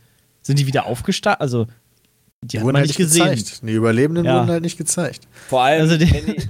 [0.43, 1.41] Sind die wieder aufgestartet?
[1.43, 1.67] Also,
[2.43, 3.31] die Wurden halt nicht gesehen.
[3.31, 3.61] gezeigt.
[3.63, 4.37] Die Überlebenden Ja.
[4.41, 5.27] wurden halt nicht gezeigt.
[5.49, 6.43] Vor allem, Also die- wenn, die,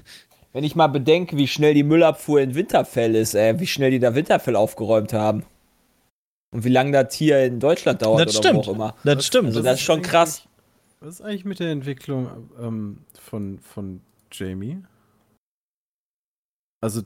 [0.53, 3.99] Wenn ich mal bedenke, wie schnell die Müllabfuhr in Winterfell ist, ey, wie schnell die
[3.99, 5.45] da Winterfell aufgeräumt haben.
[6.51, 8.67] Und wie lange das hier in Deutschland dauert Das oder stimmt.
[8.67, 8.95] wo auch immer.
[9.05, 9.49] Das stimmt.
[9.49, 10.45] Also das ist schon krass.
[11.01, 14.01] Was ist eigentlich mit der Entwicklung ähm, von, von
[14.33, 14.83] Jamie?
[16.81, 17.03] Also,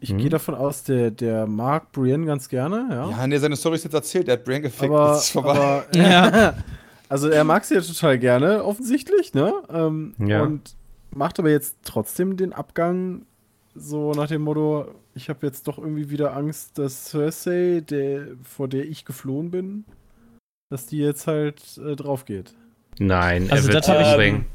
[0.00, 0.18] ich Hm?
[0.18, 3.10] gehe davon aus, der, der mag Brienne ganz gerne, ja.
[3.10, 5.50] Ja, nee, seine Story ist jetzt erzählt, der hat Brain gefickt, aber, jetzt ist vorbei.
[5.50, 6.54] aber Ja.
[7.08, 9.52] also er mag sie ja total gerne, offensichtlich, ne?
[9.70, 10.42] Ähm, Ja.
[10.42, 10.74] Und
[11.12, 13.24] macht aber jetzt trotzdem den Abgang
[13.74, 14.86] so nach dem Motto,
[15.16, 19.84] ich habe jetzt doch irgendwie wieder Angst, dass Cersei, der, vor der ich geflohen bin,
[20.70, 22.54] dass die jetzt halt äh, drauf geht.
[22.98, 24.46] Nein, Also er wird das sie ich- umbringen.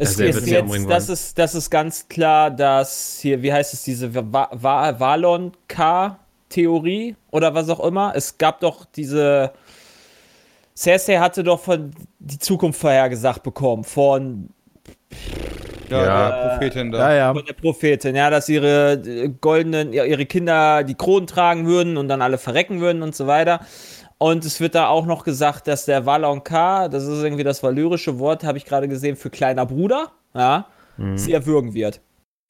[0.00, 3.74] Es Also ist jetzt, umbringen das ist, das ist ganz klar, dass hier, wie heißt
[3.74, 8.12] es, diese Va Va Valon K-Theorie oder was auch immer.
[8.14, 9.52] Es gab doch diese.
[10.76, 11.90] Cersei hatte doch von
[12.20, 14.50] die Zukunft vorhergesagt bekommen von,
[15.90, 16.30] ja, Ja.
[16.30, 16.98] der Prophetin da.
[17.10, 17.34] Ja, ja.
[17.34, 22.08] von der Prophetin, ja, dass ihre äh, goldenen, ihre Kinder die Kronen tragen würden und
[22.08, 23.60] dann alle verrecken würden und so weiter.
[24.18, 27.62] Und es wird da auch noch gesagt, dass der Valon K, das ist irgendwie das
[27.62, 30.66] valyrische Wort, habe ich gerade gesehen, für kleiner Bruder, ja,
[31.14, 32.00] sie erwürgen wird.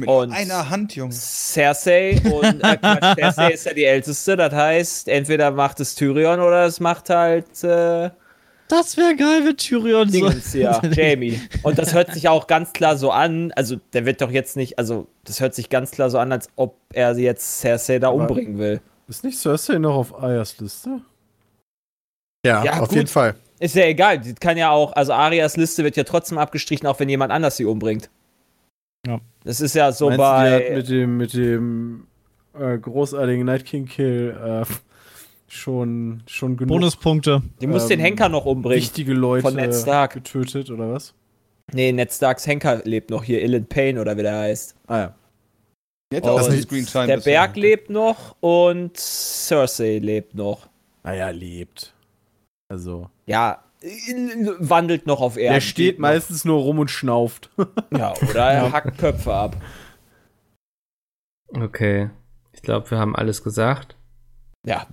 [0.01, 1.13] Mit Und- einer Hand, Junge.
[1.13, 6.41] Cersei und äh, Quatsch, Cersei ist ja die älteste, das heißt, entweder macht es Tyrion
[6.41, 8.09] oder es macht halt äh,
[8.69, 10.19] Das wäre geil, wenn Tyrion so.
[10.19, 11.41] Dingens hier, Jamie.
[11.63, 14.79] Und das hört sich auch ganz klar so an, also der wird doch jetzt nicht,
[14.79, 18.19] also das hört sich ganz klar so an, als ob er jetzt Cersei da Aber-
[18.19, 18.81] umbringen will.
[19.09, 21.01] Ist nicht Cersei noch auf Ayas Liste?
[22.45, 22.97] Ja, Ja, auf gut.
[22.97, 23.35] jeden Fall.
[23.59, 27.01] Ist ja egal, die kann ja auch, also Arias Liste wird ja trotzdem abgestrichen, auch
[27.01, 28.09] wenn jemand anders sie umbringt.
[29.07, 29.19] Ja.
[29.45, 30.77] Das ist ja so Meinst du, die hat bei.
[30.77, 32.07] mit dem, mit dem
[32.59, 34.65] äh, großartigen Night King Kill äh,
[35.49, 37.43] schon, schon genug Bonuspunkte.
[37.61, 38.81] Die muss ähm, den Henker noch umbringen.
[38.81, 40.13] wichtige Leute von Ned Stark.
[40.15, 41.15] getötet, oder was?
[41.73, 44.77] Nee, Ned Starks Henker lebt noch hier, Illan Payne oder wie der heißt.
[44.87, 45.15] Ah ja.
[46.11, 47.19] Der bisher.
[47.19, 50.69] Berg lebt noch und Cersei lebt noch.
[51.03, 51.93] Naja, lebt.
[52.71, 53.11] Also.
[53.27, 53.63] Ja,
[54.59, 55.55] wandelt noch auf Erden.
[55.55, 57.51] Er steht meistens nur rum und schnauft.
[57.91, 59.57] Ja, oder er hackt Köpfe ab.
[61.55, 62.11] Okay.
[62.53, 63.97] Ich glaube, wir haben alles gesagt.
[64.69, 64.87] Ja,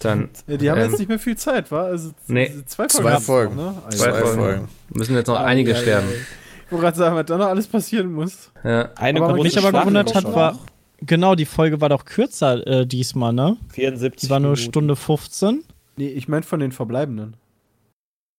[0.00, 1.82] Dann Ja, die haben Ähm, jetzt nicht mehr viel Zeit, wa?
[1.82, 2.52] Also nee.
[2.66, 3.56] zwei Zwei Folgen.
[3.56, 3.56] Folgen.
[3.56, 3.82] Ne?
[3.84, 4.26] Ah, Zwei ja.
[4.26, 4.68] Folgen.
[4.94, 6.06] müssen jetzt noch einige Ah, ja, sterben.
[6.08, 6.20] ja, ja.
[6.66, 8.52] Ich wollte gerade sagen, was da noch alles passieren muss.
[8.62, 8.90] Ja.
[8.96, 10.34] eine Aber Was große mich aber gewundert hat, noch.
[10.36, 10.58] war,
[11.00, 13.56] genau, die Folge war doch kürzer äh, diesmal, ne?
[13.72, 14.70] 74 Die war nur Minuten.
[14.70, 15.64] Stunde 15.
[15.96, 17.34] Nee, ich meine von den Verbleibenden.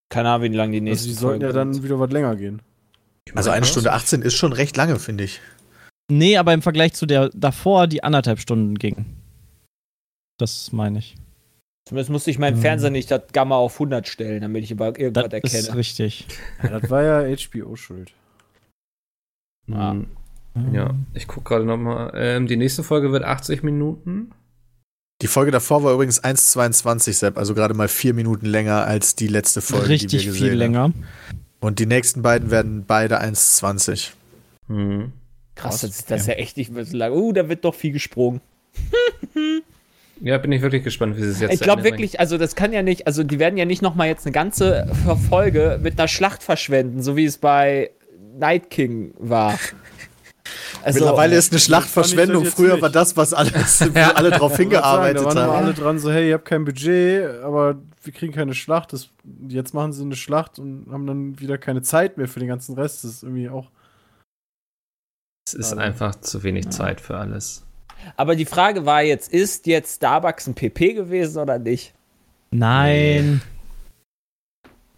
[0.10, 1.84] Keine Ahnung, wie lange die Also nächste die sollten ja dann sind.
[1.84, 2.62] wieder was länger gehen.
[3.36, 5.42] Also eine Stunde 18 ist schon recht lange, finde ich.
[6.10, 9.06] Nee, aber im Vergleich zu der davor, die anderthalb Stunden ging.
[10.40, 11.16] Das meine ich.
[11.88, 12.62] Zumindest musste ich meinen Mhm.
[12.62, 15.78] Fernseher nicht das Gamma auf 100 stellen, damit ich über irgendwas Das ist erkenne.
[15.78, 16.28] richtig.
[16.64, 18.12] Ja, das war ja HBO schuld.
[19.72, 19.94] Ah.
[19.94, 20.08] Mhm.
[20.74, 22.12] Ja, ich gucke gerade nochmal.
[22.16, 24.32] Ähm, die nächste Folge wird 80 Minuten.
[25.22, 29.28] Die Folge davor war übrigens 1,22 Sepp, also gerade mal vier Minuten länger als die
[29.28, 30.58] letzte Folge, die wir richtig gesehen viel haben.
[30.58, 30.94] länger.
[31.60, 34.12] Und die nächsten beiden werden beide 1,20.
[34.68, 35.12] Mhm.
[35.56, 37.12] Krass, das ist, das ist ja echt nicht mehr so lang.
[37.12, 38.40] Uh, da wird doch viel gesprungen.
[40.22, 42.74] Ja, bin ich wirklich gespannt, wie sie es jetzt ich glaube wirklich, also das kann
[42.74, 44.88] ja nicht, also die werden ja nicht nochmal jetzt eine ganze
[45.30, 47.92] Folge mit einer Schlacht verschwenden, so wie es bei
[48.38, 49.58] Night King war.
[50.82, 52.46] Also, Mittlerweile ist eine Schlachtverschwendung.
[52.46, 52.82] Früher nicht.
[52.82, 55.66] war das, was alles, wo alle drauf hingearbeitet da waren haben.
[55.66, 58.94] alle dran so, hey, ihr habt kein Budget, aber wir kriegen keine Schlacht.
[58.94, 59.10] Das,
[59.48, 62.76] jetzt machen sie eine Schlacht und haben dann wieder keine Zeit mehr für den ganzen
[62.76, 63.04] Rest.
[63.04, 63.70] Das ist irgendwie auch.
[65.46, 67.66] Es ist einfach zu wenig Zeit für alles.
[68.18, 71.94] Aber die Frage war jetzt, ist jetzt Starbucks ein PP gewesen oder nicht?
[72.52, 73.42] Nein.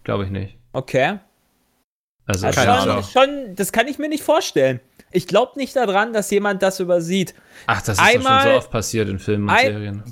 [0.04, 0.56] Glaube ich nicht.
[0.72, 1.18] Okay.
[2.26, 3.04] Also, Also Keine schon, Ahnung.
[3.04, 4.80] schon, das kann ich mir nicht vorstellen.
[5.10, 7.34] Ich glaube nicht daran, dass jemand das übersieht.
[7.66, 10.02] ach, das ist doch schon Einmal- so oft passiert in Filmen und ein- Serien.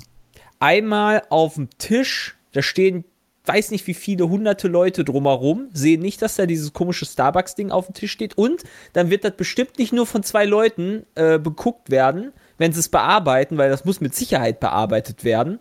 [0.59, 3.03] Einmal auf dem Tisch, da stehen,
[3.45, 7.87] weiß nicht wie viele hunderte Leute drumherum, sehen nicht, dass da dieses komische Starbucks-Ding auf
[7.87, 8.37] dem Tisch steht.
[8.37, 8.63] Und
[8.93, 12.31] dann wird das bestimmt nicht nur von zwei Leuten äh, beguckt werden,
[12.61, 15.59] wenn sie es bearbeiten, weil das muss mit Sicherheit bearbeitet werden.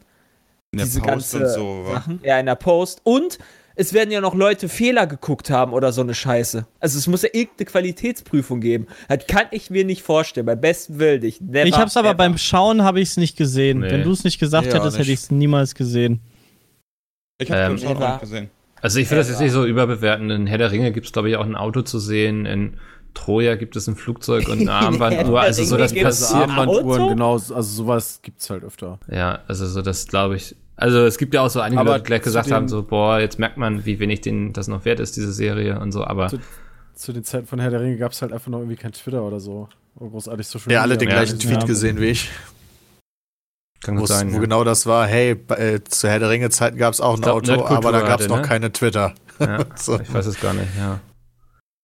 [0.71, 1.85] In der diese Post ganze und so.
[1.93, 2.21] Sachen.
[2.23, 3.01] Ja, in der Post.
[3.05, 3.39] Und
[3.75, 6.67] es werden ja noch Leute Fehler geguckt haben oder so eine Scheiße.
[6.79, 8.87] Also es muss ja irgendeine Qualitätsprüfung geben.
[9.09, 10.45] Das kann ich mir nicht vorstellen.
[10.47, 11.41] Beim besten Willen nicht.
[11.41, 12.17] Never, Ich hab's aber ever.
[12.19, 13.81] beim Schauen habe ich es nicht gesehen.
[13.81, 13.91] Nee.
[13.91, 15.07] Wenn du es nicht gesagt Ja, hättest, nicht.
[15.07, 16.21] hätte ich es niemals gesehen.
[17.39, 18.09] Ich hab's Ähm, schon Never.
[18.11, 18.51] nicht gesehen.
[18.83, 20.31] Also ich will das jetzt nicht so überbewerten.
[20.31, 22.47] In Herr der Ringe gibt es, glaube ich, auch ein Auto zu sehen.
[22.47, 22.79] In
[23.15, 25.33] Troja gibt es ein Flugzeug und eine Armbanduhr.
[25.41, 26.49] der Also so Ringe das passiert.
[26.51, 28.99] Armbanduhren, genau, also sowas gibt's halt öfter.
[29.11, 30.57] Ja, also so das glaube ich.
[30.77, 33.21] Also es gibt ja auch so einige Aber Leute, die gleich gesagt haben, so boah,
[33.21, 36.05] jetzt merkt man, wie wenig denen das noch wert ist, diese Serie und so.
[36.05, 36.39] Aber Zu-
[36.95, 39.23] zu den Zeiten von Herr der Ringe gab es halt einfach noch irgendwie kein Twitter
[39.23, 39.69] oder so.
[39.97, 41.65] Oder großartig Social Ja, alle den Ja, gleichen Tweet ja.
[41.67, 42.31] gesehen wie ich.
[43.83, 44.31] Kann Wo, gut sein.
[44.31, 44.41] wo ja.
[44.41, 47.37] genau das war, hey, bei, äh, zu Herr der Ringe-Zeiten gab es auch ein glaub,
[47.49, 48.43] Auto, aber da gab es noch ne?
[48.43, 49.15] keine Twitter.
[49.39, 49.99] Ja, So.
[49.99, 51.01] Ich weiß es gar nicht, ja.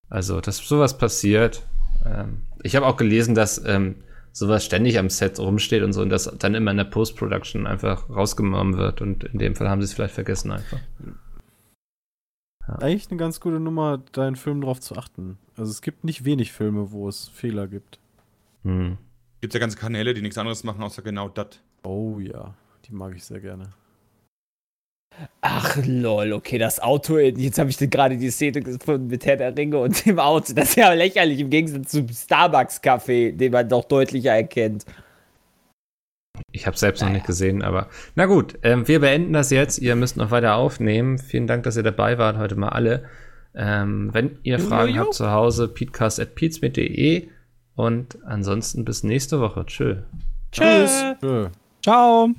[0.08, 1.62] Also, dass sowas passiert.
[2.04, 3.96] Ähm, ich habe auch gelesen, dass ähm,
[4.32, 8.08] sowas ständig am Set rumsteht und so und das dann immer in der Post-Production einfach
[8.10, 10.78] rausgenommen wird und in dem Fall haben sie es vielleicht vergessen einfach.
[12.66, 15.38] Eigentlich eine ganz gute Nummer, deinen Film drauf zu achten.
[15.56, 17.98] Also es gibt nicht wenig Filme, wo es Fehler gibt.
[18.64, 18.98] Hm.
[19.40, 21.60] Gibt ja ganze Kanäle, die nichts anderes machen, außer genau das.
[21.84, 22.54] Oh ja,
[22.86, 23.70] die mag ich sehr gerne.
[25.40, 29.56] Ach lol, okay, das Auto, jetzt habe ich gerade die Szene gefunden mit Herr der
[29.56, 30.52] Ringe und dem Auto.
[30.52, 34.84] Das ist ja lächerlich im Gegensatz zum Starbucks-Café, den man doch deutlicher erkennt.
[36.52, 39.78] Ich habe selbst noch nicht gesehen, aber na gut, ähm, wir beenden das jetzt.
[39.78, 41.18] Ihr müsst noch weiter aufnehmen.
[41.18, 43.04] Vielen Dank, dass ihr dabei wart, heute mal alle.
[43.54, 45.02] Ähm, wenn ihr Jo, Fragen jo, jo.
[45.04, 47.28] habt zu Hause, peatcast.peatsmit.de
[47.74, 49.64] und ansonsten bis nächste Woche.
[49.64, 50.02] Tschö.
[50.52, 51.04] Tschüss.
[51.20, 51.48] Tschö.
[51.82, 52.34] Ciao.